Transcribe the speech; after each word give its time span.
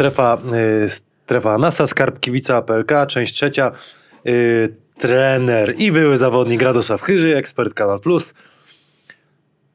Strefa, 0.00 0.38
y, 0.84 0.88
strefa 0.88 1.58
NASA, 1.58 1.86
Skarb 1.86 2.20
Kibica 2.20 2.56
APLK, 2.56 2.92
część 3.08 3.34
trzecia. 3.34 3.72
Y, 4.26 4.74
trener 4.98 5.74
i 5.78 5.92
były 5.92 6.18
zawodnik 6.18 6.62
Radosław 6.62 7.02
Chyży, 7.02 7.36
ekspert 7.36 7.74
Kanal 7.74 8.00
Plus. 8.00 8.34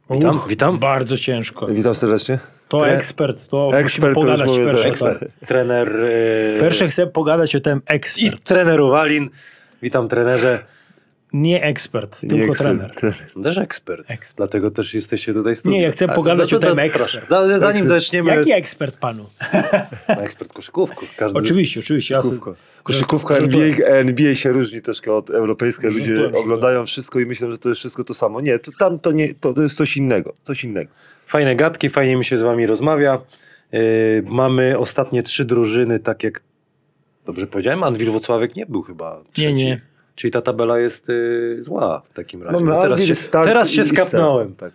Witam, 0.09 0.35
Uch, 0.35 0.47
witam. 0.49 0.79
Bardzo 0.79 1.17
ciężko. 1.17 1.67
Witam 1.67 1.95
serdecznie. 1.95 2.39
To 2.67 2.77
Tre- 2.77 2.85
ekspert, 2.87 3.47
to 3.47 3.71
Ekspert, 3.77 3.83
musimy 3.83 4.13
pogadać 4.13 4.47
mówię, 4.47 4.65
pierwsze. 4.65 4.87
ekspert. 4.89 5.19
tak. 5.19 5.47
Trener 5.47 5.95
y, 5.95 6.57
Pierwsze 6.61 6.87
chcę 6.87 7.07
pogadać 7.07 7.55
o 7.55 7.59
tym 7.59 7.77
i 7.77 7.81
ekspert. 7.93 8.43
trener 8.43 8.81
Uwalin. 8.81 9.29
Witam 9.81 10.07
trenerze. 10.09 10.59
Nie 11.33 11.63
ekspert, 11.63 12.19
tylko 12.19 12.35
Nie 12.35 12.47
chcę- 12.53 12.63
trener. 12.63 12.93
Też 13.43 13.57
ekspert. 13.57 14.11
Ekspert. 14.11 14.37
Dlatego 14.37 14.69
też 14.69 14.93
jesteście 14.93 15.33
tutaj 15.33 15.55
w 15.55 15.59
studiu. 15.59 15.77
Nie, 15.77 15.83
ja 15.83 15.91
chcę 15.91 16.05
A, 16.11 16.13
pogadać 16.13 16.53
o 16.53 16.59
tym 16.59 16.69
proszę. 16.69 16.83
ekspert. 16.83 17.29
Da- 17.29 17.47
Zanim 17.47 17.63
Ekspert. 17.63 17.87
zaczniemy... 17.89 18.35
Jaki 18.35 18.51
ekspert 18.51 18.97
panu? 18.97 19.25
Ekspert 20.07 20.53
koszykówku. 20.53 21.05
Każdy... 21.17 21.39
Oczywiście, 21.39 21.79
oczywiście. 21.79 22.15
Koszykówka. 22.15 22.53
Koszykówka 22.83 23.35
NBA, 23.37 23.65
NBA 23.87 24.35
się 24.35 24.51
różni 24.51 24.81
troszkę 24.81 25.13
od 25.13 25.29
europejskiej. 25.29 25.91
Ludzie 25.91 26.31
oglądają 26.33 26.85
wszystko 26.85 27.19
i 27.19 27.25
myślą, 27.25 27.51
że 27.51 27.57
to 27.57 27.69
jest 27.69 27.79
wszystko 27.79 28.03
to 28.03 28.13
samo. 28.13 28.41
Nie, 28.41 28.59
to 28.59 28.71
tam 28.79 28.99
to 28.99 29.11
nie, 29.11 29.33
to, 29.33 29.53
to 29.53 29.61
jest 29.61 29.75
coś 29.77 29.97
innego. 29.97 30.33
Coś 30.43 30.63
innego. 30.63 30.91
Fajne 31.27 31.55
gadki, 31.55 31.89
fajnie 31.89 32.15
mi 32.17 32.25
się 32.25 32.37
z 32.37 32.41
wami 32.41 32.65
rozmawia. 32.67 33.21
Yy, 33.71 33.79
mamy 34.25 34.77
ostatnie 34.79 35.23
trzy 35.23 35.45
drużyny, 35.45 35.99
tak 35.99 36.23
jak 36.23 36.41
dobrze 37.25 37.47
powiedziałem, 37.47 37.83
Anwil 37.83 38.11
Wocławek 38.11 38.55
nie 38.55 38.65
był 38.65 38.81
chyba 38.81 39.21
trzeci. 39.33 39.47
Nie, 39.47 39.53
nie. 39.53 39.81
Czyli 40.21 40.31
ta 40.31 40.41
tabela 40.41 40.79
jest 40.79 41.07
yy, 41.07 41.63
zła 41.63 42.01
w 42.09 42.13
takim 42.13 42.43
razie. 42.43 42.53
Mamy 42.59 42.71
No 42.71 42.81
teraz 42.81 43.03
się, 43.03 43.13
teraz 43.31 43.69
się 43.71 43.83
skapnąłem. 43.85 44.55
Tak. 44.55 44.73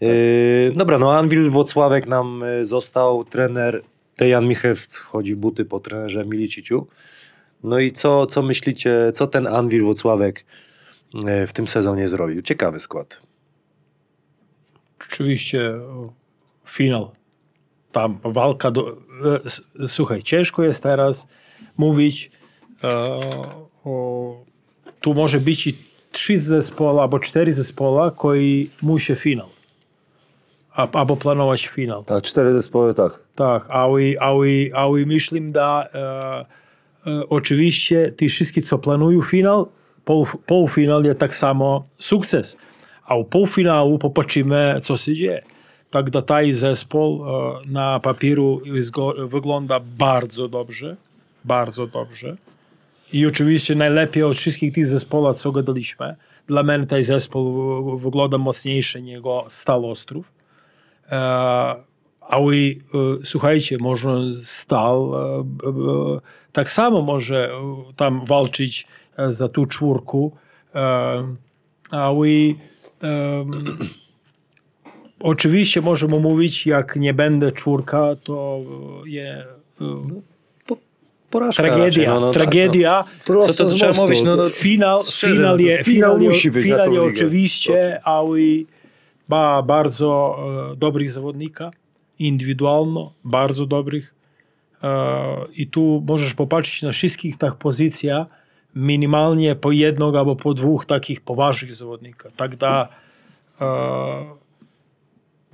Yy, 0.00 0.72
dobra, 0.76 0.98
no 0.98 1.12
Anwil 1.12 1.50
Wocławek 1.50 2.06
nam 2.06 2.42
yy, 2.58 2.64
został, 2.64 3.24
trener 3.24 3.82
Dejan 4.18 4.46
Michewc 4.48 4.98
chodzi 4.98 5.34
w 5.34 5.38
buty 5.38 5.64
po 5.64 5.80
trenerze 5.80 6.24
Miliciciu. 6.24 6.86
No 7.62 7.78
i 7.78 7.92
co, 7.92 8.26
co 8.26 8.42
myślicie, 8.42 9.12
co 9.12 9.26
ten 9.26 9.46
Anwil 9.46 9.84
Wocławek 9.84 10.44
yy, 11.14 11.46
w 11.46 11.52
tym 11.52 11.66
sezonie 11.66 12.08
zrobił? 12.08 12.42
Ciekawy 12.42 12.80
skład. 12.80 13.20
Oczywiście 15.00 15.70
o, 15.74 16.12
finał. 16.66 17.10
Tam 17.92 18.18
walka 18.24 18.70
do... 18.70 18.90
e, 18.90 19.44
s- 19.44 19.62
Słuchaj, 19.86 20.22
ciężko 20.22 20.64
jest 20.64 20.82
teraz 20.82 21.28
mówić 21.76 22.30
e, 22.84 23.20
o... 23.84 24.44
Tu 25.04 25.14
może 25.14 25.40
być 25.40 25.66
i 25.66 25.74
trzy 26.12 26.38
zespoły 26.38 27.00
albo 27.00 27.18
cztery 27.18 27.52
zespoły, 27.52 28.10
koji 28.16 28.70
musi 28.82 29.14
finał. 29.14 29.48
A- 30.74 30.88
Albo 30.92 31.16
planować 31.16 31.66
finał. 31.66 32.02
tak, 32.02 32.24
cztery 32.24 32.52
zespoły, 32.52 32.94
tak. 32.94 33.18
Tak, 33.34 33.66
ali, 33.68 34.18
ali, 34.18 34.72
ali 34.72 35.06
myślim 35.06 35.52
da 35.52 35.84
e, 35.94 36.44
e, 37.06 37.28
oczywiście 37.28 38.12
ti 38.16 38.28
wszystkie, 38.28 38.62
co 38.62 38.78
planują 38.78 39.22
finał, 39.22 39.68
pol, 40.04 40.24
półfinał 40.46 41.02
je 41.04 41.14
tak 41.14 41.34
samo 41.34 41.84
sukces. 41.98 42.56
A 43.06 43.14
u 43.16 43.24
półfinału 43.24 43.98
popatrzymy, 43.98 44.80
co 44.82 44.96
się 44.96 45.14
dzieje. 45.14 45.42
Tak 45.90 46.10
da 46.10 46.22
taj 46.22 46.52
zespół 46.52 47.24
e, 47.24 47.28
na 47.66 48.00
papieru 48.00 48.60
wygląda 49.28 49.80
bardzo 49.98 50.48
dobrze, 50.48 50.96
bardzo 51.44 51.86
dobrze. 51.86 52.36
I 53.12 53.26
oczywiście 53.26 53.74
najlepiej 53.74 54.22
od 54.22 54.36
wszystkich 54.36 54.72
tych 54.72 54.86
zespołów, 54.86 55.36
co 55.36 55.52
gadaliśmy. 55.52 56.16
Dla 56.46 56.62
mnie 56.62 56.86
ten 56.86 57.02
zespół 57.02 57.98
wygląda 57.98 58.38
mocniejszy 58.38 59.02
niż 59.02 59.20
Stal 59.48 59.84
Ostrów. 59.84 60.32
Ale 62.20 62.52
e, 62.52 62.74
słuchajcie, 63.24 63.76
można 63.80 64.14
Stal 64.42 64.96
e, 64.96 66.20
tak 66.52 66.70
samo 66.70 67.02
może 67.02 67.50
e, 67.50 67.92
tam 67.96 68.26
walczyć 68.26 68.86
za 69.28 69.48
tą 69.48 69.66
czwórku. 69.66 70.32
E, 70.74 70.80
ale 71.90 72.28
oczywiście 75.20 75.80
możemy 75.80 76.20
mówić, 76.20 76.66
jak 76.66 76.96
nie 76.96 77.14
będę 77.14 77.52
czwórka, 77.52 78.16
to 78.24 78.60
je 79.06 79.44
Porażka 81.34 81.62
tragedia, 81.62 82.14
no, 82.14 82.20
no, 82.20 82.26
tak, 82.26 82.26
no. 82.26 82.32
tragedia. 82.32 83.04
Prosto 83.24 83.52
Co 83.52 83.64
to 83.64 83.70
trzeba 83.70 83.90
mostu, 83.90 84.02
mówić? 84.02 84.22
No, 84.22 84.36
no, 84.36 84.48
Finał, 84.48 85.02
Szczerze, 85.02 85.34
finał, 85.34 85.56
no 85.56 85.62
je, 85.62 85.84
finał 85.84 86.16
finał, 86.16 86.28
musi 86.28 86.50
być 86.50 86.66
na 86.66 86.76
finał 86.76 86.92
je 86.92 87.02
oczywiście, 87.02 88.00
ale 88.04 88.38
ma 89.28 89.62
bardzo 89.62 90.38
e, 90.72 90.76
dobrych 90.76 91.10
zawodnika, 91.10 91.70
indywidualno, 92.18 93.12
bardzo 93.24 93.66
dobrych. 93.66 94.14
E, 94.82 94.88
I 95.56 95.66
tu 95.66 96.02
możesz 96.06 96.34
popatrzeć 96.34 96.82
na 96.82 96.92
wszystkich 96.92 97.38
tych 97.38 97.54
pozycjach, 97.54 98.26
minimalnie 98.74 99.54
po 99.56 99.72
jednego 99.72 100.18
albo 100.18 100.36
po 100.36 100.54
dwóch 100.54 100.86
takich 100.86 101.20
poważnych 101.20 101.72
zawodnika. 101.72 102.30
Tak 102.36 102.56
da 102.56 102.88
e, 103.60 103.64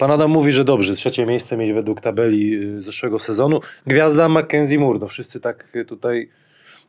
Pan 0.00 0.10
Adam 0.10 0.30
mówi, 0.30 0.52
że 0.52 0.64
dobrze, 0.64 0.94
trzecie 0.94 1.26
miejsce 1.26 1.56
mieli 1.56 1.72
według 1.72 2.00
tabeli 2.00 2.54
y, 2.54 2.82
zeszłego 2.82 3.18
sezonu. 3.18 3.60
Gwiazda 3.86 4.28
Mackenzie 4.28 4.78
Moore, 4.78 4.98
no 4.98 5.08
wszyscy 5.08 5.40
tak 5.40 5.76
y, 5.76 5.84
tutaj 5.84 6.28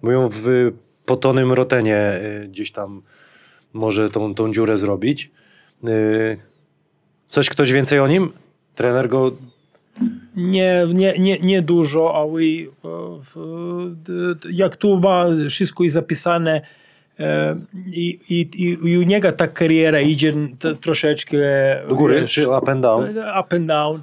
mówią 0.01 0.29
w 0.31 0.71
potonym 1.05 1.53
rotenie 1.53 2.13
y, 2.43 2.47
gdzieś 2.47 2.71
tam 2.71 3.01
może 3.73 4.09
tą, 4.09 4.35
tą 4.35 4.53
dziurę 4.53 4.77
zrobić. 4.77 5.31
Coś 7.27 7.49
ktoś 7.49 7.71
więcej 7.71 7.99
o 7.99 8.07
nim? 8.07 8.31
Trener 8.75 9.09
go... 9.09 9.31
Nie, 10.35 10.87
nie, 10.93 11.13
nie, 11.19 11.39
nie 11.39 11.61
dużo, 11.61 12.15
ale 12.15 12.41
jak 14.51 14.77
tu 14.77 14.99
ma 14.99 15.25
wszystko 15.49 15.83
jest 15.83 15.93
zapisane 15.93 16.61
i, 17.87 18.19
i, 18.29 18.49
i 18.87 18.97
u 18.97 19.01
niego 19.01 19.31
ta 19.31 19.47
kariera 19.47 20.01
idzie 20.01 20.33
t- 20.59 20.75
troszeczkę 20.75 21.37
Do 21.89 21.95
góry, 21.95 22.21
wiesz, 22.21 22.31
czy 22.33 22.49
up 22.49 22.71
and 22.71 22.81
down? 22.81 23.03
up 23.39 23.55
and 23.55 23.65
down. 23.65 24.01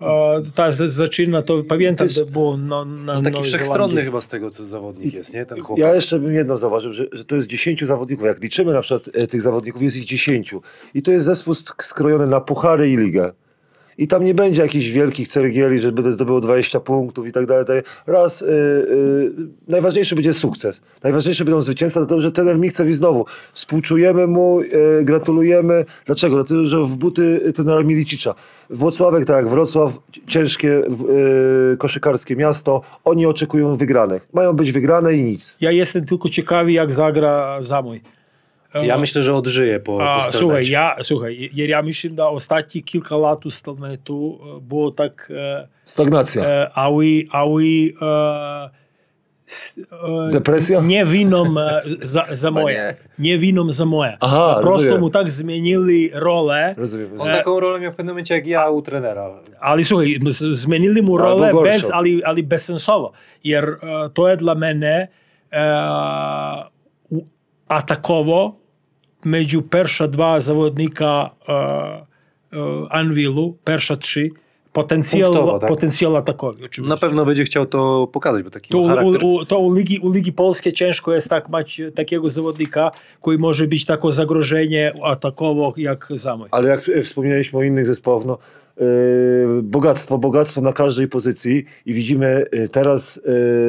E, 0.00 0.42
Ta 0.54 0.70
z- 0.70 0.92
zaczyna 0.92 1.42
to, 1.42 1.62
pamiętam, 1.68 2.08
to 2.08 2.26
było 2.26 2.56
na, 2.56 2.84
na 2.84 3.22
Taki 3.22 3.30
Nowej 3.34 3.48
wszechstronny 3.48 3.78
Zelandii. 3.88 4.04
chyba 4.04 4.20
z 4.20 4.28
tego, 4.28 4.50
co 4.50 4.64
zawodnik 4.64 5.14
jest, 5.14 5.34
nie? 5.34 5.46
Ten 5.46 5.60
chłopak. 5.60 5.84
Ja 5.86 5.94
jeszcze 5.94 6.18
bym 6.18 6.34
jedno 6.34 6.56
zauważył, 6.56 6.92
że, 6.92 7.06
że 7.12 7.24
to 7.24 7.36
jest 7.36 7.48
10 7.48 7.84
zawodników. 7.84 8.26
Jak 8.26 8.42
liczymy 8.42 8.72
na 8.72 8.80
przykład 8.82 9.10
e, 9.14 9.26
tych 9.26 9.42
zawodników, 9.42 9.82
jest 9.82 9.96
ich 9.96 10.04
10. 10.04 10.54
I 10.94 11.02
to 11.02 11.10
jest 11.12 11.24
zespół 11.26 11.54
sk- 11.54 11.82
skrojony 11.84 12.26
na 12.26 12.40
puchary 12.40 12.90
i 12.90 12.96
ligę. 12.96 13.32
I 13.98 14.08
tam 14.08 14.24
nie 14.24 14.34
będzie 14.34 14.62
jakichś 14.62 14.88
wielkich 14.88 15.28
ceregieli, 15.28 15.78
że 15.78 15.92
będę 15.92 16.12
zdobył 16.12 16.40
20 16.40 16.80
punktów 16.80 17.26
i 17.26 17.32
tak 17.32 17.46
dalej. 17.46 17.64
tak. 17.66 17.84
Raz, 18.06 18.42
y, 18.42 18.46
y, 18.46 19.32
najważniejszy 19.68 20.14
będzie 20.14 20.32
sukces. 20.32 20.82
Najważniejsze 21.02 21.44
będą 21.44 21.62
zwycięstwa, 21.62 22.00
dlatego 22.00 22.20
że 22.20 22.32
trener 22.32 22.58
Michcewi 22.58 22.92
znowu 22.92 23.26
współczujemy 23.52 24.26
mu, 24.26 24.60
y, 24.60 24.68
gratulujemy. 25.02 25.84
Dlaczego? 26.06 26.34
Dlatego, 26.34 26.66
że 26.66 26.84
w 26.84 26.96
buty 26.96 27.52
trenera 27.54 27.82
Milicicza. 27.82 28.34
Włocławek, 28.70 29.24
tak 29.24 29.48
Wrocław, 29.48 29.98
ciężkie 30.26 30.82
y, 31.72 31.76
koszykarskie 31.76 32.36
miasto, 32.36 32.80
oni 33.04 33.26
oczekują 33.26 33.76
wygranych. 33.76 34.28
Mają 34.32 34.52
być 34.52 34.72
wygrane 34.72 35.14
i 35.14 35.22
nic. 35.22 35.56
Ja 35.60 35.70
jestem 35.70 36.06
tylko 36.06 36.28
ciekawy, 36.28 36.72
jak 36.72 36.92
zagra 36.92 37.62
Zamoj. 37.62 38.00
Ja 38.74 38.98
myślę, 38.98 39.22
że 39.22 39.34
odżyje 39.34 39.80
po, 39.80 40.10
A, 40.10 40.26
po 40.26 40.32
Słuchaj, 40.32 40.68
ja, 40.68 40.96
słuchaj, 41.02 41.50
jer 41.52 41.68
ja 41.68 41.82
myślę, 41.82 42.10
że 42.16 42.26
ostatnie 42.26 42.82
kilka 42.82 43.16
lat 43.16 43.38
tu 44.04 44.40
e, 44.56 44.60
było 44.60 44.90
tak... 44.90 45.32
E, 45.36 45.68
Stagnacja. 45.84 46.44
E, 46.44 46.70
ały, 46.74 47.26
ały, 47.30 47.64
e, 48.02 48.70
e, 50.28 50.30
Depresja? 50.32 50.80
Nie 50.80 51.06
winom 51.06 51.58
za, 52.02 52.26
za 52.30 52.50
no 52.50 52.60
moje. 52.60 52.94
Nie 53.18 53.38
winom 53.38 53.70
za 53.70 53.84
moje. 53.84 54.16
Aha, 54.20 54.54
po 54.54 54.66
prostu 54.66 54.98
mu 54.98 55.10
tak 55.10 55.30
zmienili 55.30 56.10
rolę. 56.14 56.74
Rozumiem, 56.78 57.10
rozumiem. 57.10 57.32
On 57.34 57.38
taką 57.38 57.60
rolę 57.60 57.80
miał 57.80 57.92
w 57.92 57.96
pewnym 57.96 58.14
momencie 58.14 58.34
jak 58.34 58.46
ja 58.46 58.70
u 58.70 58.82
trenera. 58.82 59.30
Ale 59.60 59.84
słuchaj, 59.84 60.18
zmienili 60.52 61.02
mu 61.02 61.18
rolę, 61.18 61.52
bez, 61.62 61.90
ale, 61.90 62.08
ale 62.24 62.42
bezsensowo. 62.42 63.12
Jer 63.44 63.78
to 64.14 64.28
jest 64.28 64.42
dla 64.42 64.54
mnie 64.54 65.08
e, 65.52 66.64
atakowo 67.68 68.61
dwa 70.08 70.40
zawodnika 70.40 71.30
e, 71.48 71.52
e, 71.52 72.06
Anwilu, 72.90 73.56
pierwsze 73.64 73.96
trzy, 73.96 74.30
potencjał, 74.72 75.32
Punktowo, 75.32 75.58
tak? 75.58 75.68
potencjał 75.68 76.16
atakowy 76.16 76.64
oczywiście. 76.64 76.94
Na 76.94 76.96
pewno 76.96 77.24
będzie 77.24 77.44
chciał 77.44 77.66
to 77.66 78.08
pokazać, 78.12 78.42
bo 78.42 78.50
taki 78.50 78.70
To, 78.70 78.78
u, 78.78 79.26
u, 79.26 79.44
to 79.44 79.58
u, 79.58 79.74
Ligi, 79.74 79.98
u 79.98 80.12
Ligi 80.12 80.32
Polskiej 80.32 80.72
ciężko 80.72 81.14
jest 81.14 81.28
tak 81.28 81.48
mać 81.48 81.80
takiego 81.94 82.28
zawodnika, 82.28 82.90
który 83.20 83.38
może 83.38 83.66
być 83.66 83.84
takie 83.84 84.12
zagrożenie 84.12 84.92
atakowo 85.02 85.74
jak 85.76 86.08
Zamoj. 86.10 86.48
Ale 86.50 86.68
jak 86.68 86.90
wspomnieliśmy 87.02 87.58
o 87.58 87.62
innych 87.62 87.86
zespołach, 87.86 88.24
no, 88.24 88.38
e, 88.78 88.84
bogactwo, 89.62 90.18
bogactwo 90.18 90.60
na 90.60 90.72
każdej 90.72 91.08
pozycji 91.08 91.64
i 91.86 91.94
widzimy 91.94 92.44
e, 92.50 92.68
teraz, 92.68 93.20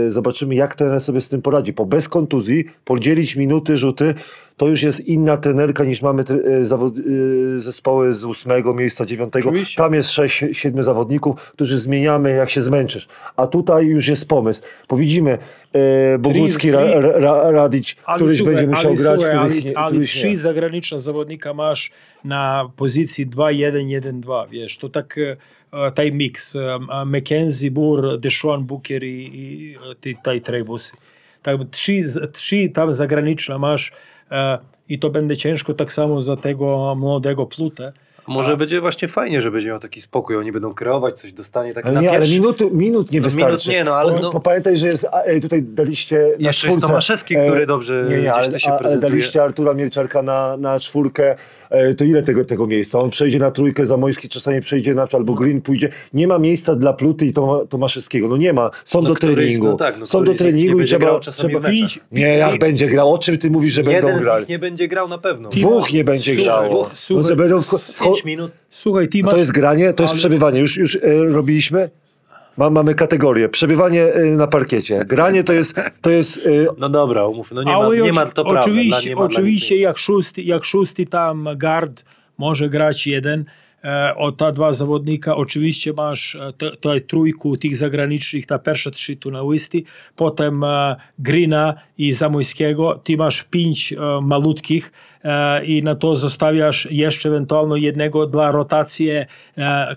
e, 0.07 0.11
zobaczymy 0.11 0.55
jak 0.55 0.75
trener 0.75 1.01
sobie 1.01 1.21
z 1.21 1.29
tym 1.29 1.41
poradzi. 1.41 1.73
Po 1.73 1.85
bez 1.85 2.09
kontuzji, 2.09 2.65
podzielić 2.85 3.35
minuty, 3.35 3.77
rzuty, 3.77 4.13
to 4.57 4.67
już 4.67 4.83
jest 4.83 4.99
inna 4.99 5.37
trenerka 5.37 5.83
niż 5.83 6.01
mamy 6.01 6.23
e, 6.45 6.65
zawod, 6.65 6.93
e, 6.97 7.01
zespoły 7.59 8.13
z 8.13 8.23
ósmego 8.23 8.73
miejsca, 8.73 9.05
dziewiątego. 9.05 9.51
Tam 9.75 9.93
jest 9.93 10.11
sześć, 10.11 10.43
siedmiu 10.51 10.83
zawodników, 10.83 11.51
którzy 11.51 11.77
zmieniamy 11.77 12.31
jak 12.31 12.49
się 12.49 12.61
zmęczysz. 12.61 13.07
A 13.35 13.47
tutaj 13.47 13.85
już 13.85 14.07
jest 14.07 14.27
pomysł. 14.27 14.61
Bo 14.89 14.97
widzimy 14.97 15.37
e, 15.73 16.17
Bogucki, 16.17 16.71
ra, 16.71 17.01
ra, 17.01 17.19
ra, 17.19 17.51
Radić, 17.51 17.95
Ali 18.05 18.15
któryś 18.15 18.41
będzie 18.41 18.67
musiał 18.67 18.93
grać, 18.93 19.19
słuchaj, 19.19 19.39
których 19.39 19.51
ali, 19.51 19.65
nie. 19.65 19.77
ali 19.77 19.91
któryś 19.91 20.11
trzy 20.11 20.37
zagraniczne 20.37 20.99
zawodnika 20.99 21.53
masz 21.53 21.91
na 22.23 22.69
pozycji 22.75 23.27
2-1-1-2, 23.27 24.49
wiesz, 24.49 24.77
to 24.77 24.89
tak 24.89 25.17
e, 25.17 25.91
taj 25.91 26.11
miks, 26.11 26.57
McKenzie, 27.05 27.71
Bur, 27.71 28.19
Deshaun 28.19 28.63
Booker 28.63 29.03
i, 29.03 29.75
i 30.05 30.15
taj 30.23 30.41
Trebusy. 30.41 30.93
Tak, 31.41 31.57
trzy, 31.71 32.03
trzy 32.33 32.69
tam 32.69 32.93
zagraniczne 32.93 33.59
masz 33.59 33.91
i 34.89 34.99
to 34.99 35.09
będzie 35.09 35.37
ciężko 35.37 35.73
tak 35.73 35.93
samo 35.93 36.21
za 36.21 36.37
tego 36.37 36.95
młodego 36.95 37.45
Plutę. 37.45 37.93
Może 38.27 38.53
A- 38.53 38.55
będzie 38.55 38.81
właśnie 38.81 39.07
fajnie, 39.07 39.41
że 39.41 39.51
będzie 39.51 39.67
miał 39.67 39.79
taki 39.79 40.01
spokój. 40.01 40.37
Oni 40.37 40.51
będą 40.51 40.73
kreować, 40.73 41.19
coś 41.19 41.33
dostanie 41.33 41.73
tak 41.73 41.85
Ale 41.85 41.93
na 41.93 42.01
nie, 42.01 42.09
ale 42.09 42.19
pierwszy. 42.19 42.33
minuty, 42.35 42.69
minut 42.71 43.11
nie 43.11 43.19
No 43.19 43.23
wystarczy. 43.23 43.69
minut 43.69 43.77
nie, 43.79 43.83
no, 43.83 43.95
ale 43.95 44.19
no- 44.21 44.31
bo 44.31 44.39
Pamiętaj, 44.39 44.77
że 44.77 44.85
jest, 44.85 45.07
e, 45.25 45.39
tutaj 45.39 45.63
daliście 45.63 46.15
na 46.17 46.21
Jeszcze 46.23 46.47
jest 46.47 46.59
czwórce, 46.59 46.87
Tomaszewski, 46.87 47.35
e, 47.37 47.43
który 47.45 47.65
dobrze 47.65 48.05
nie, 48.09 48.15
nie, 48.15 48.21
gdzieś 48.21 48.29
ale, 48.33 48.49
to 48.49 48.59
się 48.59 48.67
a- 48.69 48.71
ale 48.71 48.79
prezentuje. 48.79 49.09
daliście 49.11 49.43
Artura 49.43 49.73
Mielczarka 49.73 50.21
na, 50.23 50.57
na 50.57 50.79
czwórkę, 50.79 51.35
e, 51.69 51.93
to 51.95 52.03
ile 52.03 52.23
tego, 52.23 52.45
tego 52.45 52.67
miejsca? 52.67 52.99
On 52.99 53.09
przejdzie 53.09 53.39
na 53.39 53.51
trójkę, 53.51 53.85
Zamojski 53.85 54.29
czasami 54.29 54.61
przejdzie 54.61 54.93
na 54.95 55.07
albo 55.13 55.33
Green 55.33 55.61
pójdzie. 55.61 55.89
Nie 56.13 56.27
ma 56.27 56.39
miejsca 56.39 56.75
dla 56.75 56.93
Pluty 56.93 57.25
i 57.25 57.33
Toma, 57.33 57.59
Tomaszewskiego. 57.69 58.27
No 58.27 58.37
nie 58.37 58.53
ma. 58.53 58.69
Są 58.85 59.01
No 59.01 59.09
do 59.09 59.15
treningu. 59.15 59.67
no 59.67 59.73
tak, 59.77 59.97
no 59.99 60.05
Są 60.05 60.23
do 60.23 60.33
treningu 60.33 60.79
i 60.79 60.85
trzeba... 60.85 61.19
trzeba... 61.19 61.59
Pięć, 61.59 61.99
Nie, 62.11 62.37
jak 62.37 62.59
będzie 62.59 62.87
grał? 62.87 63.13
O 63.13 63.17
czym 63.17 63.37
ty 63.37 63.51
mówisz, 63.51 63.73
że 63.73 63.83
będą 63.83 64.07
Jeden 64.07 64.19
z 64.19 64.23
grali? 64.23 64.39
nich 64.41 64.49
nie 64.49 64.59
będzie 64.59 64.87
grał 64.87 65.07
na 65.07 65.17
pewno. 65.17 65.49
Dwóch 65.49 65.93
nie 65.93 66.03
będzie 66.03 66.35
grało. 66.35 66.89
No, 67.09 67.35
będą 67.35 67.61
w, 67.61 67.65
w, 67.65 68.01
Minut. 68.25 68.51
Słuchaj, 68.69 69.07
ty 69.09 69.23
masz... 69.23 69.31
to 69.33 69.37
jest 69.37 69.51
granie, 69.51 69.93
to 69.93 70.03
jest 70.03 70.13
Ale- 70.13 70.19
przebywanie. 70.19 70.59
Już, 70.59 70.77
już 70.77 70.95
e, 70.95 70.99
robiliśmy? 71.31 71.89
Ma, 72.57 72.69
mamy 72.69 72.95
kategorię. 72.95 73.49
Przebywanie 73.49 74.03
e, 74.03 74.25
na 74.25 74.47
parkiecie. 74.47 75.05
Granie 75.05 75.43
to 75.43 75.53
jest, 75.53 75.75
to 76.01 76.09
jest 76.09 76.47
e, 76.47 76.49
No 76.77 76.89
dobra, 76.89 77.27
umówmy. 77.27 77.55
No 77.55 77.63
nie 77.63 77.71
ma, 77.71 77.77
Ale 77.77 77.97
nie 77.97 78.13
ma 78.13 78.25
to 78.25 78.43
prawda. 78.43 78.61
Oczywiście, 78.61 79.09
dla- 79.09 79.15
ma 79.19 79.25
oczywiście 79.25 79.77
jak, 79.77 79.97
szósty, 79.97 80.41
jak 80.41 80.63
szósty 80.63 81.05
tam 81.05 81.47
guard 81.55 82.03
może 82.37 82.69
grać 82.69 83.07
jeden, 83.07 83.45
e, 83.83 84.15
o 84.15 84.31
ta 84.31 84.51
dwa 84.51 84.71
zawodnika, 84.71 85.35
oczywiście 85.35 85.93
masz 85.93 86.37
te- 86.57 86.71
tę 86.77 87.01
trójku 87.01 87.57
tych 87.57 87.77
zagranicznych, 87.77 88.45
ta 88.45 88.59
pierwsza 88.59 88.91
trzy 88.91 89.15
tu 89.15 89.31
na 89.31 89.41
listy, 89.51 89.83
potem 90.15 90.63
e, 90.63 90.95
Grina 91.19 91.75
i 91.97 92.13
Zamojskiego, 92.13 93.01
ty 93.03 93.17
masz 93.17 93.43
pięć 93.43 93.93
e, 93.93 93.97
malutkich 94.21 94.91
i 95.65 95.83
na 95.83 95.95
to 95.95 96.15
zostawiasz 96.15 96.87
jeszcze 96.91 97.29
ewentualnie 97.29 97.79
jednego 97.79 98.27
dla 98.27 98.51
rotacji, 98.51 99.09
e, 99.09 99.25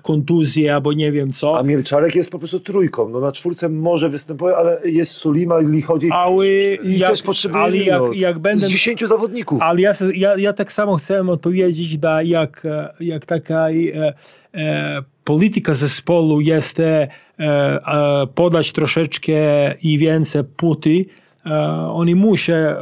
kontuzji 0.03 0.69
albo 0.69 0.93
nie 0.93 1.13
wiem 1.13 1.33
co. 1.33 1.59
A 1.59 1.63
Mielczarek 1.63 2.15
jest 2.15 2.31
po 2.31 2.39
prostu 2.39 2.61
trójką. 2.61 3.09
No 3.09 3.21
na 3.21 3.33
czwórce 3.33 3.69
może 3.69 4.09
występuje, 4.09 4.57
ale 4.57 4.81
jest 4.85 5.13
Sulima 5.13 5.55
i 5.61 5.83
chodzi. 5.83 6.09
Ale 6.13 6.47
I 6.85 6.99
jak- 6.99 7.11
też 7.11 7.23
potrzebuje 7.23 7.63
ale 7.63 7.77
jak- 7.77 8.15
jak 8.15 8.39
będę- 8.39 8.67
Z 8.67 8.71
10 8.71 9.07
zawodników. 9.07 9.63
Ale 9.63 9.81
ja, 9.81 9.91
ja, 10.15 10.37
ja 10.37 10.53
tak 10.53 10.73
samo 10.73 10.97
chcę 10.97 11.31
odpowiedzieć, 11.31 11.99
da, 11.99 12.23
jak, 12.23 12.63
e, 12.67 12.89
jak 13.01 13.27
taka 13.27 13.69
e, 13.71 14.15
e, 14.55 15.03
polityka 15.25 15.75
zespołu 15.75 16.41
jest 16.41 16.81
e, 16.81 17.09
e, 17.39 18.27
podać 18.35 18.73
troszeczkę 18.73 19.33
i 19.83 19.99
więcej 19.99 20.43
puty, 20.57 21.05
e, 21.09 21.26
oni 21.93 22.15
muszą 22.15 22.53
e, 22.53 22.77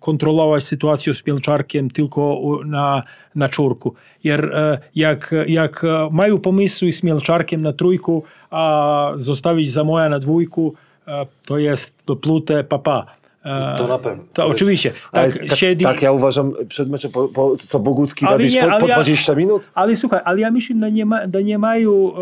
kontrolować 0.00 0.64
sytuację 0.64 1.14
z 1.14 1.26
Mielczarkiem 1.26 1.90
tylko 1.90 2.40
na, 2.64 3.02
na 3.34 3.48
czwórku. 3.48 3.94
Jer 4.24 4.44
e, 4.54 4.78
jak, 4.94 5.34
jak 5.46 5.84
e, 5.84 6.08
mają 6.12 6.38
pomysły 6.38 6.92
z 6.92 7.02
Mielczarkiem 7.02 7.62
na 7.62 7.72
trójku, 7.72 8.22
a 8.50 9.12
zostawić 9.16 9.70
Zamoja 9.70 10.08
na 10.08 10.18
dwójku, 10.18 10.74
e, 11.08 11.26
to 11.46 11.58
jest 11.58 12.02
do 12.06 12.16
plute 12.16 12.64
papa. 12.64 13.17
E, 13.44 13.74
To 13.78 13.86
na 13.86 13.98
pewno. 13.98 14.24
To, 14.32 14.46
oczywiście. 14.46 14.92
Tak, 15.12 15.38
tak, 15.38 15.58
siedzi, 15.58 15.84
tak, 15.84 16.02
ja 16.02 16.12
uważam 16.12 16.52
przed 16.68 16.90
meczem, 16.90 17.10
po, 17.10 17.28
po, 17.28 17.56
co 17.56 17.78
Bogucki 17.78 18.26
Ale 18.26 18.36
Radić 18.38 18.54
nie, 18.54 18.60
po, 18.60 18.78
po 18.78 18.86
ja- 18.88 18.94
20 18.94 19.34
minut? 19.34 19.70
Ale 19.74 19.96
słuchaj, 19.96 20.20
ale 20.24 20.40
ja 20.40 20.50
myślę, 20.50 20.76
że 20.82 20.92
nie, 20.92 21.06
ma, 21.06 21.20
że 21.34 21.42
nie 21.44 21.58
mają, 21.58 22.12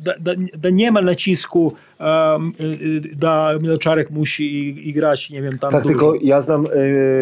da, 0.00 0.12
da, 0.20 0.32
da 0.58 0.70
nie 0.70 0.92
ma 0.92 1.02
nacisku, 1.02 1.72
e, 2.00 2.04
e, 2.04 2.38
da 3.16 3.50
Milczarek 3.62 4.10
musi 4.10 4.44
i, 4.44 4.88
i 4.88 4.92
grać, 4.92 5.30
nie 5.30 5.42
wiem, 5.42 5.58
tam 5.58 5.70
Tak, 5.72 5.82
dużo. 5.82 5.94
tylko 5.94 6.14
ja 6.22 6.40
znam 6.40 6.64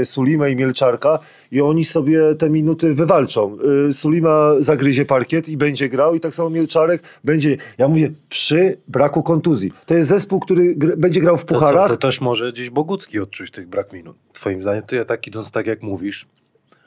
e, 0.01 0.05
Sulimę 0.05 0.51
i 0.51 0.57
Mielczarka 0.57 1.19
i 1.53 1.61
oni 1.61 1.85
sobie 1.85 2.35
te 2.35 2.51
minuty 2.51 2.95
wywalczą. 2.95 3.57
Sulima 3.93 4.53
zagryzie 4.59 5.05
parkiet 5.05 5.49
i 5.49 5.57
będzie 5.57 5.89
grał 5.89 6.15
i 6.15 6.21
tak 6.21 6.35
samo 6.35 6.51
Mielczarek 6.51 7.03
będzie, 7.25 7.57
ja 7.79 7.89
mówię, 7.89 8.11
przy 8.29 8.79
braku 8.89 9.23
kontuzji. 9.23 9.73
To 9.87 9.95
jest 9.95 10.09
zespół, 10.09 10.41
który 10.41 10.77
gr- 10.77 10.97
będzie 10.97 11.21
grał 11.21 11.37
w 11.37 11.45
To, 11.45 11.55
co, 11.55 11.55
pucharach. 11.61 11.91
to 11.91 11.97
też 11.97 12.21
może 12.21 12.53
gdzieś 12.57 12.71
Bogucki 12.71 13.21
odczuć 13.21 13.51
tych 13.51 13.69
brak 13.69 13.93
minut. 13.93 14.17
Twoim 14.33 14.63
zdaniem, 14.63 14.83
ty 14.83 15.05
tak 15.05 15.27
idąc 15.27 15.53
tak 15.53 15.67
jak 15.67 15.83
mówisz. 15.83 16.27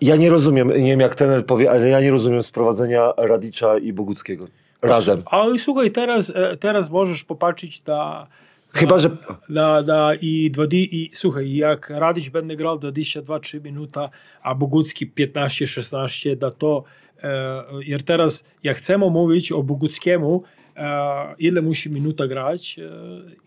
Ja 0.02 0.16
nie 0.16 0.30
rozumiem, 0.30 0.68
nie 0.68 0.92
wiem 0.92 1.00
jak 1.00 1.16
trener 1.16 1.46
powie, 1.46 1.72
ale 1.72 1.90
ja 1.90 2.02
nie 2.02 2.12
rozumiem 2.12 2.44
sprowadzenia 2.44 3.14
Radicza 3.18 3.78
i 3.78 3.94
Boguckiego 3.94 4.46
razem. 4.82 5.24
Ale 5.26 5.58
słuchaj, 5.58 5.92
teraz, 5.92 6.32
e, 6.36 6.58
teraz 6.58 6.90
możesz 6.90 7.24
popatrzeć 7.24 7.86
na 7.86 8.28
Chyba, 8.74 9.00
że 9.00 9.10
Da, 9.50 9.84
da, 9.84 10.12
i, 10.22 10.52
20, 10.52 10.96
i 10.96 11.10
słuchaj, 11.14 11.54
jak 11.54 11.90
Radić 11.90 12.30
będzie 12.30 12.56
grał 12.56 12.78
22-3 12.78 13.64
minuta, 13.64 14.10
a 14.42 14.56
Bogucki 14.56 15.08
15-16, 15.08 16.36
da 16.36 16.52
to, 16.52 16.84
e, 17.24 17.64
jer 17.86 18.04
teraz 18.04 18.44
jak 18.64 18.78
chcemy 18.78 19.10
mówić 19.10 19.52
o 19.52 19.64
Boguckiemu, 19.64 20.44
e, 20.44 20.59
ile 21.40 21.62
musi 21.62 21.90
minuta 21.90 22.28
grać, 22.28 22.80
e, 22.80 22.92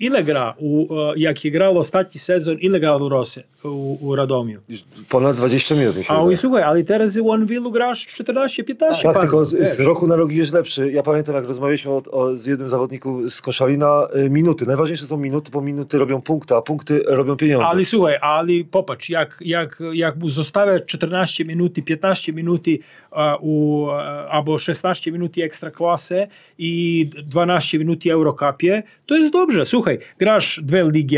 ile 0.01 0.25
gra, 0.25 0.55
u, 0.59 0.95
e, 0.95 1.13
jak 1.17 1.37
grał 1.45 1.79
ostatni 1.79 2.21
sezon, 2.21 2.59
ile 2.59 2.81
grał 2.81 3.03
u 3.03 3.09
Rosji, 3.09 3.43
u, 3.65 3.99
u 4.01 4.17
Radomiu. 4.17 4.61
ponad 5.09 5.37
20 5.37 5.75
minut 5.75 5.97
mi 5.97 6.05
się 6.05 6.13
A 6.13 6.31
i 6.31 6.37
słuchaj, 6.37 6.63
ale 6.63 6.85
teraz 6.85 7.19
u 7.19 7.33
Anwilu 7.33 7.71
grasz 7.71 8.07
14-15. 8.07 8.75
Tak, 9.03 9.03
pan, 9.03 9.21
tylko 9.21 9.45
z, 9.45 9.77
z 9.77 9.81
roku 9.81 10.07
na 10.07 10.17
rok 10.17 10.33
jest 10.33 10.53
lepszy. 10.53 10.93
Ja 10.93 11.03
pamiętam, 11.03 11.35
jak 11.35 11.49
rozmawialiśmy 11.49 11.91
o, 11.91 12.03
o, 12.11 12.37
z 12.37 12.47
jednym 12.47 12.69
zawodniku 12.69 13.29
z 13.29 13.41
Koszalina, 13.41 14.09
y, 14.17 14.31
minuty. 14.31 14.67
Najważniejsze 14.67 15.07
są 15.07 15.17
minuty, 15.17 15.51
bo 15.51 15.61
minuty 15.61 15.99
robią 15.99 16.21
punkty, 16.21 16.55
a 16.55 16.63
punkty 16.63 17.03
robią 17.07 17.37
pieniądze. 17.37 17.67
Ali 17.67 17.85
słuchaj, 17.85 18.17
ali 18.21 18.65
popatrz, 18.65 19.11
jak, 19.11 19.39
jak, 19.41 19.83
jak 19.93 20.17
mu 20.17 20.29
zostawia 20.29 20.81
14 20.81 21.45
minuty, 21.45 21.83
15 21.83 22.33
minuty 22.33 22.79
a, 23.11 23.37
u, 23.41 23.87
albo 24.31 24.59
16 24.59 25.13
minuty 25.13 25.45
ekstra 25.45 25.71
klasy 25.71 26.27
i 26.59 27.11
12 27.27 27.79
minuty 27.79 28.13
Eurocupie, 28.13 28.83
to 29.07 29.17
jest 29.17 29.33
dobrze. 29.33 29.67
Słuchaj, 29.67 29.99
grasz 30.19 30.61
dwie 30.63 30.91
ligi. 30.91 31.13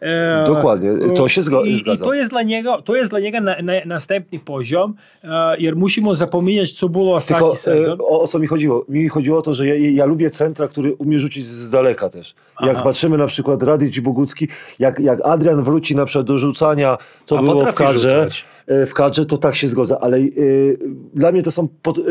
E, 0.00 0.44
Dokładnie, 0.46 0.90
to 1.16 1.28
się 1.28 1.40
zgo- 1.40 1.66
i, 1.66 1.70
I 1.70 1.78
zgadzam. 1.78 2.08
to 2.08 2.14
jest 2.14 2.30
dla 2.30 2.42
niego, 2.42 2.82
to 2.82 2.96
jest 2.96 3.10
dla 3.10 3.20
niego 3.20 3.40
na, 3.40 3.56
na, 3.62 3.72
następny 3.86 4.38
poziom, 4.38 4.94
e, 5.24 5.56
jer 5.58 5.76
musimy 5.76 6.14
zapominać, 6.14 6.72
co 6.72 6.88
było 6.88 7.14
ostatni 7.14 7.44
Tylko 7.44 7.56
sezon. 7.56 8.00
e, 8.00 8.02
o, 8.02 8.20
o 8.20 8.28
co 8.28 8.38
mi 8.38 8.46
chodziło? 8.46 8.84
Mi 8.88 9.08
chodziło 9.08 9.38
o 9.38 9.42
to, 9.42 9.54
że 9.54 9.66
ja, 9.66 9.74
ja 9.90 10.04
lubię 10.04 10.30
centra, 10.30 10.68
który 10.68 10.94
umie 10.94 11.18
rzucić 11.18 11.46
z 11.46 11.70
daleka 11.70 12.08
też. 12.08 12.34
Jak 12.60 12.74
Aha. 12.76 12.84
patrzymy 12.84 13.18
na 13.18 13.26
przykład 13.26 13.62
Radic 13.62 13.96
i 13.96 14.00
Bogucki, 14.02 14.48
jak, 14.78 14.98
jak 14.98 15.20
Adrian 15.24 15.62
wróci 15.62 15.96
na 15.96 16.06
przykład 16.06 16.26
do 16.26 16.38
rzucania, 16.38 16.98
co 17.24 17.38
A 17.38 17.42
było 17.42 17.66
w 17.66 17.74
kadrze, 17.74 18.18
rzucać. 18.24 18.44
E, 18.66 18.86
w 18.86 18.94
kadrze, 18.94 19.26
to 19.26 19.38
tak 19.38 19.56
się 19.56 19.68
zgodzę, 19.68 19.98
ale 20.00 20.16
e, 20.16 20.22
dla 21.14 21.32
mnie 21.32 21.42
to 21.42 21.50
są 21.50 21.68
pod, 21.82 21.98
e, 21.98 22.02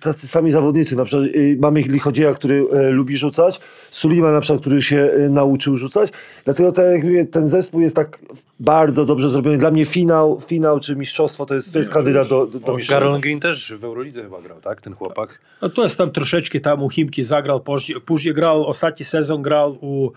tacy 0.00 0.28
sami 0.28 0.52
zawodnicy. 0.52 0.96
Na 0.96 1.04
przykład 1.04 1.28
e, 1.28 1.56
mamy 1.60 1.80
Lichodzieja, 1.80 2.34
który 2.34 2.64
e, 2.72 2.90
lubi 2.90 3.16
rzucać, 3.16 3.60
Sulima 3.90 4.32
na 4.32 4.40
przykład, 4.40 4.60
który 4.60 4.82
się 4.82 5.10
e, 5.12 5.28
nauczył 5.28 5.76
rzucać. 5.76 6.10
Dlatego 6.44 6.72
tak 6.72 6.86
jak 6.92 7.04
mówię, 7.04 7.24
ten 7.24 7.48
zespół 7.48 7.80
jest 7.80 7.96
tak 7.96 8.18
bardzo 8.60 9.04
dobrze 9.04 9.30
zrobiony. 9.30 9.58
Dla 9.58 9.70
mnie 9.70 9.84
finał, 9.84 10.40
finał 10.46 10.80
czy 10.80 10.96
mistrzostwo 10.96 11.46
to 11.46 11.54
jest, 11.54 11.72
to 11.72 11.78
jest 11.78 11.90
kandydat 11.90 12.28
do, 12.28 12.46
do, 12.46 12.60
do 12.60 12.74
mistrzostwa. 12.74 12.94
Karol 12.94 13.20
Green 13.20 13.40
też 13.40 13.72
w 13.78 13.84
Eurolidze 13.84 14.22
chyba 14.22 14.42
grał, 14.42 14.60
tak? 14.60 14.80
Ten 14.80 14.94
chłopak. 14.94 15.40
No 15.62 15.68
to 15.68 15.82
jest 15.82 15.98
tam 15.98 16.10
troszeczkę 16.10 16.60
tam 16.60 16.82
u 16.82 16.88
Chimki 16.88 17.22
zagrał, 17.22 17.60
później, 17.60 18.00
później 18.00 18.34
grał, 18.34 18.66
ostatni 18.66 19.04
sezon 19.04 19.42
grał 19.42 19.78
u 19.80 20.10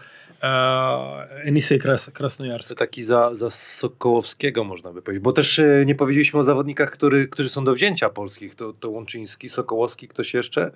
e, 0.46 1.44
Enisy 1.44 1.80
Kras, 1.80 2.06
To 2.06 2.12
Krasnojarsk. 2.12 2.75
taki 2.78 3.04
za, 3.04 3.36
za 3.36 3.50
Sokołowskiego 3.52 4.64
można 4.64 4.94
by 4.94 5.02
powiedzieć. 5.02 5.24
Bo 5.24 5.34
też 5.34 5.60
e, 5.60 5.84
nie 5.86 5.96
powiedzieliśmy 5.96 6.40
o 6.40 6.44
zawodnikach, 6.44 6.92
który, 6.92 7.28
którzy 7.28 7.50
są 7.50 7.64
do 7.64 7.74
wzięcia 7.74 8.10
polskich. 8.10 8.56
To, 8.56 8.74
to 8.74 8.90
Łączyński, 8.90 9.50
Sokołowski, 9.50 10.08
ktoś 10.08 10.34
jeszcze? 10.34 10.72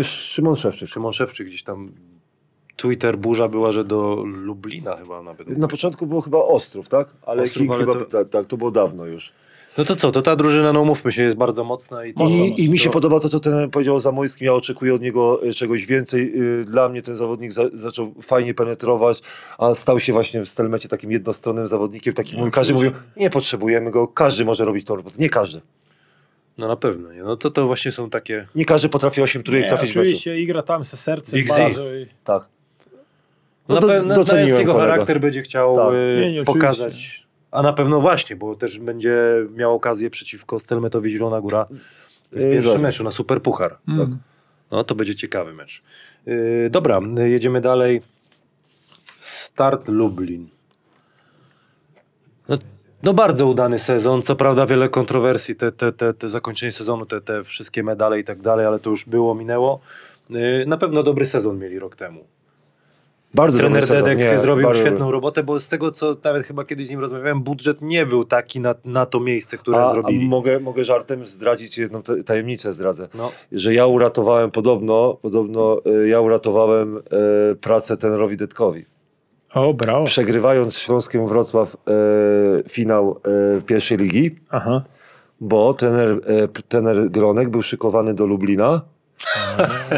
E, 0.00 0.04
Szymon 0.04 0.56
Szewczyk. 0.56 0.88
Szymon 0.88 1.12
Szewczyk 1.12 1.46
gdzieś 1.46 1.62
tam. 1.62 1.92
Twitter 2.76 3.18
burza 3.18 3.48
była, 3.48 3.72
że 3.72 3.84
do 3.84 4.22
Lublina 4.26 4.96
chyba 4.96 5.22
nawet. 5.22 5.58
Na 5.58 5.68
początku 5.68 6.06
było 6.06 6.20
chyba 6.20 6.38
Ostrów, 6.38 6.88
tak? 6.88 7.08
Ale 7.26 7.42
Ostrów, 7.42 7.70
ale 7.70 7.80
chyba, 7.80 7.92
to- 7.94 8.04
tak, 8.04 8.28
tak, 8.28 8.46
to 8.46 8.56
było 8.56 8.70
dawno 8.70 9.06
już. 9.06 9.32
No 9.78 9.84
to 9.84 9.96
co, 9.96 10.12
to 10.12 10.22
ta 10.22 10.36
drużyna, 10.36 10.72
no 10.72 10.80
umówmy 10.82 11.12
się, 11.12 11.22
jest 11.22 11.36
bardzo 11.36 11.64
mocna 11.64 12.04
i 12.04 12.14
to... 12.14 12.24
Mocno, 12.24 12.44
I, 12.44 12.64
I 12.64 12.70
mi 12.70 12.78
się 12.78 12.90
podoba 12.90 13.20
to, 13.20 13.28
co 13.28 13.40
ten 13.40 13.70
powiedział 13.70 13.94
o 13.94 14.00
Zamojskim. 14.00 14.46
Ja 14.46 14.54
oczekuję 14.54 14.94
od 14.94 15.00
niego 15.00 15.46
y, 15.46 15.54
czegoś 15.54 15.86
więcej. 15.86 16.32
Y, 16.60 16.64
Dla 16.64 16.88
mnie 16.88 17.02
ten 17.02 17.14
zawodnik 17.14 17.52
za, 17.52 17.62
zaczął 17.72 18.14
fajnie 18.22 18.54
penetrować, 18.54 19.20
a 19.58 19.74
stał 19.74 20.00
się 20.00 20.12
właśnie 20.12 20.40
w 20.44 20.48
Stelmecie 20.48 20.88
takim 20.88 21.12
jednostronnym 21.12 21.66
zawodnikiem. 21.66 22.14
Takim, 22.14 22.40
No, 22.40 22.50
każdy 22.50 22.74
mówił, 22.74 22.90
nie 23.16 23.30
potrzebujemy 23.30 23.90
go, 23.90 24.08
każdy 24.08 24.44
może 24.44 24.64
robić 24.64 24.84
tą 24.86 24.96
robotę. 24.96 25.16
Nie 25.18 25.28
każdy. 25.30 25.60
No 26.58 26.68
na 26.68 26.76
pewno, 26.76 27.12
nie? 27.12 27.22
No 27.22 27.36
to 27.36 27.50
to 27.50 27.66
właśnie 27.66 27.92
są 27.92 28.10
takie... 28.10 28.46
Nie 28.54 28.64
każdy 28.64 28.88
potrafi 28.88 29.22
8 29.22 29.42
trójek 29.42 29.64
Nie, 29.64 29.68
trafić 29.68 29.92
w 29.92 29.96
meczu. 29.96 30.00
oczywiście 30.00 30.40
igra 30.40 30.62
tam 30.62 30.84
ze 30.84 30.96
sercem 30.96 31.40
bardzo. 31.48 31.94
I... 31.94 32.06
Tak. 32.24 32.48
No, 33.68 33.74
No 33.74 33.80
na 33.80 33.86
pewno 33.86 34.14
doceniłem 34.14 34.60
jego 34.60 34.74
charakter 34.74 35.20
będzie 35.20 35.42
chciał 35.42 35.76
Tak. 35.76 35.92
y, 35.94 36.18
Nie, 36.20 36.32
nie, 36.32 36.40
oczywiście. 36.40 36.52
pokazać. 36.60 37.25
A 37.50 37.62
na 37.62 37.72
pewno 37.72 38.00
właśnie, 38.00 38.36
bo 38.36 38.54
też 38.54 38.78
będzie 38.78 39.16
miał 39.54 39.74
okazję 39.74 40.10
przeciwko 40.10 40.58
Stelmetowi 40.58 41.10
Zielona 41.10 41.40
Góra 41.40 41.66
w 42.32 42.40
pierwszym 42.40 42.80
meczu 42.80 43.04
na 43.04 43.10
Super 43.10 43.42
Puchar. 43.42 43.78
Mm. 43.88 44.18
No 44.70 44.84
to 44.84 44.94
będzie 44.94 45.14
ciekawy 45.14 45.54
mecz. 45.54 45.82
Yy, 46.26 46.68
dobra, 46.70 47.00
jedziemy 47.26 47.60
dalej. 47.60 48.02
Start 49.16 49.88
Lublin. 49.88 50.48
No, 52.48 52.58
no 53.02 53.14
bardzo 53.14 53.46
udany 53.46 53.78
sezon, 53.78 54.22
co 54.22 54.36
prawda 54.36 54.66
wiele 54.66 54.88
kontrowersji, 54.88 55.56
te, 55.56 55.72
te, 55.72 55.92
te, 55.92 56.14
te 56.14 56.28
zakończenie 56.28 56.72
sezonu, 56.72 57.06
te, 57.06 57.20
te 57.20 57.44
wszystkie 57.44 57.82
medale 57.82 58.20
i 58.20 58.24
tak 58.24 58.40
dalej, 58.40 58.66
ale 58.66 58.78
to 58.78 58.90
już 58.90 59.04
było, 59.04 59.34
minęło. 59.34 59.80
Yy, 60.30 60.64
na 60.66 60.76
pewno 60.76 61.02
dobry 61.02 61.26
sezon 61.26 61.58
mieli 61.58 61.78
rok 61.78 61.96
temu. 61.96 62.24
Bardzo 63.36 63.58
Trener. 63.58 63.86
Dedek 63.86 64.18
Nie, 64.18 64.38
zrobił 64.38 64.64
bardzo 64.66 64.80
świetną 64.80 65.10
robotę, 65.10 65.42
bo 65.42 65.60
z 65.60 65.68
tego, 65.68 65.90
co 65.90 66.16
nawet 66.24 66.46
chyba 66.46 66.64
kiedyś 66.64 66.86
z 66.86 66.90
nim 66.90 67.00
rozmawiałem, 67.00 67.42
budżet 67.42 67.82
nie 67.82 68.06
był 68.06 68.24
taki 68.24 68.60
na, 68.60 68.74
na 68.84 69.06
to 69.06 69.20
miejsce, 69.20 69.58
które 69.58 69.78
A, 69.78 69.82
a 69.82 69.92
zrobili. 69.92 70.28
mogę, 70.28 70.60
mogę 70.60 70.84
żartem 70.84 71.26
zdradzić 71.26 71.78
jedną 71.78 72.02
ta- 72.02 72.22
tajemnicę, 72.22 72.72
zdradzę. 72.72 73.08
No, 73.14 73.32
Że 73.52 73.74
ja 73.74 73.86
uratowałem 73.86 74.50
podobno, 74.50 75.18
podobno 75.22 75.80
y, 76.04 76.08
ja 76.08 76.20
uratowałem 76.20 76.96
y, 76.96 77.56
pracę 77.56 77.96
trenerowi 77.96 78.36
Dedkowi. 78.36 78.84
O, 79.54 79.74
brawo. 79.74 80.04
Przegrywając 80.04 80.78
Śląskiem 80.78 81.26
Wrocław 81.26 81.74
y, 81.74 82.68
finał 82.68 83.20
y, 83.58 83.62
pierwszej 83.62 83.98
ligi, 83.98 84.36
Aha. 84.50 84.82
bo 85.40 85.74
trener, 85.74 86.20
e, 86.26 86.48
trener 86.68 87.10
Gronek 87.10 87.48
był 87.48 87.62
szykowany 87.62 88.14
do 88.14 88.26
Lublina 88.26 88.80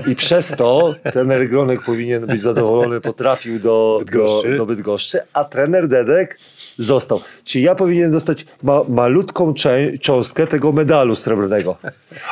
i 0.06 0.16
przez 0.16 0.48
to 0.56 0.94
trener 1.12 1.48
Gronek 1.48 1.82
powinien 1.82 2.26
być 2.26 2.42
zadowolony, 2.42 3.00
potrafił 3.00 3.58
do 3.58 3.68
do, 3.68 3.98
Bydgoszczy. 4.04 4.54
do 4.56 4.66
Bydgoszczy, 4.66 5.20
a 5.32 5.44
trener 5.44 5.88
Dedek 5.88 6.38
został. 6.78 7.20
Czyli 7.44 7.64
ja 7.64 7.75
powinienem 7.75 8.10
dostać 8.12 8.46
ma, 8.62 8.82
malutką 8.88 9.54
cząstkę 10.00 10.46
tego 10.46 10.72
medalu 10.72 11.14
srebrnego. 11.14 11.76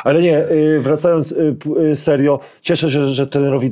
Ale 0.03 0.21
nie, 0.21 0.39
y, 0.51 0.79
wracając 0.79 1.31
y, 1.31 1.55
y, 1.91 1.95
serio, 1.95 2.39
cieszę 2.61 2.89
się, 2.91 3.07
że 3.07 3.27
trenerowi 3.27 3.69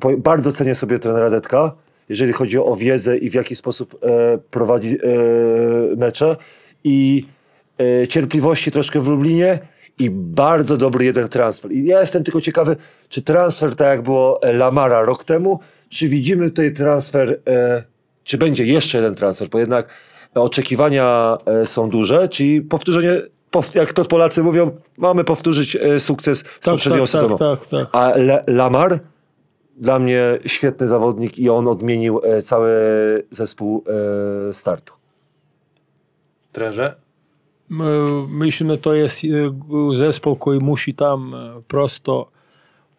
po- 0.00 0.16
bardzo 0.16 0.52
cenię 0.52 0.74
sobie 0.74 0.98
trenera 0.98 1.30
Dedka, 1.30 1.72
jeżeli 2.08 2.32
chodzi 2.32 2.58
o 2.58 2.76
wiedzę 2.76 3.16
i 3.16 3.30
w 3.30 3.34
jaki 3.34 3.54
sposób 3.56 3.98
e, 4.02 4.38
prowadzi 4.50 4.98
e, 5.02 5.96
mecze 5.96 6.36
i 6.84 7.24
e, 8.02 8.08
cierpliwości 8.08 8.70
troszkę 8.70 9.00
w 9.00 9.08
Lublinie 9.08 9.58
i 9.98 10.10
bardzo 10.10 10.76
dobry 10.76 11.04
jeden 11.04 11.28
transfer. 11.28 11.72
I 11.72 11.84
ja 11.84 12.00
jestem 12.00 12.24
tylko 12.24 12.40
ciekawy, 12.40 12.76
czy 13.08 13.22
transfer 13.22 13.76
tak 13.76 13.88
jak 13.88 14.02
było 14.02 14.42
e, 14.42 14.52
Lamara 14.52 15.02
rok 15.02 15.24
temu, 15.24 15.60
czy 15.88 16.08
widzimy 16.08 16.50
tutaj 16.50 16.74
transfer, 16.74 17.40
e, 17.48 17.82
czy 18.24 18.38
będzie 18.38 18.64
jeszcze 18.66 18.98
jeden 18.98 19.14
transfer, 19.14 19.48
bo 19.48 19.58
jednak 19.58 19.88
oczekiwania 20.34 21.38
e, 21.46 21.66
są 21.66 21.90
duże, 21.90 22.28
czyli 22.28 22.62
powtórzenie, 22.62 23.22
pow, 23.50 23.74
jak 23.74 23.92
to 23.92 24.04
Polacy 24.04 24.42
mówią, 24.42 24.70
mamy 24.96 25.24
powtórzyć 25.24 25.76
e, 25.76 26.00
sukces 26.00 26.38
z 26.38 26.42
Tak, 26.42 26.74
poprzedniego 26.74 27.04
tak, 27.04 27.10
sezonu. 27.10 27.38
tak, 27.38 27.60
tak, 27.60 27.68
tak. 27.68 27.88
A 27.92 28.08
Le, 28.16 28.44
Lamar 28.46 29.00
dla 29.76 29.98
mnie 29.98 30.38
świetny 30.46 30.88
zawodnik 30.88 31.38
i 31.38 31.50
on 31.50 31.68
odmienił 31.68 32.20
e, 32.24 32.42
cały 32.42 32.72
zespół 33.30 33.84
e, 34.50 34.54
startu. 34.54 34.92
trenerze? 36.52 36.94
Myślę, 38.28 38.78
to 38.78 38.94
jest 38.94 39.22
g- 39.22 39.96
zespół, 39.96 40.36
który 40.36 40.58
musi 40.60 40.94
tam 40.94 41.34
e, 41.34 41.62
prosto 41.68 42.30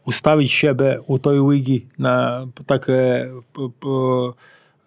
ustawić 0.05 0.53
siebie 0.53 0.99
u 1.07 1.19
tej 1.19 1.39
ligi 1.49 1.87
na 1.99 2.47
takie 2.65 2.93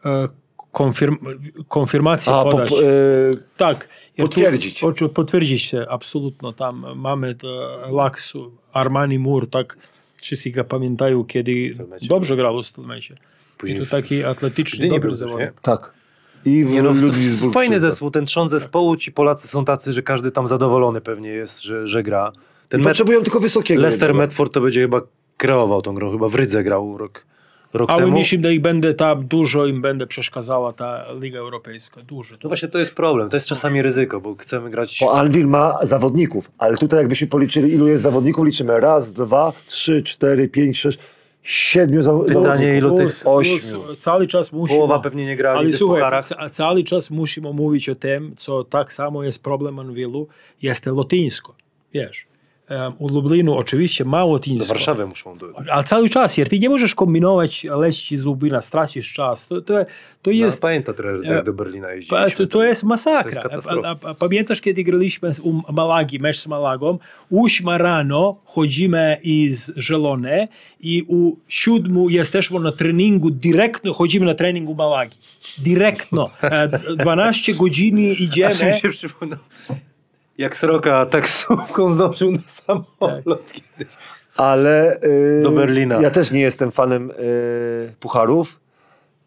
e, 0.04 0.28
konfirm, 0.72 1.16
konfirmację 1.68 2.32
A, 2.34 2.44
po, 2.44 2.50
podać. 2.50 2.68
po, 2.70 2.82
e, 2.82 2.86
tak. 3.56 3.88
jer 4.18 4.28
tu- 4.28 4.34
potwierdzić. 4.34 4.80
potwierdzić 5.14 5.62
się, 5.62 5.86
absolutno. 5.88 6.52
Tam 6.52 6.86
mamy 6.96 7.34
to 7.34 7.70
Laksu, 7.92 8.52
Armani 8.72 9.18
Mur, 9.18 9.50
tak 9.50 9.78
wszyscy 10.16 10.50
go 10.50 10.64
pamiętają, 10.64 11.24
kiedy 11.24 11.76
dobrze 12.02 12.36
grał 12.36 12.62
w 12.62 12.66
Stelmecie. 12.66 13.14
I 13.14 13.58
Później 13.58 13.84
w- 13.84 13.90
taki 13.90 14.24
atletyczny, 14.24 14.88
dobry 14.88 15.14
zawodnik. 15.14 15.60
tak. 15.60 15.95
I 16.46 16.64
w 16.64 16.70
Nie 16.70 16.82
no, 16.82 16.92
Ludwigsburg 16.92 17.54
fajny 17.54 17.80
zespół, 17.80 18.10
ten 18.10 18.26
trząs 18.26 18.50
zespołu, 18.50 18.96
ci 18.96 19.12
Polacy 19.12 19.48
są 19.48 19.64
tacy, 19.64 19.92
że 19.92 20.02
każdy 20.02 20.30
tam 20.30 20.46
zadowolony 20.46 21.00
pewnie 21.00 21.28
jest, 21.28 21.62
że, 21.62 21.86
że 21.86 22.02
gra. 22.02 22.32
Ten 22.68 22.82
Potrzebują 22.82 23.22
tylko 23.22 23.40
wysokiego. 23.40 23.82
Leicester 23.82 24.08
jednego. 24.08 24.26
Medford 24.26 24.52
to 24.52 24.60
będzie 24.60 24.80
chyba 24.80 25.00
kreował 25.36 25.82
tą 25.82 25.94
grą, 25.94 26.12
chyba 26.12 26.28
w 26.28 26.34
Rydze 26.34 26.62
grał 26.62 26.98
rok, 26.98 27.26
rok 27.72 27.90
Ale 27.90 28.00
temu. 28.00 28.24
że 28.24 28.54
ich 28.54 28.60
będę 28.60 28.94
tam 28.94 29.26
dużo 29.26 29.66
im 29.66 29.82
będę 29.82 30.06
przeszkadzała 30.06 30.72
ta 30.72 31.04
Liga 31.20 31.38
Europejska. 31.38 32.02
Dużo. 32.02 32.36
No 32.44 32.48
właśnie 32.48 32.68
to 32.68 32.78
jest 32.78 32.94
problem, 32.94 33.30
to 33.30 33.36
jest 33.36 33.46
czasami 33.46 33.82
ryzyko, 33.82 34.20
bo 34.20 34.34
chcemy 34.34 34.70
grać... 34.70 34.98
Bo 35.00 35.18
Anvil 35.18 35.46
ma 35.46 35.78
zawodników, 35.82 36.50
ale 36.58 36.76
tutaj 36.76 36.98
jakbyśmy 36.98 37.26
policzyli, 37.26 37.74
ilu 37.74 37.88
jest 37.88 38.02
zawodników, 38.02 38.46
liczymy 38.46 38.80
raz, 38.80 39.12
dwa, 39.12 39.52
trzy, 39.66 40.02
cztery, 40.02 40.48
pięć, 40.48 40.78
sześć, 40.78 40.98
siedmiu 41.46 42.02
zaw- 42.02 42.26
Pytanie, 42.26 42.44
zawodników. 42.44 42.76
ilu 42.78 42.96
tych- 42.96 43.22
Ośmiu. 43.24 43.80
cały 44.00 44.26
czas 44.26 44.52
musimy... 44.52 44.78
Połowa 44.78 44.98
pewnie 45.00 45.26
nie 45.26 45.36
gra 45.36 45.52
Ale 45.52 45.72
słuchaj, 45.72 45.96
pucharach. 45.98 46.50
cały 46.50 46.84
czas 46.84 47.10
musimy 47.10 47.52
mówić 47.52 47.88
o 47.88 47.94
tym, 47.94 48.34
co 48.36 48.64
tak 48.64 48.92
samo 48.92 49.22
jest 49.24 49.42
problem 49.42 49.78
Anwilu, 49.78 50.28
jest 50.62 50.86
lotyńsko. 50.86 51.54
Wiesz, 51.94 52.26
u 52.98 53.08
Lublinu 53.08 53.54
oczywiście 53.54 54.04
ma 54.04 54.20
Do 54.20 54.26
lotyńsko. 54.26 54.74
Warszawy 54.74 55.06
muszą 55.06 55.38
dojść. 55.38 55.58
Ale 55.70 55.84
cały 55.84 56.08
czas, 56.08 56.36
jer 56.36 56.48
ty 56.48 56.58
nie 56.58 56.68
możesz 56.68 56.94
kombinować, 56.94 57.64
lecieć 57.64 58.18
z 58.20 58.24
Lublina, 58.24 58.60
stracisz 58.60 59.12
czas. 59.12 59.46
To, 59.46 59.60
to, 59.60 59.74
to 60.22 60.30
Jest... 60.30 60.40
jest... 60.40 60.62
No, 60.62 60.68
pamięta 60.68 60.92
trener, 60.92 61.20
e, 61.24 61.34
jak 61.34 61.44
do 61.44 61.52
Berlina 61.52 61.92
jeździliśmy. 61.92 62.46
To, 62.46 62.46
to 62.46 62.64
jest 62.64 62.84
masakra. 62.84 63.22
To 63.22 63.28
jest 63.28 63.38
a, 63.38 63.48
katastrofa. 63.48 63.88
a, 63.88 64.08
a 64.10 64.14
pamiętasz, 64.14 64.60
kiedy 64.60 64.84
graliśmy 64.84 65.34
z 65.34 65.40
um, 65.40 65.62
Malagi, 65.72 66.18
mecz 66.18 66.38
z 66.38 66.46
Malagą? 66.46 66.98
Ósma 67.30 67.78
rano 67.78 68.40
chodzimy 68.44 69.20
z 69.50 69.72
Żelone 69.76 70.48
i 70.80 71.04
u 71.08 71.36
siódmu 71.48 72.08
jesteśmy 72.08 72.60
na 72.60 72.72
treningu, 72.72 73.30
dyrektno 73.30 73.94
chodzimy 73.94 74.26
na 74.26 74.34
treningu 74.34 74.74
Malagi. 74.74 75.16
Dyrektno. 75.58 76.30
E, 76.42 76.68
12 76.96 77.54
godzin 77.54 77.96
Aż 78.12 78.20
idziemy. 78.20 78.72
mi 78.74 78.80
się 78.80 78.88
przypomniał, 78.88 79.38
jak 80.38 80.56
Sroka 80.56 81.06
taksówką 81.06 81.90
zdążył 81.94 82.30
na 82.32 82.38
samolot 82.46 83.52
kiedyś. 83.52 83.94
Ale 84.36 85.00
y, 85.02 85.40
Do 85.42 85.50
Berlina. 85.50 86.00
ja 86.02 86.10
też 86.10 86.30
nie 86.30 86.40
jestem 86.40 86.70
fanem 86.72 87.10
y, 87.10 87.14
pucharów. 88.00 88.60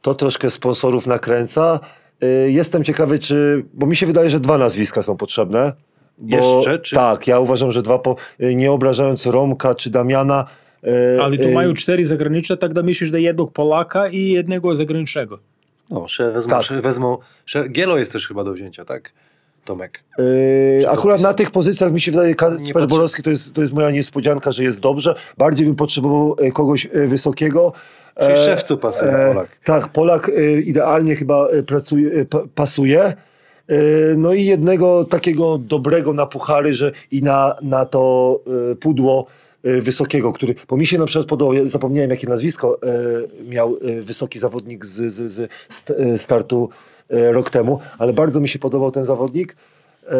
To 0.02 0.14
troszkę 0.14 0.50
sponsorów 0.50 1.08
nakręca. 1.08 1.80
Y, 2.24 2.52
jestem 2.52 2.84
ciekawy, 2.84 3.20
czy. 3.20 3.66
Bo 3.74 3.86
mi 3.86 3.96
się 3.96 4.06
wydaje, 4.06 4.30
że 4.30 4.40
dwa 4.40 4.58
nazwiska 4.58 5.02
są 5.02 5.18
potrzebne. 5.18 5.74
Bo, 6.18 6.38
Jeszcze, 6.38 6.80
czy- 6.80 6.96
Tak, 6.96 7.28
ja 7.28 7.40
uważam, 7.40 7.72
że 7.72 7.82
dwa, 7.82 8.00
po, 8.00 8.16
y, 8.44 8.56
nie 8.56 8.72
obrażając 8.72 9.26
Romka 9.26 9.76
czy 9.76 9.90
Damiana. 9.90 10.46
y, 10.84 11.22
Ale 11.24 11.38
tu 11.38 11.44
y, 11.44 11.52
mają 11.54 11.74
cztery 11.74 12.06
zagraniczne, 12.06 12.58
tak 12.58 12.74
da 12.74 12.84
myślisz, 12.84 13.12
że 13.12 13.22
jednego 13.22 13.52
Polaka 13.52 14.08
i 14.10 14.30
jednego 14.30 14.76
zagranicznego. 14.76 15.40
No, 15.90 16.08
że 16.08 16.32
wezmą, 16.32 16.50
Tak. 16.52 16.64
że 16.64 16.82
wezmą 16.82 17.18
że 17.46 17.70
Gielo 17.70 17.98
jest 17.98 18.12
też 18.12 18.28
chyba 18.28 18.44
do 18.44 18.54
wzięcia, 18.54 18.86
tak? 18.86 19.14
Tomek. 19.66 20.04
Yy, 20.18 20.90
akurat 20.90 21.22
na 21.22 21.34
tych 21.34 21.52
pozycjach 21.52 21.92
mi 21.92 22.02
się 22.02 22.12
wydaje, 22.12 22.30
Nie 22.30 22.36
Kasper 22.36 22.88
Borowski 22.88 23.24
to 23.24 23.30
jest, 23.30 23.54
to 23.54 23.62
jest 23.62 23.74
moja 23.74 23.92
niespodzianka, 23.92 24.52
że 24.52 24.64
jest 24.64 24.80
dobrze. 24.80 25.16
Bardziej 25.38 25.66
bym 25.66 25.76
potrzebował 25.76 26.36
e, 26.40 26.52
kogoś 26.52 26.86
e, 26.86 27.08
wysokiego. 27.08 27.74
Czyli 28.20 28.34
E, 28.34 28.46
szewcu 28.46 28.78
pasuje 28.78 29.12
Polak. 29.28 29.48
Tak, 29.64 29.88
Polak 29.88 30.32
idealnie 30.64 31.16
chyba 31.16 31.48
pracuje, 31.68 32.26
pa, 32.26 32.44
pasuje. 32.56 33.14
No 34.18 34.34
i 34.34 34.46
jednego 34.46 35.06
takiego 35.06 35.58
dobrego 35.58 36.14
na 36.14 36.26
puchary, 36.26 36.74
że 36.74 36.92
i 37.12 37.24
na, 37.24 37.56
na 37.62 37.86
to 37.86 38.40
pudło 38.80 39.26
wysokiego, 39.64 40.34
który, 40.34 40.56
bo 40.68 40.78
mi 40.78 40.86
się 40.86 40.98
na 40.98 41.06
przykład 41.06 41.28
podobał, 41.28 41.54
ja 41.54 41.66
zapomniałem 41.66 42.10
jakie 42.10 42.28
nazwisko 42.28 42.80
miał 43.48 43.78
wysoki 44.02 44.40
zawodnik 44.40 44.86
z, 44.86 45.14
z, 45.14 45.32
z 45.32 45.52
st, 45.70 45.94
startu 46.18 46.70
rok 47.10 47.50
temu, 47.50 47.80
ale 47.98 48.14
bardzo 48.14 48.40
mi 48.40 48.50
się 48.50 48.60
podobał 48.60 48.92
ten 48.92 49.06
zawodnik. 49.06 49.56
E, 50.08 50.16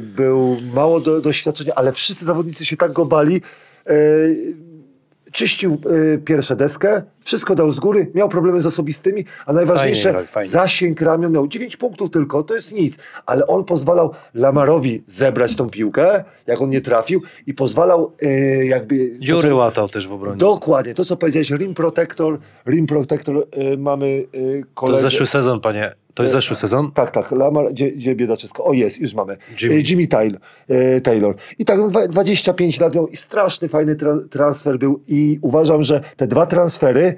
Był 0.00 0.56
mało 0.74 1.00
do, 1.00 1.20
doświadczenia, 1.20 1.74
ale 1.74 1.92
wszyscy 1.92 2.24
zawodnicy 2.24 2.66
się 2.66 2.76
tak 2.76 2.92
go 2.92 3.04
bali. 3.04 3.42
Czyścił 5.32 5.78
e, 6.14 6.18
pierwsze 6.18 6.56
deskę, 6.56 7.02
Wszystko 7.28 7.54
dał 7.54 7.70
z 7.70 7.80
góry, 7.80 8.10
miał 8.14 8.28
problemy 8.28 8.60
z 8.60 8.66
osobistymi, 8.66 9.24
a 9.46 9.52
najważniejsze, 9.52 10.12
Fajnie 10.12 10.28
fajnie. 10.28 10.48
zasięg 10.48 11.00
ramion 11.00 11.32
miał 11.32 11.48
9 11.48 11.76
punktów 11.76 12.10
tylko, 12.10 12.42
to 12.42 12.54
jest 12.54 12.74
nic, 12.74 12.96
ale 13.26 13.46
on 13.46 13.64
pozwalał 13.64 14.14
Lamarowi 14.34 15.02
zebrać 15.06 15.56
tą 15.56 15.70
piłkę, 15.70 16.24
jak 16.46 16.60
on 16.60 16.70
nie 16.70 16.80
trafił 16.80 17.22
i 17.46 17.54
pozwalał 17.54 18.12
e, 18.22 18.66
jakby... 18.66 19.18
Dziury 19.18 19.54
łatał 19.54 19.88
też 19.88 20.08
w 20.08 20.12
obronie. 20.12 20.36
Dokładnie, 20.36 20.94
to 20.94 21.04
co 21.04 21.16
powiedziałeś, 21.16 21.50
rim 21.50 21.74
protector, 21.74 22.38
rim 22.66 22.86
protector, 22.86 23.46
e, 23.52 23.76
mamy 23.76 24.22
To 24.22 24.66
kolegę... 24.74 25.02
jest 25.02 25.12
zeszły 25.12 25.26
sezon, 25.26 25.60
panie. 25.60 25.92
To 26.18 26.22
jest 26.22 26.32
zeszły 26.32 26.56
sezon? 26.56 26.92
Tak, 26.92 27.10
tak, 27.10 27.30
Lamar, 27.32 27.72
gdzie, 27.72 27.92
gdzie 27.92 28.14
biedaczysko? 28.14 28.64
O 28.64 28.72
jest, 28.72 28.98
już 29.00 29.14
mamy. 29.14 29.36
Jimmy. 29.62 29.74
Jimmy, 29.74 29.88
Jimmy 29.90 30.06
Taylor, 30.06 30.40
e, 30.68 31.00
Taylor. 31.00 31.34
I 31.58 31.64
tak 31.64 31.78
no, 31.78 31.88
dwa- 31.88 32.08
25 32.08 32.80
lat 32.80 32.94
miał 32.94 33.08
i 33.08 33.16
straszny, 33.16 33.68
fajny 33.68 33.94
tra- 33.96 34.28
transfer 34.28 34.78
był 34.78 35.00
i 35.08 35.38
uważam, 35.42 35.82
że 35.82 36.00
te 36.16 36.26
dwa 36.26 36.46
transfery, 36.46 37.14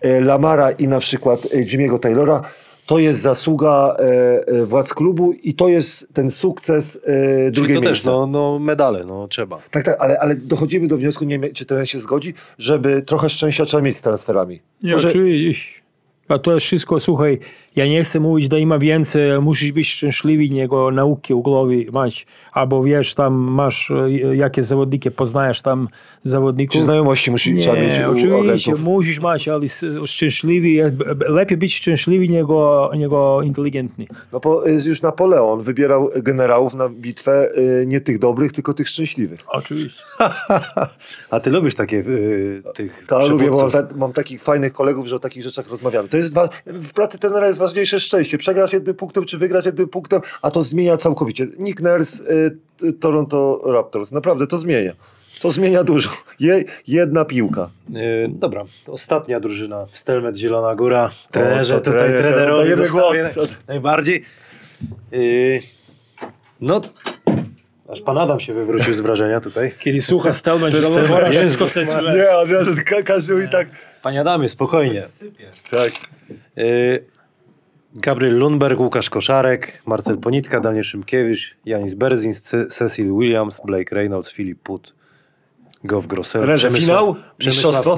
e, 0.00 0.20
Lamara 0.20 0.70
i 0.70 0.88
na 0.88 1.00
przykład 1.00 1.44
e, 1.44 1.48
Jimmy'ego 1.64 1.98
Taylora, 1.98 2.42
to 2.86 2.98
jest 2.98 3.20
zasługa 3.20 3.96
e, 3.98 4.46
e, 4.46 4.64
władz 4.64 4.94
klubu 4.94 5.32
i 5.32 5.54
to 5.54 5.68
jest 5.68 6.06
ten 6.14 6.30
sukces 6.30 6.96
e, 6.96 7.00
Czyli 7.00 7.52
drugiej 7.52 7.76
to 7.76 7.80
też, 7.82 7.90
miejsce. 7.90 8.10
no, 8.10 8.26
no 8.26 8.58
medale, 8.58 9.04
no 9.04 9.28
trzeba. 9.28 9.58
Tak, 9.70 9.82
tak, 9.82 9.96
ale, 10.00 10.18
ale 10.18 10.34
dochodzimy 10.36 10.88
do 10.88 10.96
wniosku, 10.96 11.24
nie 11.24 11.38
wiem, 11.38 11.52
czy 11.52 11.66
ten 11.66 11.86
się 11.86 11.98
zgodzi, 11.98 12.34
żeby 12.58 13.02
trochę 13.02 13.28
szczęścia 13.28 13.64
trzeba 13.64 13.82
mieć 13.82 13.96
z 13.96 14.02
transferami. 14.02 14.60
Nie, 14.82 14.92
Może- 14.92 15.08
oczywiście. 15.08 15.85
A 16.28 16.38
to 16.38 16.54
jest 16.54 16.66
wszystko, 16.66 17.00
słuchaj, 17.00 17.38
ja 17.76 17.86
nie 17.86 18.04
chcę 18.04 18.20
mówić, 18.20 18.48
da 18.48 18.58
ima 18.58 18.78
więcej, 18.78 19.40
musisz 19.40 19.72
być 19.72 19.88
szczęśliwy 19.88 20.54
nego 20.54 20.90
nauki 20.90 21.34
u 21.34 21.42
głowie 21.42 21.84
mać. 21.92 22.26
Albo 22.52 22.82
wiesz, 22.82 23.14
tam 23.14 23.34
masz 23.34 23.90
e, 23.90 24.36
jakie 24.36 24.62
zawodniki, 24.62 25.10
poznajesz 25.10 25.62
tam 25.62 25.88
zawodników. 26.22 26.72
Czy 26.76 26.82
znajomości 26.82 27.30
musi, 27.30 27.58
trzeba 27.58 27.76
mieć 27.76 27.98
Nie, 27.98 28.08
u 28.08 28.12
oczywiście, 28.12 28.74
musisz 28.74 29.20
mać, 29.20 29.48
ale 29.48 29.66
szczęśliwy, 30.06 30.90
b- 30.90 31.28
lepiej 31.28 31.56
być 31.58 31.74
szczęśliwy 31.74 32.32
nego, 32.32 32.90
nego 32.98 33.42
inteligentny. 33.42 34.06
No 34.32 34.40
bo 34.40 34.66
jest 34.68 34.86
już 34.86 35.02
Napoleon 35.02 35.62
wybierał 35.62 36.10
generałów 36.16 36.74
na 36.74 36.88
bitwę 36.88 37.48
y, 37.58 37.84
nie 37.86 38.00
tych 38.00 38.18
dobrych, 38.18 38.52
tylko 38.52 38.74
tych 38.74 38.88
szczęśliwych. 38.88 39.40
Oczywiście. 39.48 40.02
A 41.30 41.40
ty 41.40 41.50
lubisz 41.50 41.74
takie 41.74 42.04
tych 42.74 43.04
Tak, 43.06 43.28
lubię, 43.28 43.50
bo 43.50 43.60
mam, 43.62 43.70
ta, 43.70 43.88
mam 43.96 44.12
takich 44.12 44.42
fajnych 44.42 44.72
kolegów, 44.72 45.06
że 45.06 45.16
o 45.16 45.18
takich 45.18 45.42
rzeczach 45.42 45.70
rozmawiamy. 45.70 46.08
To 46.16 46.20
jest 46.20 46.34
wa- 46.34 46.48
w 46.66 46.92
pracy 46.92 47.18
trenera 47.18 47.46
jest 47.48 47.58
ważniejsze 47.60 48.00
szczęście. 48.00 48.38
Przegrać 48.38 48.72
jednym 48.72 48.94
punktem, 48.96 49.24
czy 49.24 49.38
wygrać 49.38 49.66
jednym 49.66 49.88
punktem, 49.88 50.20
a 50.42 50.50
to 50.50 50.62
zmienia 50.62 50.96
całkowicie. 50.96 51.46
Nick 51.58 51.80
Nurse, 51.80 52.24
y, 52.82 52.92
Toronto 52.92 53.60
Raptors, 53.66 54.12
naprawdę 54.12 54.46
to 54.46 54.58
zmienia. 54.58 54.92
To 55.40 55.50
zmienia 55.50 55.84
dużo. 55.84 56.10
Je, 56.40 56.64
jedna 56.86 57.24
piłka. 57.24 57.70
Y, 57.96 58.28
dobra, 58.28 58.64
ostatnia 58.86 59.40
drużyna. 59.40 59.86
Stelmet 59.92 60.36
Zielona 60.36 60.74
Góra. 60.74 61.10
Trenerze, 61.30 61.74
to 61.74 61.80
tutaj 61.80 62.00
trener, 62.08 62.22
trenerowi 62.22 62.62
dajemy 62.62 62.88
głos. 62.88 63.18
naj- 63.18 63.48
Najbardziej. 63.68 64.22
Y, 65.12 65.62
no, 66.60 66.80
aż 67.88 68.00
pan 68.00 68.18
Adam 68.18 68.40
się 68.40 68.54
wywrócił 68.54 68.94
z 68.94 69.00
wrażenia 69.00 69.40
tutaj. 69.40 69.72
Kiedy 69.80 70.00
słucha 70.00 70.32
to 71.58 71.66
chce 71.66 71.86
sma- 71.86 72.00
źle. 72.00 72.14
Nie, 72.16 72.30
od 72.30 72.50
razu 72.50 72.72
ka- 72.84 73.02
każdy 73.02 73.44
i 73.44 73.48
tak. 73.48 73.68
Panie 74.02 74.20
Adamie, 74.20 74.48
spokojnie. 74.48 75.02
tak. 75.70 75.92
Y, 76.58 77.04
Gabriel 77.94 78.38
Lundberg, 78.38 78.80
Łukasz 78.80 79.10
Koszarek, 79.10 79.82
Marcel 79.86 80.18
Ponitka, 80.18 80.60
Daniel 80.60 80.84
Szymkiewicz, 80.84 81.56
Janis 81.64 81.94
Berzins, 81.94 82.42
Ce- 82.42 82.66
Cecil 82.66 83.12
Williams, 83.18 83.60
Blake 83.64 83.94
Reynolds, 83.94 84.30
Filip 84.32 84.58
Put, 84.62 84.94
Goff 85.84 86.06
Grossel, 86.06 86.42
Trenerze, 86.42 86.70
finał? 86.70 87.14
Przemysław 87.38 87.74
Mistrzostwo? 87.74 87.96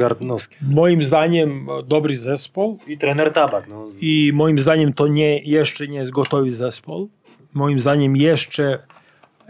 Moim 0.62 1.02
zdaniem 1.02 1.66
e, 1.70 1.82
dobry 1.82 2.16
zespół. 2.16 2.78
I 2.86 2.98
trener 2.98 3.32
Tabak. 3.32 3.68
No. 3.68 3.86
I 4.00 4.30
moim 4.34 4.58
zdaniem 4.58 4.92
to 4.92 5.08
nie, 5.08 5.38
jeszcze 5.42 5.88
nie 5.88 5.98
jest 5.98 6.10
gotowy 6.10 6.50
zespół. 6.50 7.08
Moim 7.54 7.78
zdaniem 7.78 8.16
jeszcze 8.16 8.78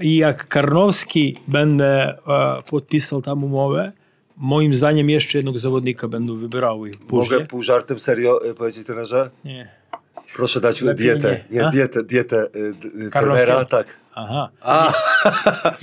i 0.00 0.16
jak 0.16 0.48
Karnowski 0.48 1.40
będę 1.48 2.18
e, 2.28 2.62
podpisał 2.70 3.22
tam 3.22 3.44
umowę, 3.44 3.92
moim 4.36 4.74
zdaniem 4.74 5.10
jeszcze 5.10 5.38
jednego 5.38 5.58
zawodnika 5.58 6.08
będą 6.08 6.36
wybierały 6.36 6.90
później. 7.08 7.38
Mogę 7.38 7.46
pół 7.48 7.62
żartem 7.62 8.00
serio 8.00 8.46
y, 8.46 8.54
powiedzieć 8.54 8.86
trenerze? 8.86 9.30
Nie. 9.44 9.68
Proszę 10.36 10.60
dać 10.60 10.80
Lepiej 10.80 11.06
dietę. 11.06 11.40
nie. 11.50 11.62
Nie, 11.62 11.70
dietę, 11.70 12.02
dietę 12.02 12.46
y, 12.56 12.74
Karnowskiego? 13.10 13.20
trenera. 13.20 13.64
Tak. 13.64 13.86
Aha. 14.20 14.48
A, 14.60 14.92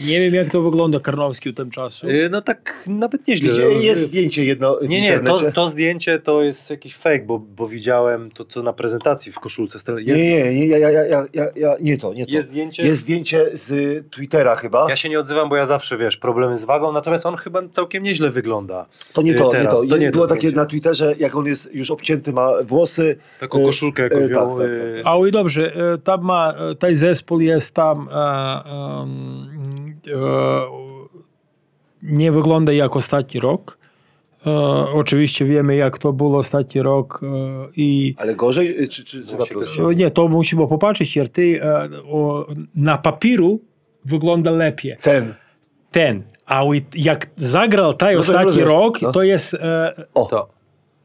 Nie 0.08 0.20
wiem 0.20 0.34
jak 0.34 0.50
to 0.50 0.62
wygląda 0.62 1.00
Karnowski 1.00 1.52
w 1.52 1.56
tym 1.56 1.72
czasu. 1.72 2.08
y, 2.10 2.30
no 2.32 2.42
tak 2.42 2.84
nawet 2.88 3.28
nieźle. 3.28 3.54
Gdzie 3.54 3.62
jest 3.64 4.02
zdjęcie 4.02 4.46
jedno 4.46 4.80
Nie, 4.82 5.02
nie, 5.02 5.20
to, 5.20 5.52
to 5.52 5.68
zdjęcie 5.68 6.20
to 6.20 6.44
jest 6.44 6.70
jakiś 6.70 6.96
fake, 6.96 7.20
bo, 7.26 7.40
bo 7.40 7.68
widziałem 7.68 8.32
to, 8.32 8.46
co 8.46 8.64
na 8.64 8.74
prezentacji 8.74 9.32
w 9.32 9.40
koszulce. 9.40 9.80
Stel- 9.80 9.96
Nie, 9.96 10.14
Jest, 10.14 10.46
nie, 10.54 10.54
nie, 10.60 10.68
ja, 10.68 10.78
ja, 10.78 10.90
ja, 11.06 11.26
ja, 11.34 11.46
ja, 11.56 11.76
nie 11.82 11.98
to, 11.98 12.14
nie 12.14 12.26
to. 12.26 12.32
Jest 12.32 12.48
zdjęcie? 12.48 12.84
Jest 12.84 13.00
zdjęcie 13.02 13.50
z 13.54 13.72
y, 13.72 14.04
Twittera 14.12 14.56
chyba. 14.56 14.86
Ja 14.90 14.96
się 14.96 15.10
nie 15.10 15.20
odzywam, 15.20 15.50
bo 15.50 15.56
ja 15.56 15.66
zawsze, 15.66 15.98
wiesz, 15.98 16.18
problemy 16.18 16.58
z 16.58 16.64
wagą, 16.66 16.92
natomiast 16.92 17.26
on 17.26 17.36
chyba 17.38 17.68
całkiem 17.68 18.04
nieźle 18.04 18.30
wygląda. 18.30 18.86
To 19.14 19.22
nie 19.22 19.32
y, 19.32 19.36
to, 19.38 19.50
teraz. 19.50 19.64
nie 19.66 19.70
to. 19.82 19.96
To 19.96 19.98
nie 19.98 20.12
Było 20.12 20.24
to 20.24 20.30
takie 20.30 20.40
zdjęcie. 20.40 20.58
na 20.58 20.66
Twitterze, 20.66 21.16
jak 21.20 21.36
on 21.36 21.46
jest 21.46 21.76
już 21.76 21.92
obcięty, 21.92 22.34
ma 22.34 22.50
włosy. 22.64 23.18
Taką 23.40 23.62
y, 23.62 23.66
koszulkę 23.66 24.06
y, 24.06 24.30
miał. 24.30 24.48
tak, 24.58 24.58
tak, 24.58 24.68
y, 24.70 24.94
tak, 24.98 25.06
A 25.06 25.18
oj 25.18 25.32
dobrze, 25.32 25.76
e, 25.94 25.98
tam 25.98 26.22
ma, 26.24 26.54
e, 26.72 26.76
taj 26.76 26.96
zespół 26.96 27.40
jest 27.40 27.74
tam 27.74 28.10
e, 28.12 28.16
e, 28.16 28.25
nie 32.02 32.32
wygląda 32.32 32.74
jak 32.74 32.96
ostatni 32.96 33.40
rok. 33.40 33.78
E, 34.48 34.52
oczywiście 34.94 35.46
wiemy 35.46 35.76
jak 35.76 35.98
to 35.98 36.14
było 36.14 36.38
ostatni 36.38 36.82
rok 36.82 37.22
e, 37.24 37.28
i 37.76 38.16
Ale 38.18 38.36
gorzej, 38.36 38.84
y, 38.84 38.88
czy, 38.88 39.04
czy, 39.06 39.26
czy 39.26 39.38
na 39.38 39.46
plus? 39.46 39.68
e, 39.92 39.96
nie, 39.96 40.12
to 40.12 40.28
musimy 40.28 40.68
popatrzeć, 40.68 41.16
jer 41.16 41.30
ty 41.30 41.62
e, 41.64 41.90
o, 42.06 42.46
na 42.76 42.98
papieru 42.98 43.60
wygląda 44.06 44.52
lepiej. 44.52 44.96
Ten. 45.02 45.34
Ten, 45.92 46.24
a 46.46 46.64
jak 46.96 47.28
zagrał 47.36 47.94
taj 47.94 48.14
No 48.16 48.20
ostatni 48.22 48.62
rok, 48.64 49.02
No. 49.02 49.12
to 49.12 49.24
jest 49.24 49.54
e, 49.54 49.94
O, 50.14 50.26
To. 50.26 50.48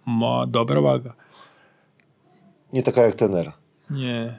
ma 0.06 0.46
dobra 0.46 0.80
waga. 0.80 1.14
nie 2.72 2.82
taka 2.82 3.02
jak 3.02 3.14
tenera. 3.14 3.52
Nie, 3.90 4.38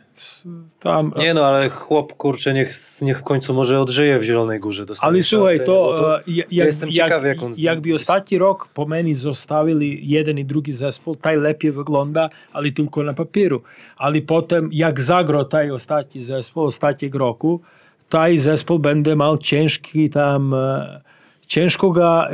tam, 0.79 1.13
e, 1.15 1.19
nie 1.19 1.33
no, 1.33 1.45
ale 1.45 1.69
chłop, 1.69 2.13
kurczę, 2.13 2.53
niech, 2.53 2.73
niech 3.01 3.19
w 3.19 3.23
końcu 3.23 3.53
może 3.53 3.79
odżyje 3.79 4.19
w 4.19 4.23
Zielonej 4.23 4.59
Górze. 4.59 4.85
Ale 4.99 5.23
słuchaj, 5.23 5.59
to, 5.59 5.65
to 5.65 6.19
e, 6.19 6.21
ja 6.51 6.65
jestem 6.65 6.91
ciekawy, 6.91 7.27
jak, 7.27 7.43
on 7.43 7.53
Jakby 7.57 7.93
ostatni 7.93 8.37
rok 8.37 8.67
po 8.73 8.85
meni 8.85 9.15
zostawili 9.15 10.09
jeden 10.09 10.37
i 10.37 10.45
drugi 10.45 10.73
zespół, 10.73 11.15
taj 11.15 11.37
lepiej 11.37 11.71
wygląda, 11.71 12.29
ale 12.53 12.71
tylko 12.71 13.03
na 13.03 13.13
papieru. 13.13 13.61
Ale 13.97 14.21
potem, 14.21 14.69
jak 14.71 14.99
zagro 14.99 15.45
taj 15.45 15.71
ostatni 15.71 16.21
zespół 16.21 16.63
ostatniego 16.63 17.19
roku, 17.19 17.61
taj 18.09 18.37
zespół 18.37 18.79
będzie 18.79 19.15
miał 19.15 19.37
ciężki 19.37 20.09
tam... 20.09 20.53
E, 20.53 21.10
ciężko, 21.51 21.91
ga, 21.91 22.27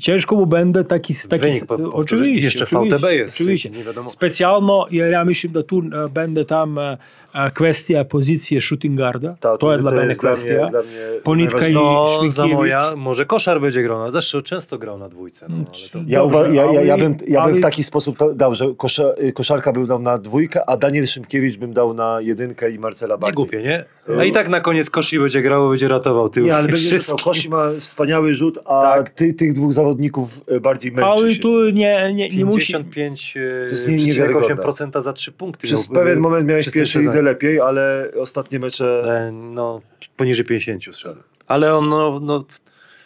ciężko 0.00 0.36
mu 0.36 0.46
będzie 0.46 0.84
taki, 0.84 1.14
taki 1.28 1.40
Wynik 1.42 1.66
po- 1.66 1.92
oczywiście, 1.92 2.44
Jeszcze 2.44 2.64
oczywiście, 2.64 2.96
VTB 2.96 3.12
jest, 3.12 3.34
oczywiście. 3.34 3.70
nie 3.70 3.84
wiadomo. 3.84 4.10
Specjalno, 4.10 4.86
ja 4.90 5.24
myślę, 5.24 5.50
że 5.54 5.64
tu 5.64 5.78
e, 5.78 6.08
będzie 6.08 6.44
tam 6.44 6.78
e, 6.78 6.98
e, 7.34 7.50
kwestia 7.50 8.04
pozycji 8.04 8.60
shooting 8.60 8.96
guarda, 8.96 9.36
Ta, 9.40 9.58
to 9.58 9.72
jest 9.72 9.84
dla 9.84 9.90
mnie 9.90 10.04
jest 10.04 10.20
kwestia. 10.20 10.54
Dla 10.54 10.62
mnie, 10.64 10.70
dla 10.70 10.80
mnie 10.82 11.20
Ponitka 11.24 11.68
i 11.68 11.72
No, 11.72 12.18
za 12.26 12.46
moja, 12.46 12.92
może 12.96 13.26
koszar 13.26 13.60
będzie 13.60 13.82
grał, 13.82 14.10
zresztą 14.10 14.42
często 14.42 14.78
grał 14.78 14.98
na 14.98 15.08
dwójce. 15.08 15.46
No, 15.48 15.56
ale 15.56 15.88
to... 15.92 15.98
Ja, 16.06 16.18
Dobrze, 16.18 16.54
ja, 16.54 16.72
ja, 16.72 16.82
ja, 16.82 16.98
bym, 16.98 17.16
ja 17.28 17.46
bym 17.46 17.56
w 17.56 17.60
taki 17.60 17.82
sposób 17.82 18.18
to 18.18 18.34
dał, 18.34 18.54
że 18.54 18.74
kosza, 18.76 19.04
y, 19.22 19.32
koszarka 19.32 19.72
bym 19.72 19.86
dał 19.86 19.98
na 19.98 20.18
dwójkę, 20.18 20.70
a 20.70 20.76
Daniel 20.76 21.06
Szymkiewicz 21.06 21.56
bym 21.56 21.72
dał 21.72 21.94
na 21.94 22.20
jedynkę 22.20 22.70
i 22.70 22.78
Marcela 22.78 23.14
Nie 23.14 23.20
bardziej. 23.20 23.34
głupie, 23.34 23.62
nie? 23.62 23.84
A 24.20 24.24
i 24.24 24.32
tak 24.32 24.48
na 24.48 24.60
koniec 24.60 24.90
Koshi 24.90 25.18
będzie 25.18 25.42
grał, 25.42 25.62
bo 25.62 25.70
będzie 25.70 25.88
ratował 25.88 26.28
tył. 26.28 26.44
Nie, 26.44 26.56
ale 26.56 26.68
będzie 26.68 27.00
to. 27.00 27.16
Kosi 27.16 27.48
ma 27.48 27.68
wspaniały 27.78 28.31
rzut, 28.35 28.59
a 28.65 28.81
Tak. 28.81 29.09
ty, 29.09 29.33
tych 29.33 29.53
dwóch 29.53 29.73
zawodników 29.73 30.41
y, 30.51 30.59
bardziej 30.59 30.91
męczy 30.91 31.09
Ale 31.09 31.33
się. 31.33 31.41
tu 31.41 31.69
nie, 31.69 32.13
nie, 32.13 32.29
nie 32.29 32.45
musi. 32.45 32.73
55, 32.73 33.33
To 33.33 33.39
jest 33.69 33.89
nie- 33.89 33.97
niewiarygodne. 33.97 34.55
8% 34.55 35.01
za 35.01 35.13
3 35.13 35.31
punkty. 35.31 35.67
Przez 35.67 35.89
miał, 35.89 36.03
pewien 36.03 36.19
moment 36.19 36.47
miałeś 36.47 36.63
w 36.63 36.65
przez 36.65 36.73
ten 36.73 36.79
pierwszej 36.81 37.01
sezon. 37.01 37.13
lidze 37.15 37.21
lepiej, 37.23 37.59
ale 37.59 38.07
ostatnie 38.19 38.59
mecze... 38.59 39.03
E, 39.27 39.31
No, 39.31 39.81
poniżej 40.17 40.45
50 40.45 40.83
strzał. 40.95 41.13
Ale 41.47 41.75
on, 41.75 41.89
no, 41.89 42.19
no 42.19 42.45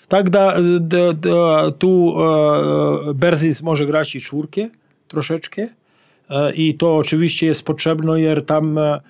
Так, 0.08 0.30
да, 0.30 0.56
да, 0.80 1.14
да, 1.14 1.72
tu 1.72 2.14
e, 3.10 3.14
Berzis 3.14 3.62
może 3.62 3.86
grać 3.86 4.16
i 4.16 4.22
czwórkę 4.22 4.70
troszeczkę. 5.08 5.68
E, 6.30 6.54
I 6.54 6.74
to 6.76 6.98
oczywiście 6.98 7.48
jest 7.48 7.64
potrzebne, 7.64 8.22
jer 8.22 8.46
tam 8.46 8.78
e, 8.78 8.82
e, 8.82 9.02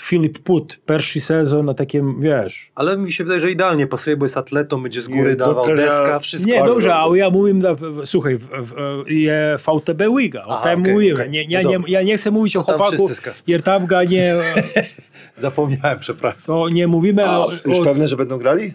Filip 0.00 0.38
Put, 0.38 0.78
pierwszy 0.86 1.20
sezon 1.20 1.66
na 1.66 1.74
takim, 1.74 2.20
wiesz. 2.20 2.70
ale 2.74 2.96
mi 2.96 3.12
się 3.12 3.24
wydaje, 3.24 3.40
że 3.40 3.50
idealnie 3.50 3.86
pasuje, 3.86 4.16
bo 4.16 4.24
jest 4.24 4.36
atletą, 4.36 4.82
będzie 4.82 5.02
z 5.02 5.08
góry 5.08 5.30
Nie, 5.30 5.36
do 5.36 5.46
dawał 5.46 5.66
trenera- 5.66 5.76
deska, 5.76 6.18
wszystko. 6.18 6.50
Nie, 6.50 6.64
dobrze, 6.64 6.94
ale 6.94 7.18
ja 7.18 7.30
mówię, 7.30 7.54
słuchaj, 8.04 8.36
w, 8.38 8.44
w, 8.48 8.74
je 9.10 9.56
VTB 9.58 10.02
Liga, 10.18 10.44
o 10.46 10.58
Aha, 10.58 10.70
tym 10.70 10.80
okej, 10.80 10.94
mówiłem. 10.94 11.16
okej. 11.16 11.30
Nie, 11.30 11.42
ja, 11.44 11.62
No 11.62 11.68
nie, 11.68 11.74
dobra. 11.76 11.90
ja 11.92 12.02
nie 12.02 12.16
chcę 12.16 12.30
mówić 12.30 12.56
o 12.56 12.62
tam 12.62 12.76
chłopaku, 12.78 12.96
wszyscy 12.96 13.14
ska- 13.14 13.34
jer 13.46 13.62
tam 13.62 13.86
ga 13.86 14.04
nie, 14.04 14.34
Zapomniałem, 15.42 15.98
przepraszam. 15.98 16.42
to 16.46 16.68
nie 16.68 16.86
mówimy 16.86 17.26
A, 17.26 17.38
o, 17.38 17.50
już 17.66 17.78
o 17.78 17.84
pewne, 17.84 18.08
że 18.08 18.16
będą 18.16 18.38
grali? 18.38 18.74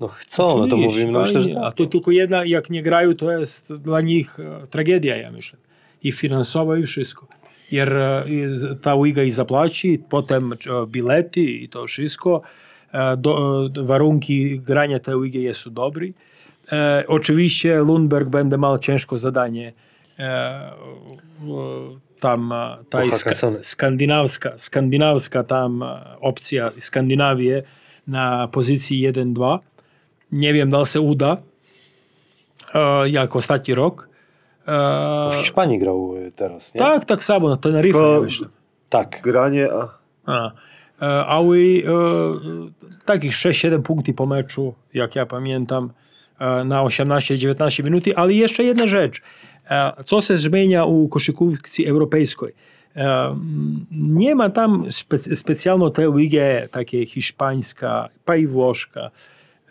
No 0.00 0.08
chcą, 0.08 0.58
no 0.58 0.66
to 0.66 0.76
mówimy, 0.76 1.12
no 1.12 1.20
myślę, 1.20 1.40
że 1.40 1.46
fajnie. 1.46 1.60
A 1.60 1.64
tak. 1.64 1.74
to 1.74 1.86
tylko 1.86 2.10
jedna, 2.10 2.44
jak 2.44 2.70
nie 2.70 2.82
grają, 2.82 3.14
to 3.14 3.32
jest 3.32 3.72
dla 3.74 4.00
nich 4.00 4.40
e, 4.40 4.66
tragedia, 4.66 5.16
ja 5.16 5.30
myślę. 5.32 5.58
I 6.02 6.12
finansowa, 6.12 6.78
i 6.78 6.82
wszystko. 6.82 7.26
Jer 7.70 7.96
e, 7.96 8.24
ta 8.82 8.94
liga 8.94 9.22
i 9.22 9.30
zapłaci, 9.30 9.98
potem 10.08 10.52
e, 10.52 10.56
bilety 10.86 11.40
i 11.40 11.68
to 11.68 11.86
wszystko. 11.86 12.42
E, 12.92 13.16
Do, 13.16 13.68
warunki 13.84 14.60
grania 14.60 14.98
tej 14.98 15.14
ligi 15.22 15.54
są 15.54 15.70
dobre. 15.70 16.06
E, 16.72 17.04
oczywiście 17.06 17.78
Lundberg 17.78 18.28
będzie 18.28 18.58
miał 18.58 18.78
ciężko 18.78 19.16
zadanie. 19.16 19.72
E, 20.18 20.70
tam 22.20 22.54
ta 22.90 23.10
ska, 23.10 23.30
skandynawska, 23.62 24.58
skandynawska 24.58 25.44
tam 25.44 25.84
opcja 26.20 26.70
Skandynawii 26.78 27.62
na 28.06 28.48
pozycji 28.48 29.12
1-2. 29.12 29.58
Nie 30.32 30.52
wiem, 30.52 30.70
da 30.70 30.84
se 30.84 31.00
uda, 31.00 31.36
e, 32.74 33.08
jak 33.08 33.36
ostatni 33.36 33.74
rok. 33.74 34.08
W 34.68 35.34
E, 35.34 35.38
Hiszpanii 35.40 35.78
grał 35.78 36.16
y, 36.16 36.32
teraz, 36.32 36.74
nie? 36.74 36.78
tak, 36.78 37.04
tak 37.04 37.22
samo, 37.22 37.48
na 37.48 37.56
Tenerife, 37.56 37.98
Tylko- 37.98 38.20
myślę. 38.22 38.48
Tak. 38.88 39.20
Granie, 39.22 39.68
a 39.72 39.98
A, 40.26 40.50
e, 41.02 41.26
ale 41.26 41.56
e, 41.56 41.82
takich 43.04 43.32
6-7 43.32 43.82
punktów 43.82 44.14
po 44.14 44.26
meczu, 44.26 44.74
jak 44.94 45.16
ja 45.16 45.26
pamiętam, 45.26 45.90
e, 46.38 46.64
na 46.64 46.82
18-19 46.84 47.84
minut. 47.84 48.04
Ale 48.16 48.32
jeszcze 48.32 48.62
jedna 48.64 48.86
rzecz. 48.86 49.22
E, 49.70 49.92
Co 50.06 50.20
się 50.20 50.36
zmienia 50.36 50.84
u 50.84 51.08
koszykówki 51.08 51.86
europejskiej? 51.86 52.52
E, 52.96 53.36
Nie 53.92 54.34
ma 54.34 54.50
tam 54.50 54.86
spe, 54.92 55.18
specjalno 55.18 55.90
tej 55.90 56.12
ligi 56.14 56.38
takiej 56.70 57.06
hiszpańska, 57.06 58.08
pa 58.24 58.36
i 58.36 58.46
włoszka. 58.46 59.10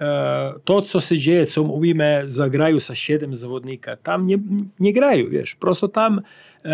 E, 0.02 0.54
To, 0.66 0.82
co 0.82 1.00
się 1.00 1.18
dzieje, 1.18 1.46
co 1.46 1.64
mówimy, 1.64 2.22
zagrają 2.26 2.80
za 2.80 2.96
7 2.96 3.36
zawodnika, 3.36 3.98
tam 3.98 4.28
nie, 4.28 4.38
nie 4.80 4.94
grają, 4.94 5.30
wiesz. 5.30 5.56
Prosto 5.56 5.88
tam 5.88 6.22
e, 6.66 6.70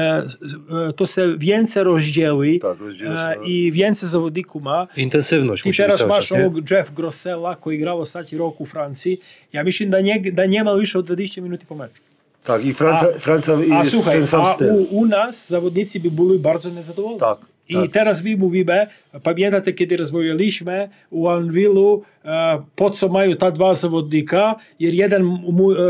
e, 0.90 0.94
to 0.94 1.06
się 1.06 1.38
więcej 1.38 1.84
rozdzieli 1.84 2.60
tak, 2.60 2.78
e, 3.06 3.10
na- 3.10 3.36
i 3.36 3.72
więcej 3.72 4.10
zawodników 4.10 4.64
ma. 4.64 4.88
Intensywność 4.98 5.66
musi 5.66 5.70
być 5.70 5.78
teraz 5.78 6.08
masz 6.08 6.28
czas, 6.28 6.38
nie? 6.38 6.78
Jeff 6.78 6.94
Grossella 6.94 7.56
koji 7.56 7.78
igrao 7.78 7.98
ostatnji 8.00 8.38
rok 8.38 8.62
u 8.62 8.66
Franciji. 8.66 9.20
Ja 9.54 9.64
mislim 9.64 9.90
da, 9.90 10.02
njeg, 10.02 10.32
da 10.32 10.46
njema 10.46 10.74
više 10.74 11.00
od 11.00 11.06
20 11.10 11.42
minuti 11.42 11.66
po 11.66 11.76
meczu. 11.76 12.02
Tak, 12.44 12.66
i 12.66 12.74
Francja, 12.74 13.08
A- 13.16 13.20
Francja 13.20 13.54
A 13.54 13.78
jest 13.78 13.92
słuchaj, 13.92 14.14
ten 14.18 14.28
sam 14.28 14.42
a 14.42 14.46
styl. 14.46 14.68
u, 14.74 14.88
u 14.92 15.06
nas 15.06 15.50
zawodnicy 15.50 16.00
by 16.00 16.12
byli 16.12 16.40
bardzo 16.40 16.70
niezadowoleni. 16.70 17.20
Tak, 17.20 17.38
I 17.70 17.76
tak. 17.76 17.92
teraz 17.92 18.24
my 18.24 18.38
mówimy, 18.38 18.88
pamiętacie 19.24 19.74
kiedy 19.74 19.98
rozmawialiśmy 19.98 20.90
u 21.10 21.28
Anvilu, 21.28 22.04
e, 22.26 22.64
po 22.76 22.90
co 22.90 23.10
mają 23.10 23.36
ta 23.36 23.52
dwa 23.52 23.74
zawodnika, 23.74 24.56
jer 24.80 24.94
jeden 24.94 25.38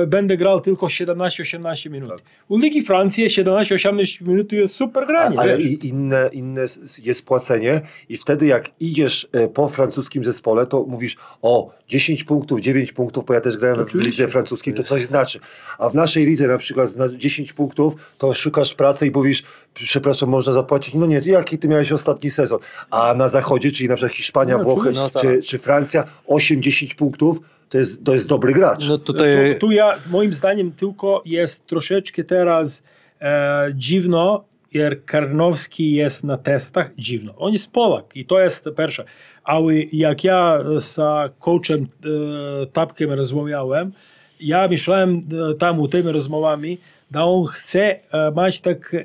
e, 0.04 0.08
będzie 0.08 0.38
grał 0.38 0.62
tylko 0.62 0.86
17-18 0.86 1.90
minut. 1.90 2.10
Tak. 2.10 2.22
U 2.48 2.58
Ligi 2.58 2.82
Francji 2.82 3.28
17-18 3.28 4.28
minut 4.28 4.52
jest 4.52 4.76
super 4.76 5.08
granie. 5.08 5.40
Ale 5.40 5.62
i 5.62 5.88
inne, 5.88 6.30
inne 6.34 6.66
jest 7.04 7.26
płacenie 7.26 7.82
i 8.10 8.18
wtedy 8.18 8.46
jak 8.46 8.72
idziesz 8.80 9.28
e, 9.32 9.48
po 9.48 9.68
francuskim 9.68 10.24
zespole, 10.24 10.66
to 10.66 10.84
mówisz 10.84 11.18
o 11.42 11.74
10 11.88 12.24
punktów, 12.24 12.60
9 12.60 12.92
punktów, 12.92 13.26
bo 13.26 13.34
ja 13.34 13.42
też 13.42 13.58
grałem 13.58 13.78
w 13.78 13.82
Oczywiście. 13.82 14.12
lidze 14.12 14.28
francuskiej, 14.28 14.74
to 14.74 14.84
coś 14.84 15.06
znaczy. 15.06 15.40
A 15.80 15.90
w 15.90 15.96
naszej 15.96 16.26
lidze 16.26 16.48
na 16.48 16.58
przykład 16.58 16.90
zna 16.90 17.10
10 17.10 17.54
punktów, 17.54 17.96
to 18.18 18.34
szukasz 18.34 18.74
pracy 18.74 19.08
i 19.08 19.12
mówisz, 19.12 19.44
przepraszam, 19.74 20.30
można 20.30 20.54
zapłacić? 20.54 20.94
No 20.94 21.06
nie, 21.06 21.22
jaki 21.26 21.58
ty 21.58 21.68
miałeś 21.68 21.92
ostatni 21.92 22.30
sezon? 22.30 22.60
A 22.92 23.14
na 23.14 23.30
zachodzie, 23.30 23.72
czyli 23.72 23.90
na 23.90 23.96
przykład 23.96 24.14
Hiszpania, 24.16 24.58
No, 24.58 24.64
Włochy 24.64 24.90
oczywiście. 24.90 25.02
No 25.04 25.10
tak. 25.10 25.22
czy, 25.22 25.42
czy 25.42 25.58
Francja, 25.60 26.04
8-10 26.28 26.96
punktów, 26.96 27.40
to 27.70 27.78
jest, 27.78 28.04
to 28.04 28.14
jest 28.14 28.28
dobry 28.28 28.54
gracz. 28.54 28.88
No 28.88 28.98
tutaj 28.98 29.54
Tu, 29.54 29.60
tu 29.60 29.72
ja, 29.72 29.94
moim 30.12 30.34
zdaniem, 30.34 30.72
tylko 30.72 31.22
jest 31.26 31.66
troszeczkę 31.66 32.24
teraz 32.24 32.84
e, 33.22 33.72
dziwno, 33.76 34.44
jer 34.74 35.06
Karnowski 35.06 35.94
jest 35.94 36.24
na 36.24 36.38
testach 36.38 36.92
dziwno. 36.98 37.34
On 37.38 37.54
jest 37.54 37.72
Polak 37.72 38.06
i 38.16 38.26
to 38.26 38.40
jest 38.40 38.70
pierwsze. 38.78 39.04
Ale 39.44 39.74
jak 39.94 40.24
ja 40.24 40.60
z 40.78 40.96
coachem 41.40 41.82
e, 41.82 42.66
Tapkiem 42.66 43.12
rozmawiałem, 43.12 43.92
ja 44.40 44.68
myślałem 44.68 45.28
e, 45.52 45.54
tam 45.54 45.80
u 45.80 45.88
tymi 45.88 46.12
rozmowami, 46.12 46.78
da 47.12 47.24
on 47.24 47.46
chce 47.46 48.00
e, 48.12 48.32
mać 48.32 48.62
tak 48.62 48.96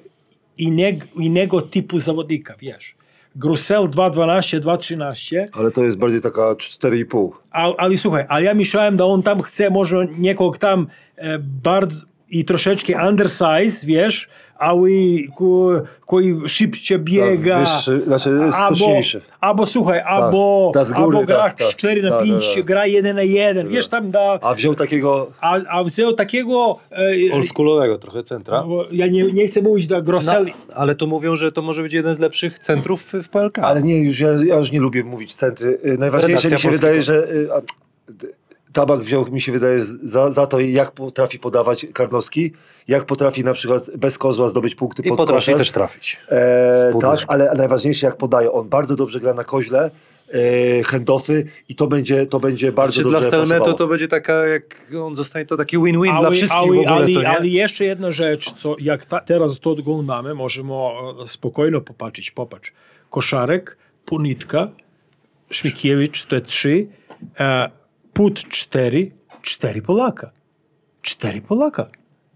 innego, 0.59 1.07
innego 1.17 1.63
typu 1.63 1.99
zawodnika, 1.99 2.55
wiesz. 2.61 2.95
Grusel 3.37 3.83
2.12, 3.83 4.61
2.13, 4.61 5.47
Ale 5.53 5.71
to 5.71 5.85
jest 5.85 5.99
bardziej 5.99 6.21
taka 6.21 6.41
4,5. 6.43 7.31
a, 7.51 7.77
ale 7.77 7.97
słuchaj, 7.97 8.25
ale 8.29 8.45
ja 8.45 8.55
myślałem, 8.55 8.97
da 8.97 9.05
on 9.05 9.23
tam 9.23 9.43
chce 9.43 9.71
może 9.71 10.07
niekog 10.19 10.59
tam 10.59 10.87
e, 11.17 11.39
bardzo 11.39 12.08
i 12.31 12.45
troszeczkę 12.45 13.09
undersize, 13.09 13.87
wiesz, 13.87 14.29
ko, 15.37 15.71
koji 16.07 16.35
szybciej 16.49 16.99
biega. 16.99 17.55
Tak, 17.59 17.65
wyższy, 17.69 18.01
znaczy 18.07 18.31
albo, 18.31 18.53
skoczniejszy. 18.53 19.21
albo 19.41 19.67
słuchaj, 19.67 20.01
albo, 20.01 20.71
da 20.75 20.85
z 20.85 20.93
góry, 20.93 21.05
albo 21.17 21.27
gra 21.27 21.37
tak, 21.37 21.55
tak. 21.59 21.69
4 21.69 22.03
na 22.03 22.11
Tak, 22.11 22.25
5, 22.25 22.47
tak, 22.47 22.55
tak. 22.55 22.65
gra 22.65 22.87
1 22.87 23.17
na 23.17 23.23
1, 23.23 23.69
wiesz, 23.69 23.89
tam 23.89 24.11
da, 24.11 24.39
A 24.43 24.55
wziął 24.55 24.75
takiego 24.75 25.31
a, 25.41 25.55
a 25.69 25.85
wziął 25.85 26.13
takiego, 26.13 26.79
e, 27.31 27.35
oldschoolowego 27.35 27.99
trochę 27.99 28.23
centra. 28.23 28.63
bo 28.63 28.85
ja 28.93 29.07
nie, 29.07 29.23
nie 29.33 29.49
chcę 29.49 29.63
mówić 29.63 29.87
da 29.87 29.97
No, 29.97 30.03
Grosselli, 30.03 30.53
ale 30.75 30.95
to 30.95 31.07
mówią, 31.07 31.37
że 31.37 31.53
to 31.53 31.63
może 31.63 31.83
być 31.83 31.93
jeden 31.93 32.15
z 32.15 32.19
lepszych 32.19 32.59
centrów 32.59 33.03
w, 33.03 33.29
PLK. 33.29 33.59
Ale 33.59 33.83
nie, 33.83 34.03
już 34.03 34.21
ja, 34.21 34.29
ja 34.47 34.57
już 34.57 34.73
nie 34.73 34.81
lubię 34.81 35.05
mówić 35.05 35.35
centry. 35.35 35.79
Y, 35.87 35.99
Najważniejsze 35.99 36.49
Redakcja 36.49 36.51
mi 36.51 36.61
się 36.61 36.69
Polskiego. 36.69 36.87
wydaje, 36.87 37.03
że 37.03 37.33
y, 37.33 37.49
a, 37.53 37.61
Tabak 38.73 39.01
wziął, 39.01 39.27
mi 39.31 39.41
się 39.41 39.53
wydaje, 39.53 39.81
za, 40.03 40.31
za 40.31 40.47
to, 40.47 40.61
jak 40.61 40.91
potrafi 40.91 41.39
podawać 41.39 41.87
Karnowski, 41.95 42.53
jak 42.89 43.05
potrafi 43.05 43.45
na 43.45 43.53
przykład 43.53 43.97
bez 43.97 44.19
kozła 44.19 44.49
zdobyć 44.49 44.75
punkty 44.75 45.03
I 45.03 45.09
pod 45.09 45.17
potrafi 45.17 45.41
koszem. 45.41 45.59
też 45.59 45.71
trafić. 45.71 46.17
E, 46.31 46.93
tak, 47.01 47.19
ale 47.29 47.55
najważniejsze 47.55 48.07
jak 48.07 48.17
podaje. 48.17 48.53
On 48.53 48.69
bardzo 48.69 48.97
dobrze 48.97 49.21
gra 49.21 49.35
na 49.35 49.45
koźle, 49.45 49.91
e, 50.33 50.83
handoffy 50.83 51.45
i 51.69 51.75
to 51.75 51.87
będzie, 51.87 52.27
to 52.27 52.41
będzie 52.41 52.73
bardzo 52.73 52.95
Znaczy, 53.03 53.15
dobrze 53.15 53.29
dla 53.31 53.39
pasowało. 53.39 53.73
to 53.73 53.87
będzie 53.87 54.09
taka, 54.09 54.47
jak 54.47 54.93
on 55.03 55.15
zostanie, 55.15 55.47
to 55.47 55.57
taki 55.57 55.79
win-win 55.79 56.19
dla 56.21 56.31
wszystkich 56.31 56.63
ale, 56.63 56.67
w 56.67 56.79
ogóle, 56.79 56.89
ale, 56.89 57.37
to 57.37 57.43
nie? 57.43 57.49
jeszcze 57.51 57.85
jedna 57.85 58.11
rzecz, 58.11 58.53
co 58.53 58.77
jak 58.81 59.05
ta, 59.05 59.21
teraz 59.21 59.61
to 59.61 59.71
oglądamy, 59.71 60.35
możemy 60.35 60.73
spokojno 61.27 61.81
popatrzeć. 61.81 62.31
Popatrz. 62.31 62.73
Koszarek, 63.11 63.77
Punitka, 64.05 64.69
Szmikiewicz, 65.51 66.25
to 66.25 66.41
trzy, 66.41 66.87
e, 67.41 67.71
Put 68.19 68.49
cztery, 68.49 69.11
cztery 69.43 69.83
Polaka. 69.83 70.31
Cztery 71.03 71.41
Polaka. 71.41 71.87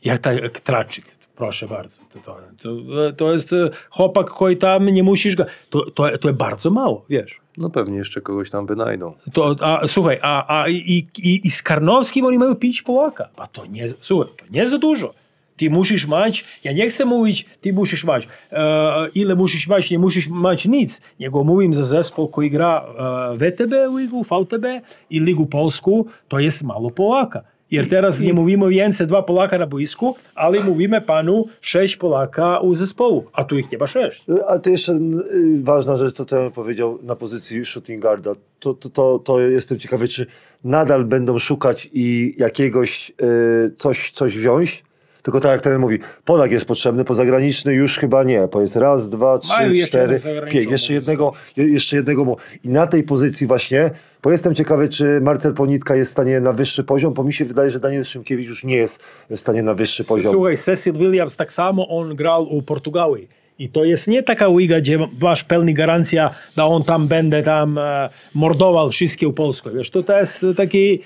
Jak 0.04 0.18
tak 0.18 0.60
Traczyk, 0.60 1.04
proszę 1.36 1.68
bardzo. 1.68 2.02
To, 2.24 2.36
to, 2.62 3.12
to, 3.16 3.32
jest 3.32 3.52
e, 3.52 3.70
chłopak, 3.90 4.30
który 4.30 4.56
tam 4.56 4.86
nie 4.88 5.02
musisz 5.02 5.36
go... 5.36 5.44
To, 5.70 5.90
to, 5.90 6.18
to 6.18 6.28
jest 6.28 6.38
bardzo 6.38 6.70
mało, 6.70 7.04
wiesz. 7.08 7.40
No 7.56 7.70
pewnie 7.70 7.98
jeszcze 7.98 8.20
kogoś 8.20 8.50
tam 8.50 8.66
wynajdą. 8.66 9.14
To, 9.32 9.56
a, 9.60 9.88
słuchaj, 9.88 10.18
a, 10.22 10.60
a 10.60 10.68
i, 10.68 11.08
i, 11.18 11.46
i 11.46 11.50
z 11.50 11.62
Karnowskim 11.62 12.24
oni 12.24 12.38
mają 12.38 12.54
pić 12.54 12.82
Polaka. 12.82 13.28
A 13.36 13.46
to 13.46 13.66
nie, 13.66 13.88
słuchaj, 13.88 14.32
to 14.36 14.44
nie 14.50 14.66
za 14.66 14.78
dużo. 14.78 15.14
Ty 15.62 15.70
musisz 15.70 16.06
mać, 16.06 16.44
ja 16.64 16.72
nie 16.72 16.90
chcę 16.90 17.04
mówić, 17.04 17.46
ty 17.60 17.72
musisz 17.72 18.04
mać, 18.04 18.28
e, 18.52 19.08
ile 19.14 19.36
musisz 19.36 19.68
mać, 19.68 19.90
nie 19.90 19.98
musisz 19.98 20.28
mać 20.28 20.66
nic. 20.66 21.00
Nego 21.20 21.44
mówim 21.44 21.74
za 21.74 21.82
zespół, 21.82 22.28
który 22.28 22.50
gra 22.50 22.84
e, 23.32 23.36
VTB 23.36 23.72
ligu, 23.98 24.24
VTB 24.24 24.66
i 25.10 25.20
ligu 25.20 25.46
polsku, 25.46 26.06
to 26.28 26.38
jest 26.38 26.62
mało 26.62 26.90
Polaka. 26.90 27.42
Jer 27.70 27.88
teraz 27.88 28.20
nie 28.20 28.32
mówimy 28.32 28.68
więcej 28.68 29.06
dwa 29.06 29.22
Polaka 29.22 29.58
na 29.58 29.66
boisku, 29.66 30.16
ale 30.34 30.60
mówimy 30.60 31.00
panu 31.00 31.46
sześć 31.60 31.96
Polaka 31.96 32.60
u 32.60 32.74
zespołu, 32.74 33.24
a 33.32 33.44
tu 33.44 33.58
ich 33.58 33.68
chyba 33.68 33.86
sześć. 33.86 34.24
Ale 34.48 34.60
to 34.60 34.70
jeszcze 34.70 34.92
y, 34.92 35.62
ważna 35.62 35.96
rzecz, 35.96 36.14
co 36.14 36.24
trener 36.24 36.52
powiedział 36.52 36.98
na 37.02 37.16
pozycji 37.16 37.64
shooting 37.64 38.02
guarda. 38.02 38.34
To, 38.60 38.74
to, 38.74 38.90
to, 38.90 39.18
to 39.18 39.40
jestem 39.40 39.78
ciekawy, 39.78 40.08
czy 40.08 40.26
nadal 40.64 41.04
będą 41.04 41.38
szukać 41.38 41.88
i 41.92 42.34
jakiegoś 42.38 43.12
y, 43.22 43.74
coś, 43.76 44.12
coś 44.12 44.38
wziąć. 44.38 44.84
Tylko 45.22 45.40
tak 45.40 45.50
jak 45.52 45.60
trener 45.60 45.80
mówi, 45.80 45.98
Polak 46.24 46.50
jest 46.50 46.64
potrzebny, 46.66 47.04
pozagraniczny 47.04 47.74
już 47.74 47.98
chyba 47.98 48.22
nie, 48.24 48.48
bo 48.52 48.60
jest 48.60 48.76
raz, 48.76 49.08
dwa, 49.08 49.26
Mają 49.48 49.68
trzy, 49.70 49.76
jeszcze 49.76 49.88
cztery, 50.18 50.50
pięć. 50.50 50.70
Jeszcze 50.70 50.92
jednego, 50.92 51.32
je- 51.56 51.68
jeszcze 51.68 51.96
jednego. 51.96 52.24
mu- 52.24 52.36
I 52.64 52.68
na 52.68 52.86
tej 52.86 53.02
pozycji 53.02 53.46
właśnie, 53.46 53.90
bo 54.22 54.30
jestem 54.30 54.54
ciekawy, 54.54 54.88
czy 54.88 55.20
Marcel 55.20 55.54
Ponitka 55.54 55.96
jest 55.96 56.10
w 56.10 56.12
stanie 56.12 56.40
na 56.40 56.52
wyższy 56.52 56.84
poziom, 56.84 57.14
bo 57.14 57.24
mi 57.24 57.32
się 57.32 57.44
wydaje, 57.44 57.70
że 57.70 57.80
Daniel 57.80 58.04
Szymkiewicz 58.04 58.48
już 58.48 58.64
nie 58.64 58.76
jest 58.76 59.00
w 59.30 59.36
stanie 59.36 59.62
na 59.62 59.74
wyższy 59.74 60.04
poziom. 60.04 60.32
Słuchaj, 60.32 60.56
Cecil 60.56 60.92
Williams 60.92 61.36
tak 61.36 61.52
samo 61.52 61.88
on 61.88 62.16
grał 62.16 62.42
u 62.56 62.62
Portugalii. 62.62 63.28
I 63.58 63.68
to 63.68 63.84
jest 63.84 64.08
nie 64.08 64.22
taka 64.22 64.46
liga, 64.58 64.80
gdzie 64.80 64.98
masz 65.20 65.44
pełni 65.44 65.74
garancja, 65.74 66.30
da 66.56 66.64
on 66.66 66.84
tam 66.84 67.08
będzie 67.08 67.42
tam 67.42 67.78
e, 67.78 68.08
mordował 68.34 68.90
wszystkie 68.90 69.28
u 69.28 69.32
Polsku. 69.32 69.70
Wiesz, 69.74 69.90
to, 69.90 70.02
to 70.02 70.18
jest 70.18 70.46
taki, 70.56 71.00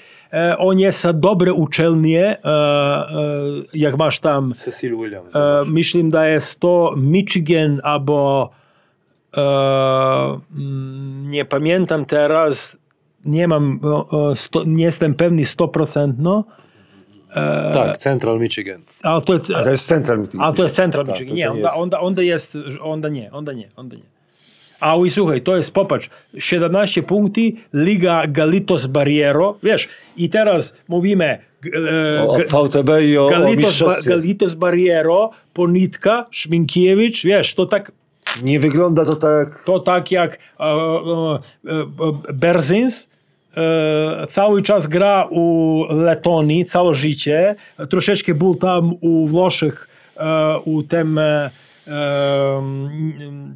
on 0.58 0.78
jest 0.78 1.10
dobre 1.10 1.52
uczelnie, 1.52 2.24
e, 2.44 2.48
e, 2.48 3.08
jak 3.74 3.98
masz 3.98 4.20
tam, 4.20 4.54
Cecil 4.54 4.96
Williams. 4.96 5.36
e, 5.36 5.62
myślę, 5.66 6.02
da 6.04 6.28
jest 6.28 6.60
to 6.60 6.94
Michigan 6.96 7.80
albo 7.84 8.50
e, 9.36 9.40
mm, 10.56 11.28
nie 11.30 11.44
pamiętam 11.44 12.04
teraz, 12.04 12.78
nie 13.24 13.48
mam, 13.48 13.80
sto, 14.34 14.62
nie 14.66 14.84
jestem 14.84 15.14
pewny 15.14 15.42
100%, 15.44 16.12
no, 16.18 16.44
Tak, 17.74 17.96
Central 17.96 18.38
Michigan. 18.40 18.80
ale 19.02 19.22
to 19.22 19.32
jest, 19.32 19.50
A 19.50 19.62
to 19.64 19.70
jest 19.70 19.86
Central 19.86 20.18
Meeting. 20.18 20.42
ale 20.42 20.54
to 20.54 20.62
jest 20.62 20.74
Central 20.74 21.06
Michigan. 21.06 21.28
to- 21.28 21.34
Nie, 21.34 21.44
to 21.44 21.50
onda, 21.52 21.68
jest. 21.68 21.78
onda, 21.80 22.00
onda 22.00 22.22
jest, 22.22 22.58
onda 22.80 23.08
nie, 23.08 23.32
onda 23.32 23.52
nie, 23.52 23.68
onda 23.76 23.96
nie. 23.96 24.15
A 24.80 24.96
i 25.06 25.10
słuchaj, 25.10 25.42
to 25.42 25.56
jest, 25.56 25.70
popatrz, 25.70 26.10
17 26.38 27.02
punkty, 27.02 27.40
Liga 27.74 28.26
Galitos 28.26 28.86
Barriero, 28.86 29.58
wiesz, 29.62 29.88
i 30.16 30.28
teraz 30.28 30.76
mówimy 30.88 31.38
e, 32.14 32.22
O, 32.22 32.38
o 32.52 32.68
VTB 32.68 32.90
i 33.08 33.18
o, 33.18 33.26
o 33.26 33.30
Galitos, 33.30 33.56
ba, 33.56 33.66
mistrzostwie. 33.68 34.10
Galitos 34.10 34.54
Barriero, 34.54 35.30
Ponitka, 35.54 36.24
Szminkiewicz, 36.30 37.24
wiesz, 37.24 37.54
to 37.54 37.66
tak 37.66 37.92
Nie 38.42 38.60
wygląda 38.60 39.04
to 39.04 39.16
tak... 39.16 39.62
to 39.66 39.80
tak 39.80 40.10
jak 40.12 40.38
e, 40.60 40.64
e, 40.64 40.68
e, 40.68 42.32
Berzins 42.34 43.08
e, 43.56 44.26
cały 44.30 44.62
czas 44.62 44.86
gra 44.86 45.28
u 45.30 45.84
Letonii, 45.90 46.64
całe 46.64 46.94
życie. 46.94 47.54
Troszeczkę 47.90 48.34
był 48.34 48.54
tam 48.54 48.94
u 49.00 49.26
Włoszech, 49.26 49.88
e, 50.16 50.58
u 50.58 50.82
tym 50.82 51.18
e, 51.18 51.50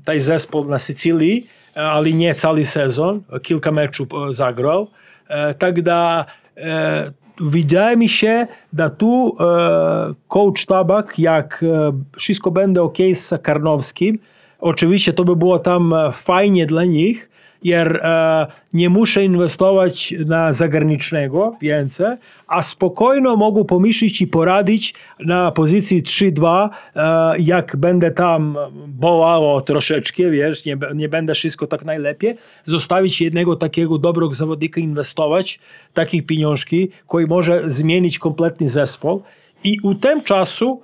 taj 0.04 0.20
zespół 0.20 0.64
na 0.64 0.78
Sycylii, 0.78 1.46
ale 1.74 2.12
nie 2.12 2.34
cały 2.34 2.64
sezon. 2.64 3.22
Kilka 3.42 3.72
meczów 3.72 4.08
e, 4.12 4.32
zagrał. 4.32 4.88
E, 5.28 5.54
tak 5.54 5.82
da 5.82 6.26
e, 6.56 7.10
wydaje 7.40 7.96
mi 7.96 8.08
się, 8.08 8.46
że 8.78 8.90
tu 8.90 9.36
e, 9.40 10.14
coach 10.28 10.66
Tabak, 10.66 11.18
jak 11.18 11.62
e, 11.62 11.92
wszystko 12.16 12.50
będzie 12.50 12.82
ok 12.82 12.98
z 13.12 13.42
Karnowskim, 13.42 14.18
Oczywiście 14.60 15.12
to 15.12 15.24
by 15.24 15.36
było 15.36 15.58
tam 15.58 15.92
e, 15.94 16.12
fajnie 16.12 16.66
dla 16.66 16.84
nich, 16.84 17.30
jer 17.62 17.96
e, 17.96 18.46
nie 18.72 18.88
muszę 18.88 19.24
inwestować 19.24 20.14
na 20.26 20.52
zagranicznego 20.52 21.56
więcej, 21.60 22.16
a 22.46 22.62
spokojno 22.62 23.36
mogę 23.36 23.64
pomyśleć 23.64 24.20
i 24.20 24.26
poradzić 24.26 24.94
na 25.20 25.52
pozycji 25.52 26.02
3-2, 26.02 26.68
e, 26.96 27.38
jak 27.38 27.76
będę 27.76 28.10
tam 28.10 28.56
bolało 28.88 29.60
troszeczkę, 29.60 30.30
wiesz, 30.30 30.64
nie, 30.64 30.76
nie 30.94 31.08
będę 31.08 31.34
wszystko 31.34 31.66
tak 31.66 31.84
najlepiej, 31.84 32.34
zostawić 32.64 33.20
jednego 33.20 33.56
takiego 33.56 33.98
dobrego 33.98 34.32
zawodnika, 34.32 34.80
inwestować 34.80 35.60
takich 35.94 36.26
pieniążki, 36.26 36.88
który 37.08 37.26
może 37.26 37.70
zmienić 37.70 38.18
kompletny 38.18 38.68
zespół. 38.68 39.22
I 39.64 39.80
u 39.82 39.94
tym 39.94 40.22
czasu 40.22 40.82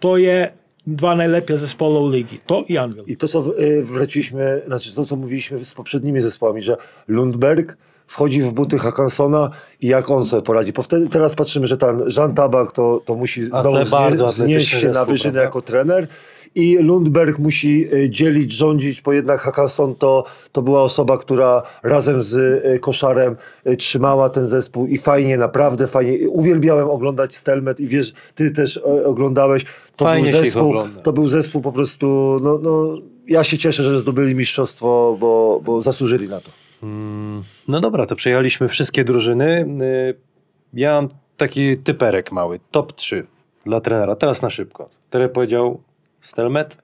to 0.00 0.16
je 0.16 0.52
dwa 0.86 1.16
najlepiej 1.16 1.56
zespoły 1.56 2.16
ligi. 2.16 2.40
To 2.46 2.64
i 2.68 2.78
Anvil. 2.78 3.04
I 3.06 3.16
to, 3.16 3.28
co 3.28 3.60
y, 3.60 3.82
wróciliśmy, 3.82 4.62
znaczy 4.66 4.94
to, 4.94 5.04
co 5.04 5.16
mówiliśmy 5.16 5.64
z 5.64 5.74
poprzednimi 5.74 6.20
zespołami, 6.20 6.62
że 6.62 6.76
Lundberg 7.08 7.76
wchodzi 8.06 8.42
w 8.42 8.52
buty 8.52 8.78
Hakansona 8.78 9.50
i 9.80 9.86
jak 9.86 10.10
on 10.10 10.24
sobie 10.24 10.42
poradzi. 10.42 10.72
Bo 10.72 10.82
wtedy, 10.82 11.08
teraz 11.08 11.34
patrzymy, 11.34 11.66
że 11.66 11.76
ten 11.76 12.02
Jean 12.16 12.34
Tabak 12.34 12.72
to, 12.72 13.02
to 13.04 13.14
musi 13.14 13.46
znowu 13.46 14.26
wznieść 14.26 14.68
się 14.68 14.90
na 14.90 15.04
wyżynę 15.04 15.40
jako 15.40 15.62
trener. 15.62 16.08
I 16.54 16.76
Lundberg 16.78 17.38
musi 17.38 17.94
y, 17.94 18.10
dzielić, 18.10 18.52
rządzić, 18.52 19.02
bo 19.02 19.12
jednak 19.12 19.40
Hakanson 19.40 19.94
to, 19.94 20.24
to 20.52 20.62
była 20.62 20.82
osoba, 20.82 21.18
która 21.18 21.62
razem 21.82 22.22
z 22.22 22.34
y, 22.34 22.78
Koszarem 22.78 23.36
y, 23.66 23.76
trzymała 23.76 24.28
ten 24.28 24.46
zespół 24.46 24.86
i 24.86 24.98
fajnie, 24.98 25.36
naprawdę 25.38 25.86
fajnie. 25.86 26.28
Uwielbiałem 26.28 26.90
oglądać 26.90 27.36
Stelmet 27.36 27.80
i 27.80 27.86
wiesz, 27.86 28.12
ty 28.34 28.50
też 28.50 28.76
oglądałeś. 29.04 29.64
To 29.96 30.04
Fajnie 30.04 30.30
był 30.30 30.40
zespół, 30.40 30.74
to 31.02 31.12
był 31.12 31.28
zespół 31.28 31.62
po 31.62 31.72
prostu, 31.72 32.38
no, 32.42 32.58
no 32.62 32.98
ja 33.28 33.44
się 33.44 33.58
cieszę, 33.58 33.82
że 33.82 33.98
zdobyli 33.98 34.34
mistrzostwo, 34.34 35.16
bo, 35.20 35.60
bo 35.64 35.82
zasłużyli 35.82 36.28
na 36.28 36.40
to. 36.40 36.50
No 37.68 37.80
dobra, 37.80 38.06
to 38.06 38.16
przejechaliśmy 38.16 38.68
wszystkie 38.68 39.04
drużyny. 39.04 39.66
Y, 39.82 40.14
Ja 40.74 40.92
mam 40.92 41.08
taki 41.36 41.78
typerek 41.78 42.32
mały, 42.32 42.60
top 42.70 42.92
3 42.92 43.26
dla 43.64 43.80
trenera. 43.80 44.16
Teraz 44.16 44.42
na 44.42 44.50
szybko. 44.50 44.88
Trener 45.10 45.32
powiedział 45.32 45.80
Stelmet, 46.24 46.76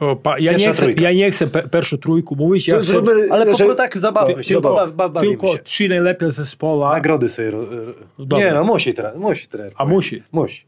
O, 0.00 0.16
pa, 0.16 0.38
ja, 0.38 0.50
Pierwsza 0.50 0.66
nie 0.68 0.72
chcę, 0.72 0.82
trójka. 0.82 1.02
ja 1.02 1.12
nie 1.12 1.30
chcę 1.30 1.46
pe, 1.46 1.68
pierwszą 1.68 1.98
trójkę 1.98 2.34
mówić, 2.38 2.68
ja 2.68 2.74
To 2.76 2.80
chcę 2.82 2.92
zróbmy- 2.92 3.12
ale 3.12 3.28
po 3.46 3.50
Znaczy- 3.50 3.64
prostu 3.64 3.74
tak 3.74 3.98
zabawmy 3.98 4.44
się, 4.44 4.54
Tylko- 4.54 4.74
baw, 4.74 4.92
baw, 4.92 5.12
bawimy 5.12 5.32
tylko 5.36 5.56
się. 5.56 5.62
trzy 5.62 5.88
najlepiej 5.88 6.30
zespoła. 6.30 6.92
Nagrody 6.92 7.28
sobie... 7.28 7.50
ro- 7.50 7.64
ro- 7.70 7.92
Dobra. 8.18 8.38
Nie 8.38 8.54
no, 8.54 8.64
musi 8.64 8.94
trener, 8.94 9.18
musi 9.18 9.48
trener. 9.48 9.72
A 9.76 9.84
musi? 9.84 10.22
Musi. 10.32 10.66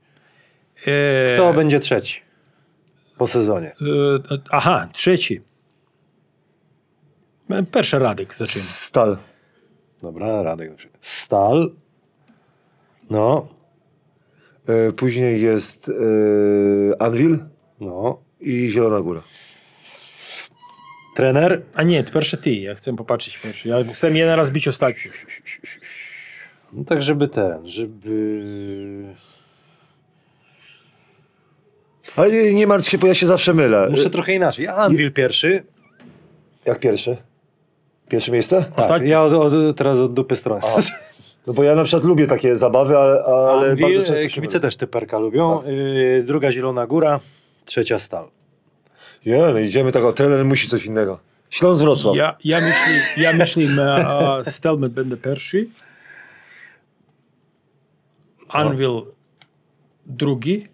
E, 0.87 1.35
Kto 1.35 1.53
będzie 1.55 1.81
trzeci 1.81 2.21
po 3.19 3.27
sezonie? 3.27 3.69
e, 4.31 4.39
aha, 4.51 4.89
trzeci. 4.93 5.41
E, 7.51 7.63
Pierwszy 7.63 7.99
Radek 7.99 8.35
zaczyna. 8.35 8.65
Stal. 8.65 9.17
Dobra, 10.03 10.43
Radek. 10.43 10.71
na 10.71 10.77
przykład. 10.77 11.07
Stal. 11.07 11.73
No, 13.11 13.49
E, 14.69 14.93
później 14.93 15.43
jest 15.43 15.89
e, 15.89 17.03
Anvil 17.03 17.39
no. 17.85 18.19
i 18.41 18.69
Zielona 18.71 19.01
Góra. 19.01 19.23
Trener? 21.17 21.63
A 21.75 21.83
nie, 21.83 22.05
to 22.05 22.13
pierwszy 22.13 22.37
ty, 22.37 22.55
ja 22.55 22.75
chcę 22.75 22.97
popatrzeć. 22.97 23.39
Pierwszy. 23.39 23.69
Ja 23.69 23.77
chcę 23.95 24.11
jeden 24.11 24.37
raz 24.37 24.51
być 24.51 24.69
ostatni. 24.69 25.11
No 26.73 26.85
tak, 26.85 27.03
żeby 27.03 27.29
ten, 27.29 27.69
żeby... 27.69 28.43
Ale 32.17 32.31
nie, 32.31 32.55
nie 32.55 32.67
martw 32.67 32.89
się, 32.89 32.99
bo 32.99 33.07
ja 33.07 33.15
się 33.15 33.27
zawsze 33.27 33.55
mylę. 33.55 33.89
Muszę 33.91 34.11
trochę 34.11 34.35
inaczej. 34.35 34.65
Ja 34.65 34.75
Anvil 34.75 35.13
pierwszy. 35.13 35.63
Jak 36.65 36.81
pierwszy? 36.81 37.17
Pierwsze 38.09 38.33
miejsce? 38.33 38.63
Tak, 38.63 38.79
Ostatni. 38.79 39.09
ja 39.09 39.23
od, 39.23 39.33
od, 39.33 39.77
teraz 39.77 39.99
od 39.99 40.15
dupy 40.15 40.37
strony. 40.37 40.63
No 41.47 41.53
bo 41.53 41.63
ja 41.63 41.75
na 41.75 41.85
przykład 41.85 42.05
lubię 42.05 42.27
takie 42.27 42.57
zabawy, 42.57 42.99
ale, 42.99 43.25
ale 43.25 43.71
Anvil, 43.71 43.83
bardzo 43.83 43.99
często 43.99 44.15
e, 44.15 44.23
się 44.23 44.29
kibice 44.29 44.59
mylę. 44.59 44.61
też 44.61 44.77
typerka 44.77 45.19
lubią. 45.19 45.63
Y, 45.63 46.23
druga 46.27 46.53
Zielona 46.53 46.87
Góra, 46.87 47.21
trzecia 47.65 47.99
Stal. 47.99 48.29
Nie, 49.27 49.39
no 49.39 49.59
idziemy 49.59 49.93
tak, 49.93 50.05
o, 50.05 50.13
trener 50.13 50.45
musi 50.45 50.69
coś 50.69 50.87
innego. 50.87 51.21
Śląsk 51.51 51.83
Wrocław. 51.83 52.17
Ja, 52.17 52.37
ja 52.45 52.61
myślę, 52.61 53.23
ja 53.23 53.33
myślę, 53.33 53.63
e, 54.47 54.51
Stelmet 54.51 54.93
będzie 54.93 55.17
pierwszy. 55.17 55.69
Anvil 58.49 59.03
drugi. 60.07 60.69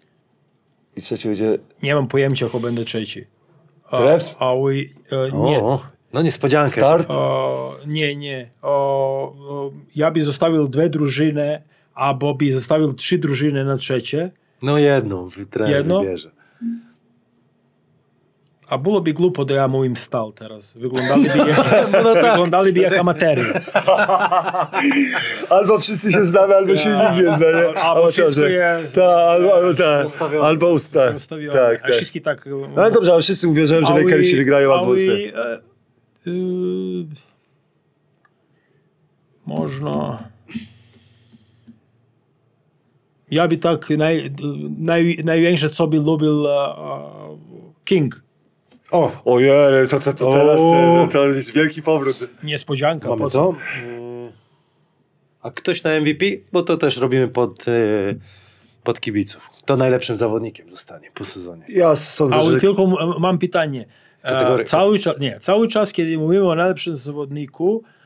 I 0.97 1.03
trzeci 1.03 1.29
będzie 1.29 1.59
Nie 1.83 1.95
mam 1.95 2.07
pojęcia, 2.07 2.49
kto 2.49 2.61
będzie 2.61 2.85
trzeci. 2.85 3.27
A, 3.91 3.99
Tref? 3.99 4.35
A 4.39 4.55
wy, 4.55 4.91
e, 5.11 5.31
nie. 5.33 5.59
O, 5.59 5.83
no 6.13 6.23
niespodziankę. 6.23 6.73
Start. 6.73 7.11
O, 7.11 7.77
nie, 7.87 8.17
nie. 8.17 8.51
O, 8.63 8.71
o, 8.73 9.73
ja 9.97 10.11
by 10.11 10.21
zostawił 10.21 10.69
dwie 10.69 10.89
drużyny, 10.89 11.63
albo 11.95 12.35
by 12.35 12.53
zostawił 12.53 12.93
trzy 12.93 13.19
drużyny 13.19 13.65
na 13.65 13.77
trzecie. 13.77 14.31
No 14.63 14.79
jedną 14.79 15.29
wy- 15.29 15.47
trener 15.47 15.77
Jedno? 15.77 16.01
wybierze. 16.01 16.31
A 18.71 18.79
byłoby 18.79 19.13
głupo, 19.13 19.45
da 19.45 19.55
ja 19.55 19.69
mówię 19.69 19.97
stal 19.97 20.33
teraz. 20.33 20.77
Wyglądaliby 20.77 21.39
jak, 21.39 21.57
No 22.05 22.15
tak. 22.15 22.23
wyglądaliby 22.31 22.81
jak 22.81 22.93
amatery. 22.99 23.43
Albo 25.51 25.79
wszyscy 25.79 26.13
się 26.13 26.25
znamy, 26.25 26.55
albo 26.57 26.77
się 26.77 26.91
nikt 26.91 27.17
nie 27.17 27.37
zna, 27.37 27.53
nie? 27.73 27.81
Albo 27.81 28.11
wszystko 28.11 28.45
jest- 28.45 28.95
Tak, 28.95 29.05
albo, 29.05 29.55
albo 29.55 29.75
tak. 29.75 30.07
Ustawione. 30.07 30.47
Albo 30.47 30.71
usta. 30.71 31.11
Ustawione. 31.17 31.59
Tak, 31.59 31.79
A 31.79 31.83
tak. 31.83 31.93
wszystkie 31.93 32.21
tak... 32.21 32.47
No 32.75 32.83
ale 32.83 32.91
dobrze, 32.91 33.13
ale 33.13 33.23
wszyscy 33.23 33.49
uwierzyłem, 33.49 33.85
że 33.87 33.95
wy- 33.95 34.03
Lakersi 34.03 34.37
wygrają 34.37 34.73
albo 34.73 34.95
e, 34.97 34.99
e, 35.03 35.61
Można... 39.47 40.23
Ja 43.31 43.49
by 43.49 43.57
tak 43.57 43.91
naj, 43.91 44.31
naj, 44.79 45.19
największe, 45.25 45.71
co 45.71 45.87
by 45.87 45.97
lubił 45.97 46.49
e, 46.49 46.51
e, 46.53 46.77
King. 47.85 48.23
O, 48.91 49.13
Ojej, 49.25 49.89
to, 49.89 50.01
to, 50.01 50.13
to 50.13 50.29
O. 50.29 50.33
teraz 50.33 50.57
to, 50.57 51.09
to 51.13 51.29
jest 51.29 51.53
wielki 51.53 51.83
powrót. 51.83 52.29
Niespodzianka. 52.45 53.09
mamy 53.09 53.21
po 53.21 53.31
co? 53.31 53.39
to. 53.39 53.55
A 55.43 55.51
ktoś 55.51 55.83
na 55.83 56.01
MVP? 56.01 56.27
Bo 56.53 56.63
to 56.63 56.77
też 56.77 56.97
robimy 56.97 57.29
pod, 57.29 57.69
y, 57.69 58.19
pod 58.85 59.01
kibiców. 59.01 59.51
Kto 59.59 59.77
najlepszym 59.77 60.17
zawodnikiem 60.17 60.71
zostanie 60.71 61.11
po 61.15 61.25
sezonie? 61.25 61.65
Ja 61.69 61.97
sądzę, 61.97 62.37
Ale 62.37 62.51
że... 62.51 62.61
tylko 62.61 62.87
mam 63.19 63.39
pytanie. 63.39 63.87
E, 64.23 64.33
Kategoria. 64.33 64.65
cały, 64.65 64.99
czas, 64.99 65.19
nie, 65.21 65.41
cały 65.41 65.69
czas, 65.69 65.93
kiedy 65.93 66.19
mówimy 66.19 66.49
o 66.49 66.55
najlepszym 66.55 66.97
zawodniku, 66.97 67.83
e, 67.85 68.00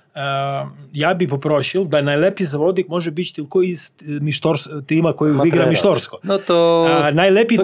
ja 0.95 1.15
by 1.15 1.29
poprosił, 1.29 1.85
da 1.85 2.03
najlepiej 2.03 2.47
zawodnik 2.47 2.89
może 2.89 3.13
być 3.13 3.33
tylko 3.33 3.63
iz 3.63 3.93
mistrzors, 4.21 4.69
tima 4.87 5.13
koji 5.13 5.33
Ma 5.33 5.43
wygra 5.43 5.51
trenera. 5.57 5.71
mistrzorsko. 5.71 6.21
No 6.25 6.39
to... 6.39 6.87
A 6.91 7.13
to 7.59 7.63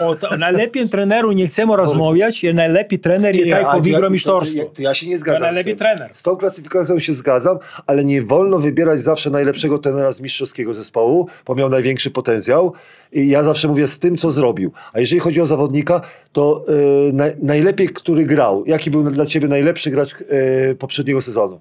o, 0.00 0.14
to, 0.14 0.36
najlepiej 0.36 0.88
treneru 0.88 1.32
nie 1.32 1.46
chcemy 1.46 1.76
rozmawiać, 1.76 2.42
je 2.42 2.54
najlepiej 2.54 2.98
trener 2.98 3.36
je 3.36 3.46
taj, 3.50 3.62
ja- 3.62 3.80
wygra 3.80 4.00
to- 4.00 4.10
mistrzostwo. 4.10 4.64
To, 4.64 4.70
to 4.70 4.82
ja 4.82 4.94
się 4.94 5.08
nie 5.08 5.18
zgadzam. 5.18 5.54
trener. 5.76 6.10
Z 6.12 6.22
tą 6.22 6.36
klasyfikacją 6.36 6.98
się 6.98 7.12
zgadzam, 7.12 7.58
ale 7.86 8.04
nie 8.04 8.22
wolno 8.22 8.58
wybierać 8.58 9.02
zawsze 9.02 9.30
najlepszego 9.30 9.78
trenera 9.78 10.12
z 10.12 10.20
mistrzowskiego 10.20 10.74
zespołu, 10.74 11.28
bo 11.46 11.54
miał 11.54 11.68
największy 11.68 12.10
potencjał. 12.10 12.72
I 13.12 13.28
ja 13.28 13.42
zawsze 13.42 13.68
mówię 13.68 13.88
z 13.88 13.98
tym, 13.98 14.16
co 14.16 14.30
zrobił. 14.30 14.72
A 14.92 15.00
jeżeli 15.00 15.20
chodzi 15.20 15.40
o 15.40 15.46
zawodnika, 15.46 16.00
to 16.32 16.64
yy, 16.68 17.12
naj, 17.12 17.32
najlepiej, 17.42 17.88
który 17.88 18.24
grał. 18.24 18.64
Jaki 18.66 18.90
był 18.90 19.10
dla 19.10 19.26
ciebie 19.26 19.48
najlepszy 19.48 19.90
gracz 19.90 20.14
yy, 20.20 20.74
poprzedniego 20.74 21.22
sezonu? 21.22 21.60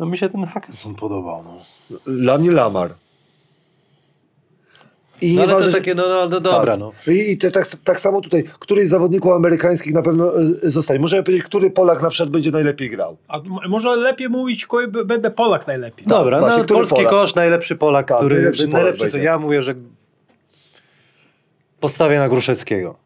No 0.00 0.06
mi 0.06 0.18
się 0.18 0.28
ten 0.28 0.44
Hackenson 0.46 0.94
podobał. 0.94 1.44
No, 1.44 1.96
Dla 2.14 2.38
mnie 2.38 2.50
Lamar. 2.52 2.94
I 5.20 5.34
no 5.34 5.42
ale 5.42 5.52
nieważne- 5.52 5.72
to 5.72 5.78
takie, 5.78 5.94
no, 5.94 6.08
no, 6.08 6.28
no 6.28 6.40
dobra, 6.40 6.72
tak. 6.72 6.80
no. 6.80 6.92
I, 7.12 7.30
i 7.32 7.38
te, 7.38 7.50
tak, 7.50 7.66
tak 7.84 8.00
samo 8.00 8.20
tutaj, 8.20 8.44
któryś 8.58 8.86
z 8.86 8.90
zawodników 8.90 9.32
amerykańskich 9.32 9.94
na 9.94 10.02
pewno 10.02 10.40
e, 10.40 10.44
zostanie. 10.62 11.00
Możemy 11.00 11.22
powiedzieć, 11.22 11.44
który 11.46 11.70
Polak 11.70 12.02
na 12.02 12.10
przykład 12.10 12.30
będzie 12.30 12.50
najlepiej 12.50 12.90
grał. 12.90 13.16
A 13.28 13.40
może 13.68 13.96
lepiej 13.96 14.28
mówić, 14.28 14.66
koji 14.66 14.88
b- 14.88 15.04
będzie 15.04 15.30
Polak 15.30 15.66
najlepiej. 15.66 16.06
Dobra, 16.06 16.40
właśnie, 16.40 16.58
no, 16.58 16.64
który 16.64 16.78
polski 16.78 16.96
Polak? 16.96 17.10
kosz, 17.10 17.34
najlepszy 17.34 17.76
Polak, 17.76 18.08
Tak, 18.08 18.16
który 18.18 18.34
najlepszy 18.36 18.68
najlepszy, 18.68 18.98
Polak 18.98 19.10
co 19.10 19.16
będzie. 19.16 19.26
ja 19.26 19.38
mówię, 19.38 19.62
że 19.62 19.74
postawię 21.80 22.18
na 22.18 22.28
Gruszeckiego, 22.28 22.96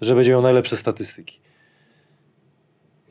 że 0.00 0.14
będzie 0.14 0.30
miał 0.30 0.42
najlepsze 0.42 0.76
statystyki. 0.76 1.40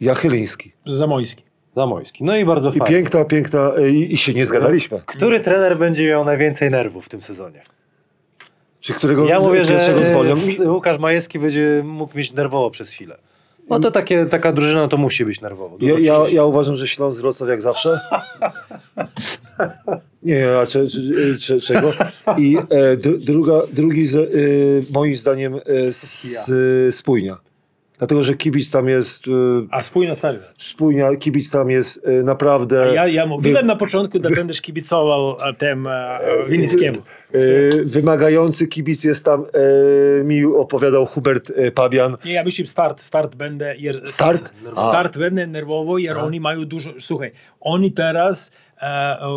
Jachyliński. 0.02 0.72
Zamojski. 0.88 1.44
Zamojski. 1.76 2.24
No 2.24 2.38
i 2.38 2.46
bardzo 2.46 2.70
I 2.70 2.80
fajnie. 2.80 2.96
piękna, 2.96 3.26
piękna, 3.26 3.72
e, 3.78 3.90
i, 3.90 4.14
i 4.14 4.18
się 4.18 4.34
nie 4.34 4.46
zgadaliśmy. 4.46 5.02
Który 5.06 5.40
trener 5.40 5.78
będzie 5.78 6.08
miał 6.08 6.26
najwięcej 6.26 6.72
nerwów 6.72 7.06
w 7.06 7.10
tym 7.10 7.22
sezonie? 7.22 7.62
Czy 8.80 8.94
którego 8.94 9.26
Ja 9.26 9.40
mówię, 9.40 9.66
że 9.66 9.74
pierwszego 9.74 10.00
zwolnią? 10.00 10.36
e, 10.66 10.72
Łukasz 10.72 11.00
Majewski 11.00 11.40
będzie 11.40 11.82
mógł 11.86 12.18
mieć 12.18 12.34
nerwowo 12.34 12.70
przez 12.70 12.92
chwilę. 12.92 13.18
No 13.70 13.80
to 13.80 13.92
takie, 13.92 14.26
taka 14.26 14.54
drużyna 14.54 14.88
to 14.88 14.98
musi 14.98 15.26
być 15.26 15.42
nerwowo. 15.42 15.78
Ja, 15.82 16.00
ja, 16.00 16.20
ja 16.32 16.46
uważam, 16.46 16.76
że 16.76 16.88
Śląsk 16.88 17.22
Wrocław 17.22 17.50
jak 17.50 17.62
zawsze. 17.62 18.00
Nie, 20.24 20.48
a 20.62 20.66
cze, 20.66 20.88
cze, 20.88 21.00
cze, 21.40 21.60
czego? 21.62 21.92
I 22.38 22.58
e, 22.70 22.98
dru, 22.98 23.18
druga, 23.18 23.54
drugi 23.74 24.06
z, 24.06 24.16
e, 24.16 24.20
moim 24.94 25.16
zdaniem 25.16 25.56
e, 25.56 25.60
s, 25.88 26.50
e, 26.88 26.92
spójnia. 26.92 27.38
Dlatego, 28.02 28.24
że 28.24 28.34
kibic 28.34 28.72
tam 28.72 28.90
jest 28.90 29.28
e, 29.28 29.32
A 29.72 29.82
spójna 29.82 30.16
stawia. 30.16 30.40
spójnia, 30.58 31.16
kibic 31.16 31.52
tam 31.52 31.70
jest 31.70 32.02
e, 32.06 32.24
naprawdę 32.24 32.92
Ja, 32.96 33.08
ja 33.08 33.26
mówiłem 33.26 33.68
na 33.68 33.76
początku, 33.76 34.18
że 34.24 34.30
będziesz 34.36 34.62
kibicował 34.62 35.36
tem 35.58 35.88
Winnickiemu. 36.50 36.98
e, 36.98 37.40
wymagający 37.86 38.68
kibic 38.68 39.04
jest 39.04 39.26
tam, 39.26 39.46
mi 40.24 40.46
opowiadał 40.46 41.06
Hubert 41.06 41.52
Pabian. 41.76 42.18
Nie, 42.26 42.34
ja 42.34 42.44
myślę, 42.44 42.66
start, 42.66 43.02
start 43.02 43.36
będzie... 43.36 43.76
Jer, 43.78 44.08
Start? 44.08 44.52
Start 44.74 45.18
będzie 45.18 45.48
nerwowo, 45.48 45.98
jer 45.98 46.18
oni 46.18 46.40
mają 46.40 46.66
dużo... 46.66 46.92
Słuchaj, 47.00 47.32
oni 47.60 47.92
teraz... 47.92 48.52
E, 48.82 48.86
e, 48.86 49.26
e, 49.26 49.30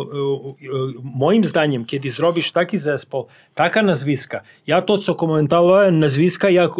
moim 1.03 1.43
zdaniem, 1.43 1.85
kiedy 1.85 2.09
zrobisz 2.09 2.51
taki 2.51 2.77
zespół, 2.77 3.25
taka 3.55 3.83
nazwiska, 3.83 4.41
ja 4.67 4.81
to, 4.81 4.97
co 4.97 5.15
komentowałem, 5.15 5.99
nazwiska, 5.99 6.49
jak 6.49 6.71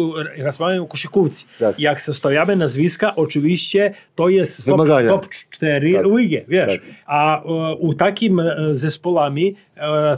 rozmawiam 0.44 0.82
o 0.82 0.86
koszykówce, 0.86 1.44
Tak. 1.58 1.80
jak 1.80 2.00
zostawiamy 2.00 2.56
nazwiska, 2.56 3.16
oczywiście 3.16 3.92
to 4.14 4.28
jest 4.28 4.56
top, 4.64 4.66
Wymagania. 4.66 5.08
top 5.10 5.28
4 5.50 5.92
Tak. 5.92 6.06
ligi, 6.16 6.40
wiesz. 6.48 6.72
Tak. 6.72 6.82
A 7.06 7.42
u 7.78 7.94
takim 7.94 8.42
zespołami 8.72 9.54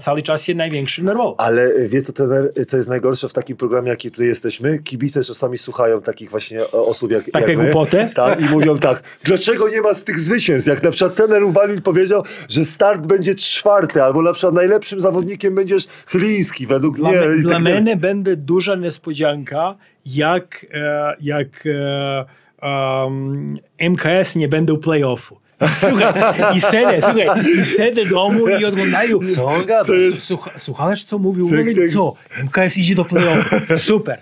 cały 0.01 0.23
czas 0.23 0.49
jest 0.49 0.59
największy 0.59 1.05
nerwowo. 1.05 1.35
Ale 1.40 1.88
wie 1.88 2.03
co, 2.03 2.12
trener, 2.12 2.53
co 2.66 2.77
jest 2.77 2.88
najgorsze 2.88 3.29
w 3.29 3.33
takim 3.33 3.57
programie, 3.57 3.88
jaki 3.88 4.11
tutaj 4.11 4.27
jesteśmy? 4.27 4.79
Kibice 4.79 5.25
czasami 5.25 5.59
słuchają 5.59 6.03
takich 6.03 6.31
właśnie 6.31 6.61
e, 6.61 6.73
osób 6.73 7.11
jak, 7.11 7.31
Takie 7.31 7.53
jak 7.53 7.64
głupoty? 7.64 8.11
Tak, 8.14 8.40
i 8.40 8.44
mówią 8.44 8.79
tak, 8.79 9.03
dlaczego 9.25 9.68
nie 9.68 9.81
ma 9.81 9.94
z 9.94 10.05
tych 10.05 10.21
zwycięstw? 10.21 10.68
Jak 10.68 10.83
na 10.83 10.90
przykład 10.90 11.14
trener 11.16 11.44
Uwalin 11.44 11.83
powiedział, 11.83 12.23
że 12.49 12.64
start 12.64 13.07
będzie 13.07 13.35
czwarty, 13.35 14.03
albo 14.03 14.23
na 14.23 14.33
przykład 14.33 14.55
najlepszym 14.55 15.01
zawodnikiem 15.01 15.55
będziesz 15.55 15.87
Chyliński, 16.07 16.66
według 16.66 16.97
Dla, 16.97 17.11
mnie. 17.11 17.21
me, 17.21 17.38
dla 17.38 17.53
tak 17.55 17.83
mnie 17.83 17.97
będzie 17.97 18.37
duża 18.37 18.75
niespodzianka, 18.75 19.75
jak, 20.07 20.66
e, 20.75 21.14
jak 21.21 21.64
e, 21.66 22.25
um, 22.62 23.59
MKS 23.79 24.37
nie 24.37 24.49
będą 24.49 24.77
playoffu. 24.77 25.40
Słuchaj, 25.73 26.12
i 26.57 26.61
sedę, 26.61 26.99
słuchaj, 27.03 27.29
i 27.61 27.64
sedę 27.64 28.05
domu 28.07 28.49
i 28.49 28.64
oglądają. 28.64 29.18
Co 29.35 29.44
on 29.44 29.64
gada? 29.66 29.85
Co 29.85 29.94
jest? 29.94 30.27
Słucha, 30.27 30.51
słuchałeś, 30.59 31.05
co 31.05 31.18
mówił? 31.18 31.49
Jak- 31.57 31.90
co? 31.90 32.14
MKS 32.44 32.79
idzie 32.79 32.94
do 32.94 33.05
playoffu. 33.05 33.57
Super. 33.77 34.18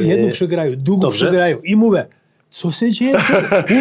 Jedną 0.00 0.28
E, 0.28 0.30
przegrają, 0.30 0.72
drugą 0.76 1.10
przegrają. 1.10 1.58
I 1.60 1.76
mówię, 1.76 2.06
co 2.50 2.72
się 2.72 2.92
dzieje? 2.92 3.14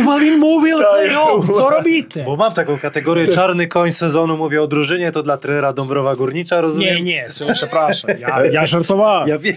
Uwalin 0.01 0.39
mówił, 0.39 0.77
playoff, 0.77 1.47
co 1.57 1.69
robicie? 1.69 2.23
Bo 2.23 2.35
mam 2.35 2.53
taką 2.53 2.79
kategorię 2.79 3.27
czarny 3.27 3.67
koń 3.67 3.91
sezonu, 3.91 4.37
mówię 4.37 4.61
o 4.61 4.67
drużynie, 4.67 5.11
to 5.11 5.23
dla 5.23 5.37
trenera 5.37 5.73
Dąbrowa 5.73 6.15
Górnicza, 6.15 6.61
rozumiem? 6.61 6.95
Nie, 6.95 7.01
nie, 7.01 7.29
so, 7.29 7.45
przepraszam, 7.53 8.11
ja, 8.19 8.45
ja 8.45 8.65
żartowałem. 8.65 9.27
Ja 9.29 9.37
wiem. 9.37 9.55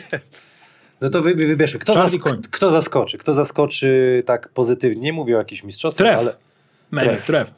No 1.01 1.11
to 1.11 1.23
wy, 1.23 1.35
wybierzmy. 1.35 1.79
Kto, 1.81 1.95
zask- 1.95 2.41
kto 2.51 2.71
zaskoczy? 2.71 3.19
Kto 3.19 3.35
zaskoczy 3.35 4.23
tak 4.27 4.49
pozytywnie? 4.49 5.03
Nie 5.03 5.13
mówię 5.13 5.35
o 5.35 5.39
jakichś 5.39 5.63
mistrzostwach, 5.63 6.07
Tref. 6.07 6.19
ale... 6.19 6.33
Mene, 6.91 7.17
Tref. 7.17 7.51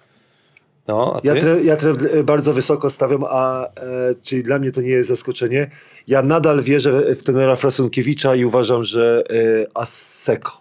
No, 0.88 1.16
a 1.16 1.20
ty? 1.20 1.28
Ja, 1.28 1.34
tre, 1.34 1.62
ja 1.62 1.76
tref 1.76 1.96
e, 2.02 2.24
bardzo 2.24 2.52
wysoko 2.52 2.90
stawiam, 2.90 3.24
a 3.28 3.66
e, 3.66 4.14
czyli 4.22 4.42
dla 4.42 4.58
mnie 4.58 4.72
to 4.72 4.80
nie 4.80 4.88
jest 4.88 5.08
zaskoczenie. 5.08 5.70
Ja 6.06 6.22
nadal 6.22 6.62
wierzę 6.62 7.14
w 7.14 7.22
trenera 7.22 7.56
Frasunkiewicza 7.56 8.34
i 8.34 8.44
uważam, 8.44 8.84
że 8.84 9.24
e, 9.30 9.66
Aseko. 9.74 10.60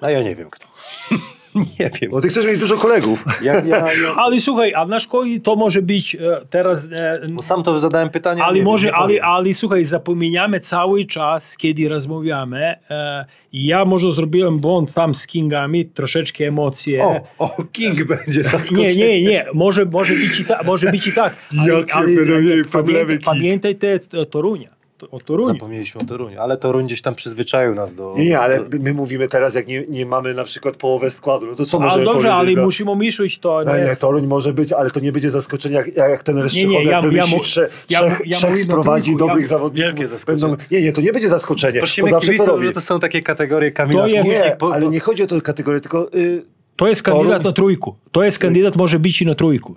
A 0.00 0.10
ja 0.10 0.22
nie 0.22 0.36
wiem 0.36 0.50
kto. 0.50 0.66
nie 1.78 1.90
wiem. 2.00 2.10
Bo 2.10 2.20
ty 2.20 2.28
chcesz 2.28 2.46
mieć 2.46 2.60
dużo 2.60 2.76
kolegów. 2.76 3.24
Ja, 3.42 3.54
ja, 3.54 3.62
ja, 3.62 4.14
Ale 4.24 4.40
słuchaj, 4.40 4.74
a 4.74 4.86
nasz 4.86 5.06
koji 5.06 5.40
to 5.40 5.56
może 5.56 5.82
być 5.82 6.14
e, 6.14 6.18
teraz... 6.50 6.86
E, 6.92 7.20
bo 7.30 7.42
sam 7.42 7.62
to 7.62 7.78
zadałem 7.78 8.10
pytanie. 8.10 8.44
ale 8.44 8.62
może, 8.62 8.86
wiem, 8.86 8.94
ale, 8.96 9.22
ale 9.22 9.54
słuchaj, 9.54 9.84
zapominamy 9.84 10.60
cały 10.60 11.04
czas, 11.04 11.56
kiedy 11.56 11.88
rozmawiamy. 11.88 12.74
E, 12.90 13.24
ja 13.52 13.84
może 13.84 14.12
zrobiłem 14.12 14.58
błąd 14.58 14.94
tam 14.94 15.14
z 15.14 15.26
Kingami, 15.26 15.84
troszeczkę 15.86 16.44
emocje. 16.44 17.04
O, 17.04 17.20
o, 17.38 17.64
King 17.72 18.04
będzie 18.14 18.42
zaskoczony. 18.42 18.82
Nie, 18.82 18.96
nie, 18.96 19.22
nie, 19.22 19.46
może, 19.54 19.84
może, 19.84 20.14
być 20.14 20.40
i 20.40 20.44
ta, 20.44 20.62
może 20.62 20.90
być 20.90 21.06
i 21.06 21.12
tak. 21.12 21.36
Ale, 21.58 21.74
Jakie 21.74 22.16
będą 22.16 22.40
mieli 22.40 22.64
problemy, 22.64 23.18
pamiętaj, 23.18 23.18
King. 23.18 23.24
pamiętajcie 23.24 24.20
o 24.20 24.24
Torunia. 24.24 24.81
O 25.10 25.20
Toruniu. 25.20 25.52
Zapomnieliśmy 25.54 26.00
o 26.00 26.04
Toruniu, 26.04 26.40
ale 26.40 26.56
Toruń 26.56 26.86
gdzieś 26.86 27.02
tam 27.02 27.14
przyzwyczaił 27.14 27.74
nas 27.74 27.94
do... 27.94 28.14
Nie, 28.18 28.40
ale 28.40 28.64
do- 28.64 28.78
my 28.80 28.94
mówimy 28.94 29.28
teraz, 29.28 29.54
jak 29.54 29.66
nie, 29.68 29.84
nie 29.88 30.06
mamy 30.06 30.34
na 30.34 30.44
przykład 30.44 30.76
połowę 30.76 31.10
składu, 31.10 31.46
no 31.46 31.54
to 31.54 31.66
co 31.66 31.78
Ale 31.78 31.86
możemy 31.86 32.04
dobrze, 32.04 32.28
ale 32.32 32.38
powiedzieć? 32.38 32.56
no? 32.56 32.64
musimy 32.64 32.96
myśleć 32.96 33.38
to. 33.38 33.64
Nie 33.64 33.72
nie, 33.72 33.78
jest- 33.78 34.00
Toruń 34.00 34.26
może 34.26 34.52
być, 34.52 34.72
ale 34.72 34.90
to 34.90 35.00
nie 35.00 35.12
będzie 35.12 35.30
zaskoczenie, 35.30 35.74
jak, 35.74 35.96
jak 35.96 36.22
ten 36.22 36.34
Nie, 36.34 36.38
nie, 36.40 36.44
Reszczychowiak 36.44 36.84
ja- 36.84 36.90
ja 36.90 37.00
wymyśli 37.02 37.34
ja- 37.36 37.40
trzech, 37.40 38.20
ja 38.26 38.36
trzech 38.36 38.58
sprowadzi 38.58 39.04
trójku, 39.10 39.18
dobrych 39.26 39.42
ja- 39.42 39.48
zawodników. 39.48 40.24
Będą, 40.26 40.56
nie, 40.70 40.82
nie, 40.82 40.92
to 40.92 41.00
nie 41.00 41.12
będzie 41.12 41.28
zaskoczenie, 41.28 41.78
Prosimy 41.78 42.08
bo 42.10 42.14
zawsze 42.20 42.34
to 42.34 42.46
robi. 42.46 42.66
że 42.66 42.72
to 42.72 42.80
są 42.80 43.00
takie 43.00 43.22
kategorie 43.22 43.70
Kamila 43.72 44.00
To 44.02 44.08
jest- 44.08 44.30
Nie, 44.30 44.56
po- 44.58 44.74
ale 44.74 44.88
nie 44.88 45.00
chodzi 45.00 45.22
o 45.22 45.26
tę 45.26 45.40
kategorię, 45.40 45.80
tylko 45.80 46.08
y, 46.14 46.42
To 46.76 46.88
jest 46.88 47.02
Toruń- 47.02 47.16
kandydat 47.18 47.44
na 47.44 47.52
trójku. 47.52 47.94
To 48.12 48.24
jest 48.24 48.38
kandydat, 48.38 48.76
może 48.76 48.98
być 48.98 49.22
i 49.22 49.26
na 49.26 49.34
trójku. 49.34 49.76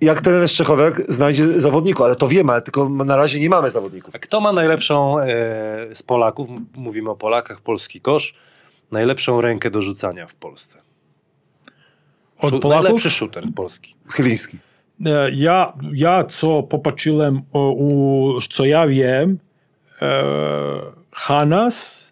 Jak 0.00 0.20
ten 0.20 0.34
Reszczychowiak 0.34 1.02
znajdzie 1.08 1.60
zawodników, 1.60 2.02
ale 2.06 2.16
to 2.16 2.28
wiemy, 2.28 2.52
ale 2.52 2.62
tylko 2.62 2.88
na 2.88 3.16
razie 3.16 3.40
nie 3.40 3.48
mamy 3.50 3.70
zawodników. 3.70 4.14
A 4.14 4.18
Kto 4.18 4.40
ma 4.40 4.52
najlepszą 4.52 5.18
e, 5.20 5.24
z 5.94 6.02
Polaków, 6.02 6.48
mówimy 6.76 7.10
o 7.10 7.16
Polakach, 7.16 7.60
polski 7.60 8.00
kosz, 8.00 8.34
najlepszą 8.92 9.40
rękę 9.40 9.70
do 9.70 9.82
rzucania 9.82 10.26
w 10.26 10.34
Polsce? 10.34 10.78
Od 12.38 12.54
Szu- 12.54 12.60
Polaków? 12.60 12.84
Najlepszy 12.84 13.10
shooter 13.10 13.44
polski. 13.56 13.94
Chyliński. 14.08 14.58
E, 15.06 15.30
Ja, 15.30 15.72
ja 15.92 16.24
co 16.24 16.62
popatrzyłem, 16.62 17.42
o, 17.52 17.70
u, 17.72 18.32
co 18.50 18.64
ja 18.64 18.86
wiem, 18.86 19.38
e, 20.02 20.22
Hanas, 21.12 22.03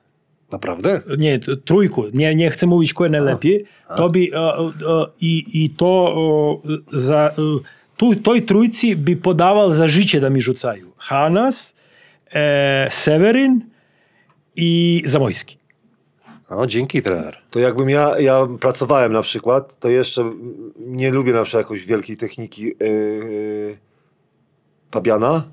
Naprawdę? 0.52 1.00
nie, 1.18 1.38
trójku, 1.38 2.04
nie, 2.14 2.34
nie 2.34 2.50
chcę 2.50 2.66
mówić 2.66 2.94
kto 2.94 3.08
najlepiej, 3.08 3.64
to 3.96 4.08
by, 4.08 4.18
e, 4.18 4.38
e, 4.38 4.70
i, 5.20 5.64
i 5.64 5.70
to 5.70 6.62
e, 6.64 6.98
za, 6.98 7.28
e, 7.28 7.32
tu, 7.96 8.14
toj 8.14 8.42
trójcy 8.42 8.96
by 8.96 9.16
podawał 9.16 9.72
za 9.72 9.88
życie 9.88 10.20
da 10.20 10.30
mi 10.30 10.40
rzucają. 10.40 10.86
Hanas, 10.96 11.74
e, 12.32 12.86
Seweryn 12.90 13.60
i 14.56 15.02
Zamojski. 15.04 15.58
No, 16.50 16.66
dzięki 16.66 17.02
trener. 17.02 17.38
To 17.50 17.58
jakbym 17.58 17.90
ja, 17.90 18.20
ja 18.20 18.46
pracowałem 18.60 19.12
na 19.12 19.22
przykład, 19.22 19.80
to 19.80 19.88
jeszcze 19.88 20.32
nie 20.78 21.10
lubię 21.10 21.32
na 21.32 21.42
przykład 21.42 21.64
jakoś 21.64 21.86
wielkiej 21.86 22.16
techniki 22.16 22.62
yy, 22.64 23.78
Pabiana, 24.90 25.44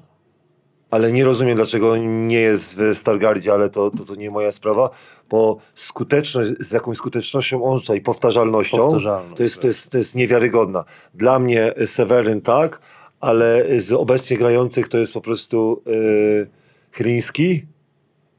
ale 0.92 1.12
nie 1.12 1.26
rozumiem 1.26 1.56
dlaczego 1.56 1.98
nie 1.98 2.40
jest 2.40 2.76
w 2.76 2.98
Stargardzie, 2.98 3.54
ale 3.54 3.70
to, 3.70 3.92
to, 3.92 4.06
to 4.06 4.16
nie 4.16 4.32
moja 4.32 4.52
sprawa, 4.52 4.90
bo 5.30 5.58
skuteczność, 5.76 6.50
z 6.60 6.72
jaką 6.72 6.96
skutecznością 6.96 7.64
on 7.64 7.80
i 7.96 8.02
powtarzalnością, 8.02 8.78
Powtarzalność, 8.78 9.38
to 9.38 9.44
jest, 9.44 9.56
tak. 9.56 9.62
to, 9.62 9.68
jest, 9.68 9.90
to 9.90 9.98
jest 9.98 10.16
niewiarygodna. 10.16 10.86
Dla 11.14 11.40
mnie 11.40 11.74
Seweryn 11.86 12.42
tak, 12.42 12.80
ale 13.20 13.80
z 13.80 13.92
obecnie 13.92 14.38
grających 14.38 14.88
to 14.88 14.98
jest 14.98 15.14
po 15.14 15.22
prostu 15.22 15.82
yy, 15.86 16.48
Chryński 16.92 17.66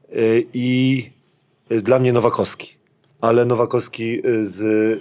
yy, 0.09 0.45
i 0.53 1.09
yy, 1.69 1.81
dla 1.81 1.99
mnie 1.99 2.13
Nowakowski. 2.13 2.81
Ale 3.21 3.45
Nowakowski 3.45 4.21
z 4.41 4.59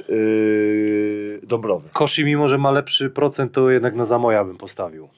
yy, 0.08 1.46
Dąbrowy. 1.46 1.88
Koszy, 1.92 2.24
mimo 2.24 2.48
że 2.48 2.58
ma 2.58 2.70
lepszy 2.70 3.10
procent, 3.10 3.52
to 3.52 3.70
jednak 3.70 3.94
na 3.94 4.04
Zamoja 4.04 4.44
bym 4.44 4.56
postawił. 4.56 5.08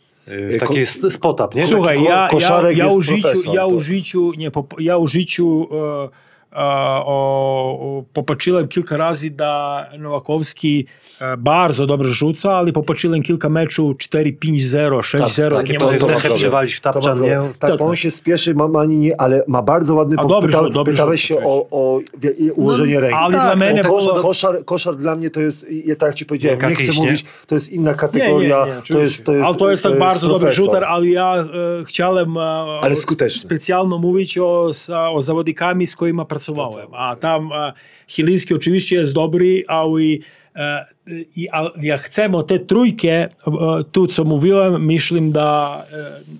Ko- 0.58 0.66
taki 0.66 0.80
jest 0.80 1.12
spot-up, 1.12 1.58
nie? 1.58 1.66
Słuchaj, 1.66 2.02
ja, 2.02 2.28
ja, 2.40 2.70
ja, 2.70 2.86
u 2.86 3.02
życiu, 3.02 3.52
ja, 3.52 3.66
życiu, 3.80 4.32
nie, 4.36 4.50
ja 4.78 4.96
u 4.96 5.06
życiu 5.06 5.68
popatrzyłem 8.12 8.68
kilka 8.68 8.96
razy 8.96 9.30
da 9.30 9.86
Nowakowski 9.98 10.86
e, 11.20 11.36
bardzo 11.36 11.86
dobrze 11.86 12.12
rzuca, 12.14 12.52
ale 12.56 12.72
popatrzyłem 12.72 13.22
kilka 13.22 13.48
meczów 13.48 13.96
4-5-0, 13.96 14.98
6-0. 15.00 15.50
tak, 15.56 15.68
nie 15.68 15.78
to- 15.78 15.84
mogę 15.84 15.98
to 15.98 16.04
ma 16.06 16.08
trochę 16.08 16.20
problem. 16.20 16.36
przywalić 16.38 16.74
w 16.74 16.80
To 16.80 16.88
ma 16.88 16.92
tapczan, 16.92 17.20
nie? 17.20 17.36
Tak, 17.58 17.70
Tak, 17.70 17.80
on 17.80 17.88
tak. 17.90 17.96
się 17.98 18.10
spieszy, 18.10 18.54
ma, 18.54 18.68
ma 18.68 18.84
nie, 18.84 19.20
ale 19.20 19.44
ma 19.48 19.62
bardzo 19.62 19.94
ładny 19.94 20.16
A 20.18 20.24
dobry 20.24 20.52
Pyta, 20.52 20.70
dobry 20.70 20.92
pytałeś 20.92 21.22
się 21.24 21.36
o, 21.44 21.66
o 21.70 22.00
wie- 22.18 22.52
ułożenie 22.52 22.94
No, 22.94 23.00
ręki. 23.00 23.16
ale 23.16 23.38
tak, 23.38 23.56
dla 23.58 23.70
mnie 23.72 23.82
no, 23.82 23.88
koszar, 23.90 24.20
koszar, 24.22 24.64
koszar 24.64 24.96
dla 24.96 25.16
mnie 25.16 25.30
to 25.30 25.40
jest, 25.40 25.66
ja 25.86 25.96
tak 25.96 26.14
ci 26.14 26.26
powiedziałem, 26.26 26.58
Miękka 26.58 26.68
nie 26.82 26.88
chcę 26.88 27.00
nie? 27.00 27.04
mówić, 27.06 27.24
to 27.46 27.54
jest 27.54 27.72
inna 27.72 27.90
Nie, 27.90 27.96
kategoria, 27.96 28.66
nie, 28.66 28.72
nie, 28.72 28.82
to, 28.82 28.98
jest, 28.98 29.24
to 29.24 29.32
jest 29.32 29.46
ale 29.46 29.54
to 29.56 29.70
jest 29.70 29.82
tak 29.82 29.98
bardzo 29.98 30.28
dobry 30.28 30.40
profesor. 30.40 30.64
shooter, 30.64 30.84
ale 30.84 31.06
ja 31.08 31.34
e, 31.36 31.84
chciałem 31.84 32.36
e, 32.36 32.40
Ale 32.82 32.96
skuteczny. 32.96 33.58
mówić 33.98 34.38
o, 34.38 34.70
o 35.12 35.22
zawodnikami, 35.22 35.86
z 35.86 35.96
którymi 35.96 36.18
pracowałem. 36.18 36.41
A 36.92 37.16
tam 37.16 37.52
e, 37.52 37.72
Chiliński 38.08 38.54
oczywiście 38.54 38.96
jest 38.96 39.12
dobry, 39.12 39.64
ale 39.68 40.00
i, 41.36 41.48
a, 41.52 41.70
jak 41.82 42.00
chcemy 42.00 42.44
te 42.44 42.58
trójkę, 42.58 43.08
e, 43.08 43.28
tu 43.92 44.06
co 44.06 44.24
mówiłem, 44.24 44.84
myślę, 44.84 45.20
że 45.34 45.84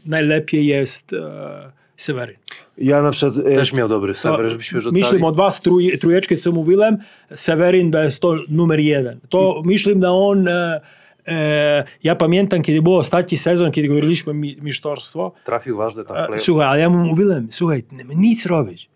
najlepiej 0.06 0.66
jest 0.66 1.12
e, 1.12 1.72
Seweryn. 1.96 2.36
Ja 2.78 3.02
na 3.02 3.10
przykład... 3.10 3.46
e, 3.46 3.56
Też 3.56 3.72
miał 3.72 3.88
dobry 3.88 4.14
serwer, 4.14 4.50
żebyśmy 4.50 4.80
rzucali. 4.80 5.02
Myślę 5.02 5.28
od 5.28 5.36
was 5.36 5.60
trój, 5.60 5.98
trójeczki, 5.98 6.36
co 6.36 6.52
mówiłem, 6.52 6.98
Seweryn 7.30 7.90
to 7.90 8.02
jest 8.02 8.20
to 8.20 8.34
numer 8.48 8.80
jeden. 8.80 9.20
To 9.28 9.62
myślę, 9.64 9.94
że 10.02 10.10
on, 10.10 10.48
e, 10.48 11.84
ja 12.02 12.16
pamiętam, 12.16 12.62
kiedy 12.62 12.82
był 12.82 12.96
ostatni 12.96 13.38
sezon, 13.38 13.72
kiedy 13.72 13.88
mówiliśmy 13.88 14.34
mi, 14.34 14.56
mistrzostwo, 14.62 15.32
Trafił 15.44 15.76
ważny 15.76 16.04
tam 16.04 16.34
e, 16.34 16.38
słuchaj, 16.38 16.66
ale 16.66 16.80
ja 16.80 16.90
mu 16.90 16.98
mówiłem, 16.98 17.48
słuchaj, 17.50 17.82
nic 18.16 18.46
robić. 18.46 18.91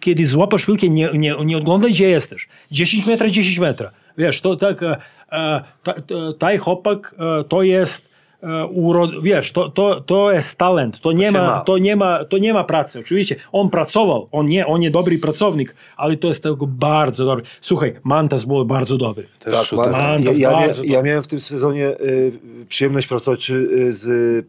Kiedy 0.00 0.26
złapasz 0.26 0.66
piłkę, 0.66 0.88
nie, 0.88 1.08
nie, 1.14 1.34
nie 1.44 1.58
oglądaj, 1.58 1.90
gdzie 1.90 2.08
jesteś. 2.08 2.48
10 2.70 3.06
metrów, 3.06 3.30
10 3.30 3.58
metrów. 3.58 3.90
Wiesz, 4.18 4.40
to 4.40 4.56
tak, 4.56 4.82
e, 4.82 4.96
e, 5.32 5.62
ta, 5.82 5.94
ta, 5.94 6.14
taj 6.38 6.58
chłopak 6.58 7.14
e, 7.18 7.44
to 7.44 7.62
jest 7.62 8.12
urod, 8.70 9.22
wiesz, 9.22 9.52
to, 9.52 9.68
to, 9.68 10.00
to 10.00 10.32
jest 10.32 10.58
talent, 10.58 11.00
to 11.00 11.12
nie, 11.12 11.32
ma, 11.32 11.46
ma. 11.46 11.60
to, 11.60 11.78
nie 11.78 11.96
ma, 11.96 12.24
to 12.24 12.38
nie 12.38 12.54
ma 12.54 12.64
pracy. 12.64 12.98
Oczywiście, 12.98 13.36
on 13.52 13.70
pracował, 13.70 14.28
on 14.32 14.46
nie, 14.46 14.66
on 14.66 14.80
nie 14.80 14.90
dobry 14.90 15.18
pracownik, 15.18 15.74
ale 15.96 16.16
to 16.16 16.26
jest 16.28 16.42
tego 16.42 16.66
bardzo 16.66 17.24
dobry. 17.24 17.44
Słuchaj, 17.60 17.94
Mantas 18.04 18.44
był 18.44 18.64
bardzo 18.64 18.96
dobry. 18.96 19.26
Też 19.38 19.54
Tak, 19.54 19.64
shooter. 19.64 19.92
ma, 19.92 19.98
Man, 19.98 20.22
to 20.22 20.24
ja, 20.24 20.28
jest 20.28 20.40
ja, 20.40 20.50
mia, 20.50 20.66
bardzo 20.66 20.84
ja 20.84 21.02
miałem 21.02 21.22
w 21.22 21.26
tym 21.26 21.40
sezonie 21.40 21.88
y, 21.88 22.32
przyjemność 22.68 23.06
pracować 23.06 23.50
y, 23.50 23.92
z 23.92 24.06
y, 24.06 24.44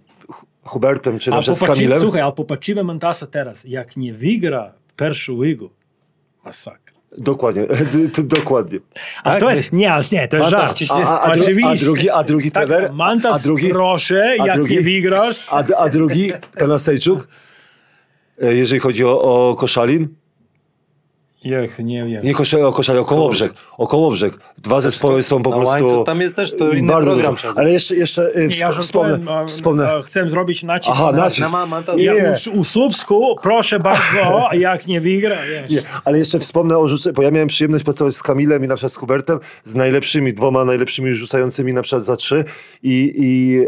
Hubertem, 0.64 1.20
czy 1.20 1.30
na 1.30 1.42
z 1.42 1.64
Kamilem. 1.64 2.02
słuchaj, 2.02 2.22
ale 2.22 2.32
popatrzymy 2.32 2.84
Mantasa 2.84 3.28
teraz, 3.28 3.64
jak 3.64 3.98
nie 3.98 4.14
wygra 4.14 4.72
pierwszą 4.98 5.44
ligę, 5.44 5.68
masakra. 6.46 6.94
Dokładnie, 7.18 7.68
dokładnie. 8.24 8.80
A 9.24 9.30
Tak? 9.32 9.40
to 9.40 9.50
jest, 9.50 9.74
nie, 9.74 9.94
nie, 10.12 10.28
to 10.28 10.38
jest 10.38 10.52
Mantas 10.52 10.80
żart. 10.80 10.92
A, 11.06 11.20
a, 11.22 11.22
a, 11.32 11.36
dru, 11.36 11.46
a 11.66 11.76
drugi, 11.76 12.10
a 12.10 12.24
drugi 12.24 12.52
Tak, 12.52 12.66
trener? 12.68 12.94
Mantas, 12.94 13.42
a 13.42 13.44
drugi, 13.44 13.70
proszę, 13.70 14.36
a 14.40 14.48
jak 14.48 14.56
drugi? 14.58 14.76
nie 14.76 14.82
wygrasz, 14.82 15.48
a, 15.50 15.64
a 15.78 15.90
drugi, 15.90 16.32
Tanasejczuk? 16.58 17.28
E, 18.42 18.54
Jeżeli 18.54 18.80
chodzi 18.80 19.06
o, 19.06 19.22
o 19.22 19.56
Koszalin? 19.56 20.08
Jech, 21.44 21.80
nie 21.80 22.06
wiem. 22.06 22.24
Nie 22.24 22.34
Koszalin, 22.34 22.66
o 22.66 22.72
Koszalin, 22.72 23.02
o 23.02 23.06
Kołobrzeg. 23.06 23.54
O 23.78 23.88
Kołobrzeg. 23.88 24.40
Dwa 24.64 24.82
zespoły 24.82 25.24
są 25.24 25.44
po 25.44 25.50
Na 25.50 25.56
prostu... 25.56 25.70
łańcuch, 25.86 26.06
tam 26.06 26.22
jest 26.22 26.36
też 26.36 26.58
to 26.58 26.72
inny 26.72 26.88
bardzo 26.94 27.12
program. 27.12 27.36
dużo. 27.36 27.54
Ale 27.56 27.72
jeszcze, 27.72 27.96
jeszcze 27.96 28.32
e, 28.36 28.48
Nie, 28.48 28.58
ja 28.58 28.70
wsp- 28.72 28.80
wspomnę, 28.82 29.32
a, 29.32 29.46
wspomnę. 29.46 29.94
a, 29.94 30.02
chcę 30.02 30.30
zrobić 30.30 30.64
nacisk. 30.64 30.92
Aha, 30.94 31.12
na- 31.12 31.18
nacisk. 31.18 31.52
Na 31.52 31.66
Mantas- 31.68 31.98
Nie. 31.98 32.04
Ja 32.04 32.34
u, 32.56 32.60
u 32.60 32.64
Słupsku, 32.64 33.36
proszę 33.42 33.80
bardzo, 33.80 34.50
jak 34.54 34.88
nie 34.88 35.02
wygra, 35.02 35.36
wiesz. 35.50 35.72
Nie, 35.72 35.82
ale 36.06 36.18
jeszcze 36.18 36.40
wspomnę 36.40 36.78
o 36.78 36.88
rzucie, 36.88 37.14
bo 37.14 37.22
ja 37.22 37.32
miałem 37.32 37.48
przyjemność 37.48 37.84
pracować 37.84 38.16
z 38.16 38.24
Kamilem 38.24 38.64
i 38.66 38.68
na 38.68 38.76
przykład 38.76 38.94
z 38.94 38.96
Hubertem, 38.96 39.40
z 39.64 39.76
najlepszymi, 39.76 40.34
dwoma 40.34 40.66
najlepszymi 40.66 41.14
rzucającymi 41.14 41.74
na 41.74 41.82
przykład 41.82 42.06
za 42.06 42.16
trzy 42.16 42.44
i, 42.84 43.14
i 43.18 43.60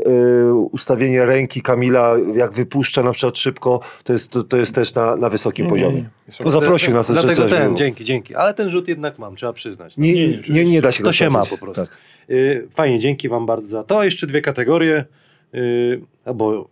e, 0.49 0.53
ustawienie 0.53 1.25
ręki 1.25 1.61
Kamila, 1.61 2.15
jak 2.35 2.53
wypuszcza 2.53 3.03
na 3.03 3.11
przykład 3.11 3.37
szybko, 3.37 3.79
to 4.03 4.13
jest, 4.13 4.29
to, 4.29 4.43
to 4.43 4.57
jest 4.57 4.75
też 4.75 4.93
na, 4.93 5.15
na 5.15 5.29
wysokim 5.29 5.65
Nie, 5.65 5.69
poziomie. 5.71 5.95
nie, 5.95 6.01
nie. 6.01 6.09
No, 6.45 6.51
zaprosił 6.51 6.93
nas, 6.93 7.11
Dlatego 7.11 7.45
ten, 7.45 7.77
dzięki, 7.77 8.05
dzięki. 8.05 8.35
Ale 8.35 8.53
ten 8.53 8.69
rzut 8.69 8.87
jednak 8.87 9.19
mam, 9.19 9.35
trzeba 9.35 9.53
przyznać. 9.53 9.93
Nie, 9.97 10.27
Nie, 10.49 10.65
nie, 10.65 10.81
da 10.87 10.91
się 10.91 11.03
go 11.03 11.09
To 11.09 11.13
się 11.13 11.29
ma 11.29 11.45
po 11.45 11.57
prostu. 11.57 11.85
Tak. 11.85 11.97
Y, 12.29 12.67
Fajnie, 12.73 12.99
dzięki 12.99 13.29
wam 13.29 13.45
bardzo 13.45 13.67
za 13.67 13.83
to. 13.83 14.03
Jeszcze 14.03 14.27
dwie 14.27 14.41
kategorie. 14.41 15.05
y, 15.55 16.01
Albo 16.25 16.69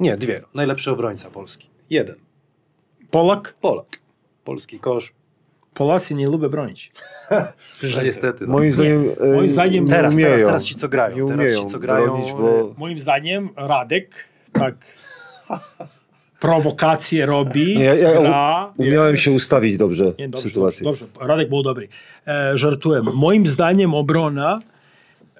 nie, 0.00 0.16
dwie. 0.16 0.40
Najlepszy 0.54 0.90
obrońca 0.90 1.30
Polski. 1.30 1.68
Jeden. 1.90 2.16
Polak? 3.10 3.54
Polak. 3.60 3.86
Polski 4.44 4.78
kosz. 4.78 5.12
Polacy 5.74 6.14
nie 6.14 6.28
lubią 6.28 6.48
bronić. 6.48 6.92
No, 7.96 8.02
niestety. 8.02 8.46
No. 8.46 8.52
Moim 8.52 8.70
zdaniem, 8.72 9.04
e, 9.20 9.26
Moim 9.34 9.48
zdaniem- 9.48 9.84
nie 9.84 9.90
Teraz, 9.90 10.14
umieją. 10.14 10.28
teraz, 10.30 10.46
teraz 10.46 10.64
ci 10.64 10.74
co 10.74 10.88
grają. 10.88 11.16
Nie 11.16 11.32
teraz 11.32 11.34
umieją 11.52 11.64
ci 11.64 11.72
co 11.72 11.78
grają. 11.78 12.06
bronić, 12.06 12.32
bo... 12.32 12.74
Moim 12.78 12.98
zdaniem 12.98 13.48
Radek 13.56 14.28
tak 14.52 14.74
prowokacje 16.40 17.26
robi, 17.26 17.78
Nie, 17.78 17.84
ja- 17.84 18.20
gra. 18.20 18.72
Umiałem 18.76 19.16
się 19.16 19.30
ustawić 19.30 19.76
dobrze 19.76 20.04
Nie, 20.18 20.28
w 20.28 20.30
dobrze, 20.30 20.48
sytuacji. 20.48 20.84
Dobrze, 20.84 21.04
dobrze. 21.14 21.28
Radek 21.28 21.48
był 21.48 21.62
dobry. 21.62 21.88
E, 22.26 22.58
żartuję. 22.58 23.02
Moim 23.02 23.46
zdaniem 23.46 23.94
obrona, 23.94 24.60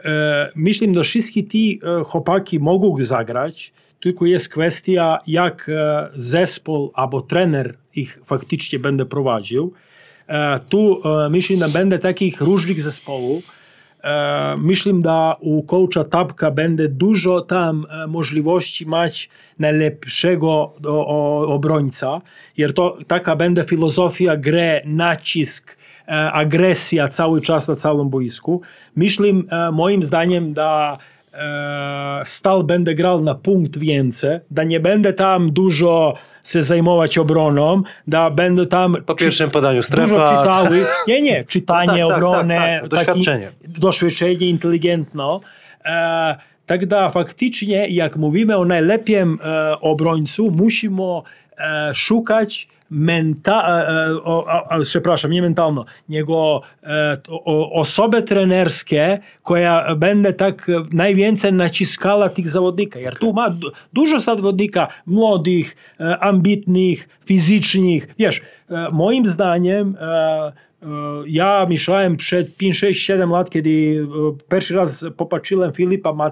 e, 0.05 0.51
myślę, 0.55 0.95
że 0.95 1.03
wszystkie 1.03 1.47
ci 1.47 1.81
e, 2.01 2.05
chłopaki 2.05 2.61
mogą 2.61 3.05
zagrać, 3.05 3.73
tylko 4.01 4.27
jest 4.27 4.49
kwestia, 4.49 5.19
jak 5.27 5.69
e, 5.69 6.09
zespół 6.15 6.91
albo 6.95 7.21
trener 7.21 7.75
ich 7.95 8.21
faktycznie 8.27 8.79
będzie 8.79 9.05
prowadził. 9.05 9.73
E, 10.29 10.61
tu 10.69 11.01
myślę, 11.31 11.57
że 11.57 11.69
będzie 11.69 11.99
takich 11.99 12.41
różnych 12.41 12.81
zespołów. 12.81 13.60
E, 14.05 14.57
myślę, 14.59 14.93
że 15.05 15.33
u 15.41 15.63
coacha 15.63 16.05
Tapka 16.05 16.51
będzie 16.51 16.89
dużo 16.89 17.41
tam 17.41 17.87
e, 17.91 18.07
możliwości 18.07 18.87
mać 18.87 19.31
najlepszego 19.59 20.73
obrońca, 21.47 22.21
jer 22.57 22.75
to 22.75 22.99
taka 23.07 23.37
będzie 23.37 23.65
filozofia 23.65 24.37
gry, 24.37 24.83
nacisk, 24.85 25.77
e, 26.09 26.33
agresja 26.33 27.09
cały 27.09 27.41
czas 27.41 27.69
na 27.69 27.77
całym 27.77 28.09
boisku. 28.09 28.61
Myślę, 28.97 29.29
e, 29.29 29.71
moim 29.73 30.03
zdaniem, 30.03 30.55
e, 30.59 30.97
Stal 32.24 32.64
będzie 32.64 32.96
grał 32.96 33.22
na 33.22 33.36
punkt 33.36 33.78
więcej, 33.78 34.40
da 34.52 34.64
nie 34.64 34.80
będę 34.80 35.14
tam 35.14 35.52
dużo 35.52 36.14
się 36.44 36.62
zajmować 36.62 37.18
obroną, 37.18 37.82
da 38.08 38.30
będę 38.30 38.66
tam 38.66 38.96
Po 39.06 39.16
pierwszym 39.16 39.52
podaniu 39.52 39.78
dużo 39.78 39.88
strefa. 39.88 40.44
czytały. 40.44 40.86
Nie, 41.08 41.22
nie, 41.22 41.46
czytanie 41.46 41.88
Tak, 41.88 41.98
tak, 41.98 42.18
obrony, 42.18 42.56
tak, 42.56 42.82
tak, 42.82 42.90
doświadczenie. 42.90 43.52
Taki, 43.62 43.80
doświadczenie 43.80 44.50
inteligentno. 44.50 45.42
E, 45.86 46.36
Тогда 46.66 47.10
faktycznie, 47.10 47.88
jak 47.88 48.16
mówimy 48.16 48.58
o 48.58 48.66
najlepszym 48.66 49.38
e, 49.44 49.80
obrońcu, 49.80 50.52
musimy 50.52 51.02
e, 51.58 51.92
szukać 51.94 52.68
menta, 52.91 53.85
e, 53.89 54.15
o, 54.15 54.45
o, 54.47 54.69
o, 54.69 54.81
przepraszam, 54.83 55.31
nie 55.31 55.43
mentalno, 55.43 55.85
niego 56.09 56.63
e, 56.83 57.17
o, 57.29 57.85
trenerskie, 58.27 59.19
która 59.45 59.95
będzie 59.97 60.33
tak 60.33 60.69
e, 60.69 60.73
najwięcej 60.93 61.53
naciskała 61.53 62.29
tych 62.29 62.49
zawodników. 62.49 63.03
Jer 63.03 63.19
tu 63.19 63.33
ma 63.33 63.51
du- 63.51 63.71
dużo 63.93 64.21
zawodnika 64.21 64.89
młodych, 65.07 65.77
e, 66.01 66.19
ambitnych, 66.19 67.09
fizycznych. 67.25 68.15
Wiesz, 68.19 68.43
e, 68.71 68.89
moim 68.93 69.27
zdaniem 69.27 69.97
e, 70.01 70.07
e, 70.07 70.87
ja 71.27 71.67
myślałem 71.69 72.17
przed 72.17 72.57
5, 72.57 72.79
6, 72.79 73.07
7 73.07 73.31
lat, 73.31 73.51
kiedy 73.51 73.71
e, 73.71 74.51
pierwszy 74.51 74.75
raz 74.75 75.05
popatrzyłem 75.17 75.73
Filipa 75.73 76.31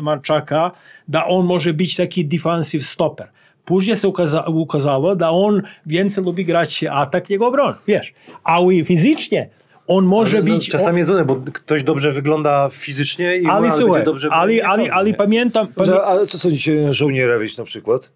Marczaka, 0.00 0.70
że 1.08 1.24
on 1.24 1.46
może 1.46 1.72
być 1.74 1.96
taki 1.96 2.26
defensive 2.26 2.86
stopper. 2.86 3.28
Później 3.68 3.96
się 3.96 4.08
ukaza- 4.08 4.44
ukazało, 4.54 5.16
że 5.20 5.28
on 5.28 5.62
więcej 5.86 6.24
lubi 6.24 6.44
grać 6.44 6.84
atak 6.90 7.30
niego 7.30 7.46
obron, 7.46 7.74
wiesz. 7.86 8.12
Ale 8.44 8.84
fizycznie 8.84 9.48
on 9.86 10.04
może 10.04 10.38
No, 10.38 10.44
być... 10.44 10.68
czasami 10.68 10.98
jest 10.98 11.08
trudne, 11.08 11.24
bo 11.24 11.36
ktoś 11.52 11.82
dobrze 11.82 12.12
wygląda 12.12 12.68
fizycznie 12.72 13.36
i 13.36 13.46
ale 13.46 13.54
ale 13.54 13.70
słuchaj, 13.70 13.92
będzie 13.92 14.04
dobrze 14.04 14.28
ale, 14.30 14.66
ale, 14.66 14.92
ale 14.92 15.14
pamiętam... 15.14 15.66
Że, 15.80 16.06
a 16.06 16.26
co 16.26 16.38
sądzicie 16.38 16.92
Żołnierewicz 16.92 17.58
na 17.58 17.64
przykład? 17.64 18.10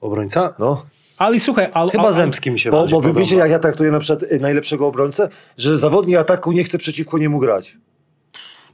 Obrońca? 0.00 0.54
No. 0.58 0.82
Ale 1.18 1.40
słuchaj... 1.40 1.68
Ale, 1.72 1.90
Chyba 1.90 2.04
ale, 2.04 2.12
Zemski 2.12 2.50
mi 2.50 2.58
się 2.58 2.70
Bo, 2.70 2.86
bo 2.86 3.00
wy 3.00 3.12
wiecie, 3.12 3.36
jak 3.36 3.50
ja 3.50 3.58
traktuję 3.58 3.90
na 3.90 3.98
przykład 3.98 4.30
najlepszego 4.40 4.86
obrońcę, 4.86 5.28
że 5.56 5.78
zawodnik 5.78 6.16
ataku 6.16 6.52
nie 6.52 6.64
chce 6.64 6.78
przeciwko 6.78 7.18
niemu 7.18 7.38
grać. 7.38 7.76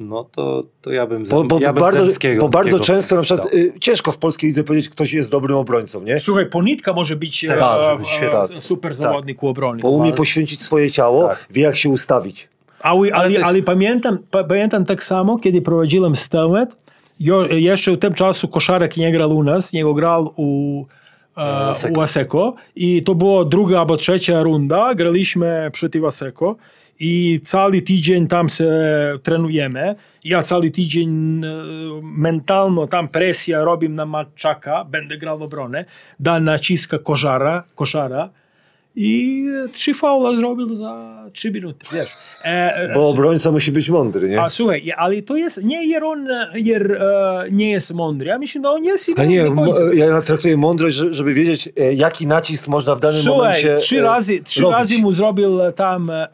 No 0.09 0.25
to, 0.25 0.65
to 0.83 0.91
ja 0.91 1.07
bym, 1.07 1.25
Bo, 1.25 1.45
bo, 1.45 1.61
ja 1.61 1.73
bym 1.73 1.83
bardzo, 1.83 2.05
Zemskiego 2.05 2.43
bo 2.43 2.49
bardzo 2.49 2.81
często 2.81 3.17
na 3.17 3.23
przykład 3.23 3.55
y, 3.55 3.73
ciężko 3.81 4.13
w 4.13 4.19
polskiej 4.19 4.49
lidze 4.51 4.65
powiedzieć, 4.65 4.89
ktoś 4.91 5.13
jest 5.13 5.31
dobrym 5.31 5.57
obrońcą, 5.57 6.03
nie? 6.03 6.21
Słuchaj, 6.21 6.47
Ponitka 6.47 6.93
może 6.93 7.17
być 7.17 7.45
Tak, 7.49 7.59
e, 7.59 7.63
może 7.63 7.93
e, 7.93 7.99
być 7.99 8.09
e, 8.09 8.11
świetny. 8.17 8.61
super 8.61 8.95
zawodnik 8.95 9.43
u 9.43 9.49
obrony. 9.49 9.83
Bo 9.83 9.91
umie 9.91 10.13
poświęcić 10.13 10.63
swoje 10.63 10.91
ciało, 10.91 11.29
Tak. 11.29 11.47
wie 11.51 11.63
jak 11.63 11.77
się 11.77 11.89
ustawić. 11.89 12.49
Ale, 12.81 13.13
ale, 13.13 13.45
Ale 13.45 13.63
pamiętam, 13.63 14.19
pa, 14.31 14.45
pamiętam 14.45 14.85
tak 14.85 15.03
samo, 15.03 15.39
kiedy 15.39 15.63
prowadziłem 15.63 16.15
Stelmet, 16.15 16.77
jo, 17.21 17.47
jeszcze 17.47 17.93
w 17.93 17.99
tym 17.99 18.15
czasu 18.15 18.49
Koszarek 18.49 18.97
nie 18.97 19.13
grał 19.13 19.37
u 19.37 19.43
nas, 19.43 19.73
nie 19.73 19.95
grał 19.95 20.33
u, 20.37 20.85
e, 21.37 21.41
Aseko. 21.41 22.01
u 22.01 22.03
Aseko. 22.03 22.55
I 22.77 23.03
to 23.03 23.15
była 23.15 23.45
druga 23.45 23.79
albo 23.79 23.97
trzecia 23.97 24.43
runda. 24.43 24.95
Graliśmy 24.95 25.71
przeciw 25.73 26.05
Aseko. 26.05 26.57
I 27.05 27.41
cały 27.45 27.83
tydzień 27.83 28.27
tam 28.27 28.49
się 28.49 28.71
trenujemy. 29.23 29.95
Ja 30.25 30.43
cały 30.43 30.71
tydzień 30.71 31.43
e, 31.45 31.49
mentalno 32.03 32.87
tam 32.87 33.09
presja 33.09 33.65
robię 33.65 33.89
na 33.89 34.07
Matczaka, 34.07 34.85
będę 34.85 35.19
grał 35.19 35.39
w 35.39 35.43
obronę, 35.43 35.85
da 36.21 36.41
naciska 36.41 36.99
koszara, 36.99 37.65
koszara 37.75 38.31
i 39.00 39.46
e, 39.66 39.70
trzy 39.70 39.94
faula 39.94 40.36
zrobił 40.36 40.74
za 40.74 41.18
trzy 41.34 41.52
minuty, 41.52 41.86
wiesz. 41.94 42.10
E, 42.46 42.76
e, 42.76 42.94
Bo 42.94 43.10
obrońca 43.10 43.52
musi 43.52 43.72
być 43.72 43.90
mądry, 43.90 44.30
nie? 44.30 44.42
a 44.42 44.50
słuchaj, 44.50 44.82
ja- 44.86 44.96
ale 44.96 45.22
to 45.22 45.36
jest, 45.36 45.64
nie 45.64 45.88
jer 45.88 46.04
on 46.04 46.28
jer, 46.54 46.92
e, 46.92 47.46
nie 47.52 47.72
jest 47.72 47.94
mądry, 47.94 48.28
ja 48.30 48.38
myślę, 48.40 48.62
no 48.62 48.72
on 48.74 48.84
jest 48.84 49.10
i 49.10 49.14
A 49.18 49.26
nie, 49.26 49.44
do 49.44 49.52
końca. 49.52 49.82
mo- 49.86 49.92
ja 49.94 50.22
traktuję 50.22 50.58
mądrość, 50.58 50.96
że- 50.96 51.14
żeby 51.14 51.34
wiedzieć, 51.34 51.70
e, 51.80 51.94
jaki 51.94 52.28
nacisk 52.28 52.68
można 52.68 52.96
w 52.96 53.00
danym 53.00 53.22
Słuchaj, 53.22 53.38
momencie 53.40 53.76
trzy 53.78 53.98
e, 54.00 54.02
razy, 54.02 54.44
trzy 54.44 54.62
robić. 54.62 54.78
razy 54.78 54.98
mu 54.98 55.12
zrobił 55.12 55.62
e, 55.62 55.74
tam 55.74 56.10
e, 56.10 56.28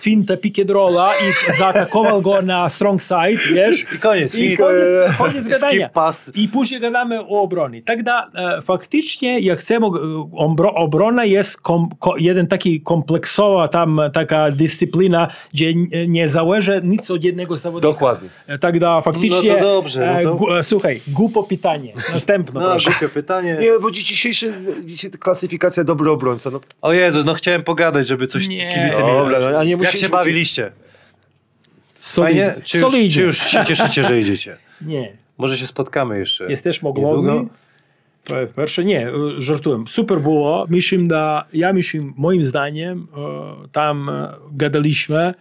fintę 0.00 0.36
pick 0.36 0.58
and 0.58 0.70
rolla 0.70 1.10
i 1.12 1.54
zaatakował 1.58 2.22
go 2.22 2.42
na 2.42 2.68
strong 2.68 3.02
side, 3.02 3.54
wiesz? 3.54 3.86
I 3.94 3.98
koniec. 3.98 4.34
I 4.34 4.44
I 4.52 4.56
koniec, 4.56 4.88
koniec 5.18 5.48
gadania. 5.48 5.84
Skip 5.86 5.92
pass. 5.94 6.30
I 6.34 6.48
później 6.48 6.80
gadamy 6.80 7.20
o 7.20 7.42
obronie. 7.42 7.82
Тогда 7.82 8.30
e, 8.34 8.62
faktycznie, 8.62 9.38
jak 9.40 9.58
chcemy, 9.58 9.86
e, 9.86 9.90
obro, 10.36 10.74
obrona 10.74 11.24
jest 11.24 11.60
kom, 11.60 11.88
ko, 11.97 11.97
jeden 12.17 12.47
taki 12.47 12.81
kompleksowa 12.81 13.67
tam 13.67 14.01
taka 14.13 14.51
dyscyplina, 14.51 15.27
gdzie 15.53 15.73
nie 16.07 16.27
zależy 16.27 16.81
nic 16.83 17.11
od 17.11 17.23
jednego 17.23 17.55
zawodnika. 17.55 17.93
Dokładnie. 17.93 18.29
E, 18.47 18.59
tak 18.59 18.79
da 18.79 19.01
faktycznie... 19.01 19.51
No 19.51 19.57
to 19.57 19.61
dobrze. 19.61 20.05
No 20.05 20.19
e, 20.19 20.23
to... 20.23 20.35
Gu, 20.35 20.55
e, 20.55 20.63
słuchaj, 20.63 21.01
głupo 21.07 21.43
pytanie. 21.43 21.93
Następne 22.13 22.61
no. 22.61 22.77
Głupie 22.85 23.09
pytanie. 23.09 23.57
Nie, 23.61 23.79
bo 23.81 23.91
dzisiejsza 23.91 24.47
klasyfikacja 25.19 25.83
dobry 25.83 26.11
obrońca. 26.11 26.49
No. 26.49 26.59
O 26.81 26.93
Jezu, 26.93 27.23
no 27.25 27.33
chciałem 27.33 27.63
pogadać, 27.63 28.07
żeby 28.07 28.27
coś 28.27 28.47
nie. 28.47 28.69
kibice 28.69 29.03
mieli. 29.03 29.17
Dobra, 29.17 29.39
no, 29.39 29.57
a 29.59 29.63
nie 29.63 29.71
Jak 29.71 29.97
się 29.97 30.09
bawiliście? 30.09 30.71
Solid, 31.93 32.63
Czy, 32.63 32.77
już, 32.77 33.13
czy 33.13 33.21
już 33.21 33.37
się 33.37 33.65
cieszycie, 33.65 34.03
że 34.03 34.19
idziecie? 34.19 34.57
Nie. 34.81 35.13
Może 35.37 35.57
się 35.57 35.67
spotkamy 35.67 36.19
jeszcze. 36.19 36.49
Jest 36.49 36.63
też 36.63 36.81
mogło. 36.81 37.23
Po 38.28 38.34
Перше, 38.54 38.84
ні, 38.84 38.94
е, 38.94 39.12
жартуємо. 39.38 39.86
Супер 39.86 40.20
було. 40.20 40.66
Мішим 40.68 41.06
да, 41.06 41.44
я 41.52 41.72
мішим, 41.72 42.14
моїм 42.16 42.42
зданням, 42.42 43.08
е, 43.16 43.20
там 43.72 44.10
е, 44.10 44.28
gadaliśmy. 44.52 45.34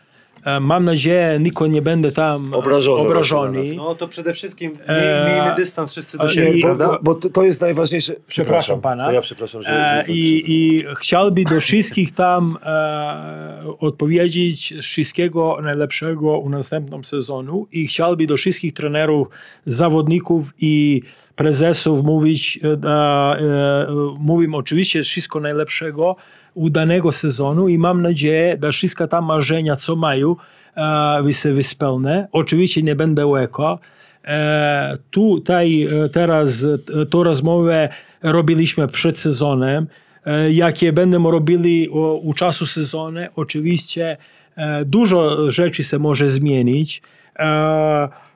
E, 0.45 0.59
Mam 0.59 0.85
nadzieję, 0.85 1.39
nikt 1.39 1.61
nie 1.69 1.81
będzie 1.81 2.11
tam 2.11 2.53
Obrażony 2.53 3.01
obrażony. 3.01 3.73
No 3.75 3.95
to 3.95 4.07
przede 4.07 4.33
wszystkim 4.33 4.71
miej- 4.71 4.79
Eee, 4.87 5.31
miejmy 5.33 5.55
dystans 5.55 5.91
wszyscy 5.91 6.17
do 6.17 6.23
a- 6.23 6.29
siebie, 6.29 6.57
i- 6.57 6.61
prawda? 6.61 6.87
bo, 6.87 6.99
bo 7.01 7.15
to, 7.15 7.29
to 7.29 7.43
jest 7.43 7.61
najważniejsze. 7.61 8.13
Przepraszam 8.27 8.81
pana. 8.81 9.05
To 9.05 9.11
ja 9.11 9.21
przepraszam, 9.21 9.63
że... 9.63 9.69
E, 9.69 10.03
że 10.07 10.13
I, 10.13 10.43
I 10.47 10.83
chciałbym 10.97 11.43
do 11.43 11.59
wszystkich 11.59 12.11
tam 12.13 12.57
e, 12.65 13.63
odpowiedzieć 13.79 14.73
wszystkiego 14.81 15.57
najlepszego 15.63 16.37
u 16.39 16.49
następnym 16.49 17.03
sezonu 17.03 17.67
i 17.71 17.87
chciałbym 17.87 18.27
do 18.27 18.37
wszystkich 18.37 18.73
trenerów, 18.73 19.27
zawodników 19.65 20.53
i 20.59 21.01
prezesów 21.38 22.04
mówić, 22.04 22.58
e, 22.62 22.76
da, 22.76 23.36
e, 23.36 23.86
mówimy 24.18 24.56
oczywiście 24.56 25.02
wszystko 25.02 25.40
najlepszego 25.40 26.16
udanego 26.54 27.12
sezonu 27.12 27.68
i 27.68 27.78
mam 27.78 28.02
nadzieję, 28.02 28.58
że 28.62 28.72
wszystkie 28.72 29.06
tam 29.06 29.24
marzenia, 29.24 29.76
co 29.76 29.96
mają, 29.96 30.36
e, 30.76 31.32
się 31.32 31.52
wyspełnią. 31.52 32.26
Oczywiście 32.32 32.82
nie 32.82 32.94
będę 32.94 33.26
łeko. 33.26 33.78
E, 34.24 34.98
tutaj 35.10 35.82
e, 35.82 36.08
teraz 36.08 36.64
e, 36.64 37.06
tą 37.06 37.22
rozmowę 37.22 37.88
robiliśmy 38.22 38.86
przed 38.86 39.20
sezonem. 39.20 39.86
E, 40.26 40.52
jakie 40.52 40.92
będziemy 40.92 41.30
robili 41.30 41.90
o, 41.90 42.14
u 42.14 42.34
czasu 42.34 42.66
sezonu, 42.66 43.20
oczywiście 43.36 44.16
e, 44.56 44.84
dużo 44.84 45.50
rzeczy 45.50 45.84
się 45.84 45.98
może 45.98 46.28
zmienić. 46.28 47.02
E, 47.36 47.44
e, 47.44 48.27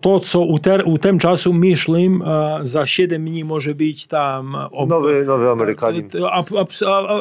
to, 0.00 0.20
co 0.20 0.40
u, 0.40 0.58
ter, 0.58 0.82
u 0.86 0.98
tym 0.98 1.18
czasu 1.18 1.52
myślę, 1.52 1.98
e, 1.98 2.58
za 2.62 2.86
7 2.86 3.24
dni 3.24 3.44
może 3.44 3.74
być 3.74 4.06
tam 4.06 4.54
ob, 4.72 4.88
Nowy, 4.88 5.24
nowy 5.24 5.50
Amerykanin. 5.50 6.08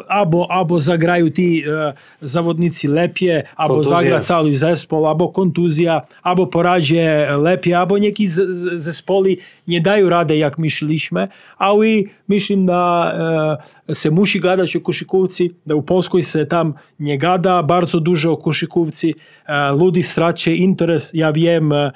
Albo, 0.08 0.52
albo 0.52 0.80
zagrają 0.80 1.30
ci 1.30 1.64
e, 1.70 1.94
zawodnicy 2.22 2.88
lepiej, 2.88 3.42
albo 3.56 3.74
zagra 3.84 4.20
cały 4.20 4.54
zespół, 4.54 5.08
albo 5.08 5.30
kontuzja, 5.30 6.02
albo 6.24 6.48
poradzie 6.48 7.28
lepiej, 7.42 7.74
albo 7.74 7.98
jakieś 7.98 8.30
z- 8.32 8.50
z- 8.50 8.82
zespoły 8.82 9.38
nie 9.68 9.82
dają 9.82 10.10
rady, 10.10 10.38
jak 10.38 10.58
myśleliśmy, 10.58 11.28
ale 11.58 11.86
myślę, 12.28 12.56
że 12.68 13.58
e, 13.90 13.96
się 13.96 14.12
musi 14.12 14.40
gadać 14.40 14.76
o 14.76 14.82
koszykówce, 14.82 15.44
że 15.68 15.76
u 15.76 15.82
Polsku 15.82 16.22
się 16.22 16.46
tam 16.46 16.74
nie 17.00 17.18
gada 17.18 17.64
bardzo 17.64 18.00
dużo 18.00 18.32
o 18.32 18.38
koszykówce, 18.38 19.08
e, 19.48 19.72
ludzie 19.72 20.04
stracą 20.04 20.52
interes, 20.52 21.12
ja 21.14 21.32
wiem, 21.34 21.72
e, 21.72 21.78
e, 21.86 21.92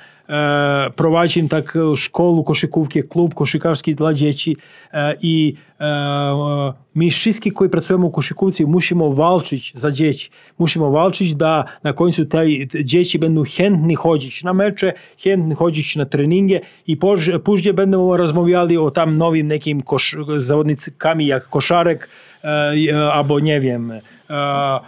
prowadzimy 0.95 1.49
taką 1.49 1.95
szkołę 1.95 2.43
koszykówki, 2.45 3.03
klub 3.03 3.33
koszykarski 3.33 3.95
dla 3.95 4.13
dzieci 4.13 4.57
e, 4.93 5.15
i 5.21 5.53
e, 5.79 5.83
e, 5.83 6.73
my 6.95 7.09
wszyscy, 7.09 7.51
którzy 7.51 7.69
pracujemy 7.69 8.09
w 8.09 8.11
koszykówce, 8.11 8.63
musimy 8.65 9.15
walczyć 9.15 9.71
za 9.75 9.91
dzieci. 9.91 10.29
Musimy 10.59 10.91
walczyć, 10.91 11.35
da 11.35 11.65
na 11.83 11.93
końcu 11.93 12.25
te 12.25 12.45
dzieci 12.83 13.19
będą 13.19 13.43
chętni 13.57 13.95
chodzić 13.95 14.43
na 14.43 14.53
mecze, 14.53 14.93
chętni 15.17 15.55
chodzić 15.55 15.95
na 15.95 16.05
treningi 16.05 16.55
i 16.87 16.97
później, 17.43 17.73
będą 17.73 18.17
rozmawiali 18.17 18.77
o 18.77 18.91
tam 18.91 19.17
nowym 19.17 19.49
jakim 19.49 19.81
kosz, 19.81 20.17
jak 21.19 21.49
koszarek 21.49 22.09
e, 22.43 22.73
e, 22.91 23.13
albo 23.13 23.39
nie 23.39 23.59
wiem. 23.59 23.93
E, 24.29 24.33
e, 24.33 24.79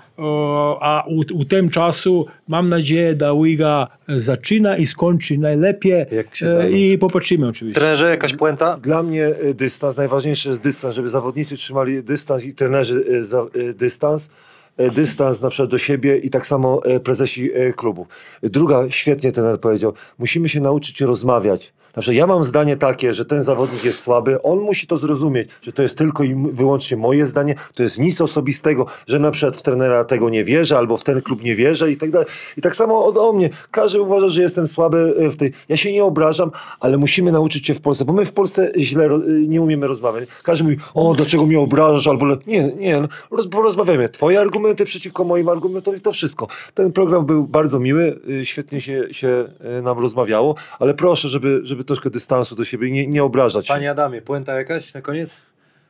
a 0.81 1.03
u, 1.07 1.19
u 1.33 1.45
tym 1.45 1.69
czasu 1.69 2.25
mam 2.47 2.69
nadzieję, 2.69 3.15
że 3.21 3.33
Liga 3.43 3.87
zaczyna 4.07 4.77
i 4.77 4.85
skończy 4.85 5.37
najlepiej 5.37 6.05
Jak 6.11 6.35
się 6.35 6.47
e, 6.47 6.57
da, 6.57 6.67
i 6.67 6.97
popatrzymy 6.97 7.47
oczywiście. 7.47 7.79
Trenerze, 7.79 8.09
jakaś 8.09 8.35
puenta? 8.35 8.77
Dla 8.77 9.03
mnie 9.03 9.25
e, 9.25 9.53
dystans, 9.53 9.97
najważniejszy 9.97 10.49
jest 10.49 10.61
dystans, 10.61 10.95
żeby 10.95 11.09
zawodnicy 11.09 11.57
trzymali 11.57 12.03
dystans 12.03 12.43
i 12.43 12.53
trenerzy 12.53 13.05
e, 13.11 13.23
za, 13.23 13.41
e, 13.41 13.73
dystans. 13.73 14.29
E, 14.77 14.91
Dystans 14.91 15.41
na 15.41 15.49
przykład 15.49 15.69
do 15.69 15.77
siebie 15.77 16.17
i 16.17 16.29
tak 16.29 16.47
samo 16.47 16.85
e, 16.85 16.99
prezesi 16.99 17.51
e, 17.53 17.73
klubu. 17.73 18.07
Druga, 18.43 18.89
świetnie 18.89 19.31
trener 19.31 19.59
powiedział, 19.59 19.93
musimy 20.19 20.49
się 20.49 20.61
nauczyć 20.61 21.01
rozmawiać. 21.01 21.73
Na 21.97 22.01
przykład 22.01 22.17
ja 22.17 22.27
mam 22.27 22.43
zdanie 22.43 22.77
takie, 22.77 23.13
że 23.13 23.25
ten 23.25 23.43
zawodnik 23.43 23.83
jest 23.83 23.99
słaby, 23.99 24.41
on 24.41 24.59
musi 24.59 24.87
to 24.87 24.97
zrozumieć, 24.97 25.49
że 25.61 25.71
to 25.71 25.81
jest 25.81 25.97
tylko 25.97 26.23
i 26.23 26.35
wyłącznie 26.35 26.97
moje 26.97 27.27
zdanie, 27.27 27.55
to 27.75 27.83
jest 27.83 27.99
nic 27.99 28.21
osobistego, 28.21 28.85
że 29.07 29.19
na 29.19 29.31
przykład 29.31 29.57
w 29.57 29.61
trenera 29.61 30.03
tego 30.03 30.29
nie 30.29 30.43
wierzę, 30.43 30.77
albo 30.77 30.97
w 30.97 31.03
ten 31.03 31.21
klub 31.21 31.43
nie 31.43 31.55
wierzę 31.55 31.91
i 31.91 31.97
tak 31.97 32.11
dalej. 32.11 32.27
I 32.57 32.61
tak 32.61 32.75
samo 32.75 33.05
od, 33.05 33.17
o 33.17 33.33
mnie. 33.33 33.49
Każdy 33.71 34.01
uważa, 34.01 34.29
że 34.29 34.41
jestem 34.41 34.67
słaby 34.67 35.15
e, 35.19 35.29
w 35.29 35.35
tej... 35.35 35.53
Ja 35.69 35.77
się 35.77 35.91
nie 35.91 36.03
obrażam, 36.03 36.51
ale 36.79 36.97
musimy 36.97 37.31
nauczyć 37.31 37.67
się 37.67 37.73
w 37.73 37.81
Polsce, 37.81 38.05
bo 38.05 38.13
my 38.13 38.25
w 38.25 38.31
Polsce 38.31 38.71
źle 38.77 39.05
y, 39.05 39.47
nie 39.47 39.61
umiemy 39.61 39.87
rozmawiać. 39.87 40.29
Każdy 40.43 40.63
mówi, 40.63 40.77
o, 40.93 41.13
dlaczego 41.13 41.45
mnie 41.45 41.59
obrażasz, 41.59 42.07
albo 42.07 42.25
nie, 42.47 42.75
nie, 42.75 43.01
no, 43.01 43.07
roz, 43.31 43.47
porozmawiamy. 43.47 44.09
Twoje 44.09 44.39
argumenty 44.39 44.85
przeciwko 44.85 45.23
moim 45.23 45.49
argumentom 45.49 45.95
i 45.95 45.99
to 45.99 46.11
wszystko. 46.11 46.47
Ten 46.73 46.91
program 46.91 47.25
był 47.25 47.47
bardzo 47.47 47.79
miły, 47.79 48.19
y, 48.29 48.45
świetnie 48.45 48.81
się, 48.81 49.07
się 49.11 49.45
nam 49.83 49.99
rozmawiało, 49.99 50.55
ale 50.79 50.93
proszę, 50.93 51.29
żeby, 51.29 51.59
żeby 51.63 51.86
troszkę 51.87 52.09
dystansu 52.09 52.55
do 52.55 52.65
siebie 52.65 52.87
i 52.87 52.91
nie, 52.91 53.07
nie 53.07 53.23
obrażać 53.23 53.67
się. 53.67 53.73
Panie 53.73 53.91
Adamie, 53.91 54.21
puenta 54.21 54.53
jakaś 54.53 54.93
na 54.93 55.01
koniec? 55.01 55.41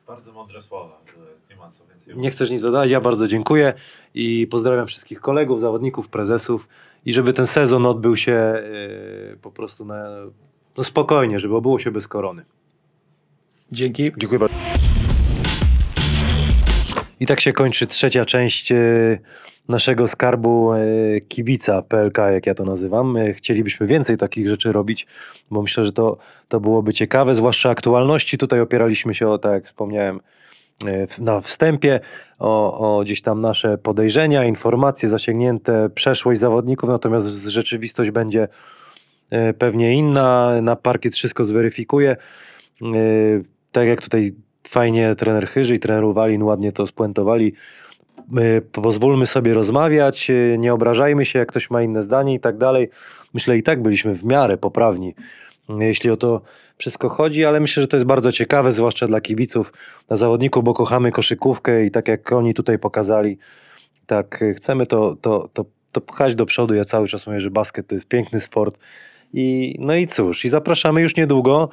Bardzo 0.06 0.32
mądre 0.32 0.60
słowa, 0.62 1.00
nie 1.50 1.56
ma 1.56 1.70
co 1.70 1.84
więcej 1.86 2.16
Nie 2.16 2.30
chcesz 2.30 2.50
nic 2.50 2.62
dodać, 2.62 2.90
ja 2.90 3.00
bardzo 3.00 3.28
dziękuję 3.28 3.74
i 4.14 4.46
pozdrawiam 4.50 4.86
wszystkich 4.86 5.20
kolegów, 5.20 5.60
zawodników, 5.60 6.08
prezesów 6.08 6.68
i 7.04 7.12
żeby 7.12 7.32
ten 7.32 7.46
sezon 7.46 7.86
odbył 7.86 8.16
się 8.16 8.32
e, 8.32 8.62
po 9.42 9.50
prostu 9.50 9.84
na, 9.84 10.04
no 10.76 10.84
spokojnie, 10.84 11.38
żeby 11.38 11.56
obyło 11.56 11.78
się 11.78 11.90
bez 11.90 12.08
korony. 12.08 12.44
Dzięki. 13.72 14.12
Dziękuję 14.16 14.38
bardzo. 14.38 14.56
I 17.20 17.26
tak 17.26 17.40
się 17.40 17.52
kończy 17.52 17.86
trzecia 17.86 18.24
część 18.24 18.72
e, 18.72 19.18
naszego 19.68 20.08
skarbu 20.08 20.72
e, 20.72 20.78
kibica 21.20 21.82
PLK, 21.82 22.18
jak 22.32 22.46
ja 22.46 22.54
to 22.54 22.64
nazywam. 22.64 23.16
E, 23.16 23.32
Chcielibyśmy 23.32 23.86
więcej 23.86 24.16
takich 24.16 24.48
rzeczy 24.48 24.72
robić, 24.72 25.06
bo 25.50 25.62
myślę, 25.62 25.84
że 25.84 25.92
to, 25.92 26.16
to 26.48 26.60
byłoby 26.60 26.92
ciekawe, 26.92 27.34
zwłaszcza 27.34 27.70
aktualności. 27.70 28.38
Tutaj 28.38 28.60
opieraliśmy 28.60 29.14
się 29.14 29.28
o, 29.28 29.38
tak 29.38 29.52
jak 29.52 29.66
wspomniałem 29.66 30.20
e, 30.86 31.06
na 31.18 31.40
wstępie, 31.40 32.00
o, 32.38 32.78
o 32.98 33.02
gdzieś 33.02 33.22
tam 33.22 33.40
nasze 33.40 33.78
podejrzenia, 33.78 34.44
informacje 34.44 35.08
zasięgnięte, 35.08 35.90
przeszłość 35.94 36.40
zawodników, 36.40 36.88
natomiast 36.88 37.26
rzeczywistość 37.26 38.10
będzie 38.10 38.48
pewnie 39.58 39.94
inna. 39.94 40.60
Na 40.62 40.76
parkiet 40.76 41.14
wszystko 41.14 41.44
zweryfikuje. 41.44 42.16
Tak 43.72 43.88
jak 43.88 44.02
tutaj 44.02 44.32
fajnie 44.68 45.14
trener 45.14 45.48
Chyży 45.48 45.74
i 45.74 45.78
trener 45.78 46.04
Uwalin 46.04 46.42
ładnie 46.42 46.72
to 46.72 46.86
spuentowali. 46.86 47.52
My 48.30 48.62
pozwólmy 48.72 49.26
sobie 49.26 49.54
rozmawiać, 49.54 50.30
e, 50.30 50.58
nie 50.58 50.74
obrażajmy 50.74 51.24
się, 51.24 51.38
jak 51.38 51.48
ktoś 51.48 51.70
ma 51.70 51.82
inne 51.82 52.02
zdanie 52.02 52.34
i 52.34 52.40
tak 52.40 52.56
dalej. 52.56 52.88
Myślę, 53.34 53.58
i 53.58 53.62
tak 53.62 53.82
byliśmy 53.82 54.14
w 54.14 54.24
miarę 54.24 54.56
poprawni 54.56 55.14
jeśli 55.68 56.10
o 56.10 56.16
to 56.16 56.40
wszystko 56.78 57.08
chodzi, 57.08 57.44
ale 57.44 57.60
myślę, 57.60 57.80
że 57.82 57.88
to 57.88 57.96
jest 57.96 58.06
bardzo 58.06 58.32
ciekawe, 58.32 58.72
zwłaszcza 58.72 59.06
dla 59.06 59.20
kibiców, 59.20 59.72
dla 60.08 60.16
zawodników, 60.16 60.64
bo 60.64 60.74
kochamy 60.74 61.12
koszykówkę 61.12 61.84
i 61.84 61.90
tak 61.90 62.08
jak 62.08 62.32
oni 62.32 62.54
tutaj 62.54 62.78
pokazali, 62.78 63.38
tak 64.06 64.42
y, 64.42 64.54
chcemy 64.54 64.86
to, 64.86 65.16
to, 65.20 65.48
to, 65.52 65.64
to 65.92 66.00
pchać 66.00 66.34
do 66.34 66.46
przodu. 66.46 66.74
Ja 66.74 66.84
cały 66.84 67.08
czas 67.08 67.26
mówię, 67.26 67.40
że 67.40 67.50
basket 67.50 67.86
to 67.86 67.94
jest 67.94 68.08
piękny 68.08 68.40
sport. 68.40 68.78
I, 69.32 69.76
no 69.78 69.94
i 69.94 70.06
cóż, 70.06 70.44
i 70.44 70.48
zapraszamy 70.48 71.00
już 71.00 71.16
niedługo 71.16 71.68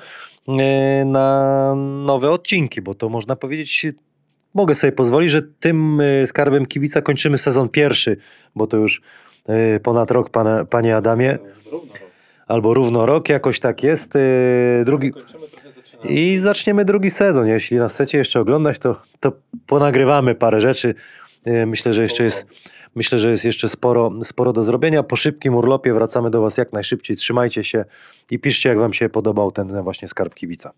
na 1.06 1.74
nowe 2.06 2.32
odcinki, 2.32 2.82
bo 2.82 2.94
to 2.94 3.10
można 3.10 3.36
powiedzieć, 3.36 3.86
mogę 4.56 4.76
sobie 4.76 4.92
pozwolić, 4.92 5.32
że 5.32 5.42
tym 5.42 6.02
e, 6.02 6.28
skarbem 6.28 6.66
kibica 6.66 7.02
kończymy 7.02 7.38
sezon 7.38 7.70
pierwszy, 7.70 8.18
bo 8.56 8.68
to 8.68 8.78
już 8.78 9.02
e, 9.48 9.80
ponad 9.80 10.12
rok, 10.12 10.30
pana, 10.30 10.66
panie 10.66 10.96
Adamie, 10.96 11.38
albo 12.48 12.74
równo 12.74 13.06
rok, 13.06 13.30
jakoś 13.30 13.60
tak 13.60 13.84
jest. 13.84 14.16
e, 14.16 14.20
Drugi, 14.86 15.12
i 16.10 16.38
zaczniemy 16.38 16.86
drugi 16.86 17.10
sezon. 17.10 17.48
Jeśli 17.48 17.78
nas 17.78 17.94
chcecie 17.94 18.18
jeszcze 18.18 18.40
oglądać, 18.40 18.80
to, 18.80 19.02
to 19.20 19.32
ponagrywamy 19.68 20.36
parę 20.36 20.62
rzeczy. 20.62 20.96
Myślę, 21.66 21.94
że 21.94 22.02
jeszcze 22.04 22.24
jest, 22.24 22.46
myślę, 22.96 23.20
że 23.20 23.32
jest 23.32 23.46
jeszcze 23.46 23.70
sporo, 23.70 24.12
sporo 24.24 24.54
do 24.54 24.64
zrobienia. 24.64 25.04
Po 25.04 25.16
szybkim 25.16 25.56
urlopie 25.56 25.94
wracamy 25.94 26.30
do 26.30 26.42
Was 26.42 26.58
jak 26.58 26.74
najszybciej. 26.74 27.16
Trzymajcie 27.16 27.64
się 27.64 27.86
i 28.32 28.40
piszcie, 28.40 28.70
jak 28.70 28.78
Wam 28.78 28.94
się 28.94 29.10
podobał 29.10 29.52
ten 29.52 29.84
właśnie 29.84 30.08
skarb 30.08 30.34
kibica. 30.34 30.72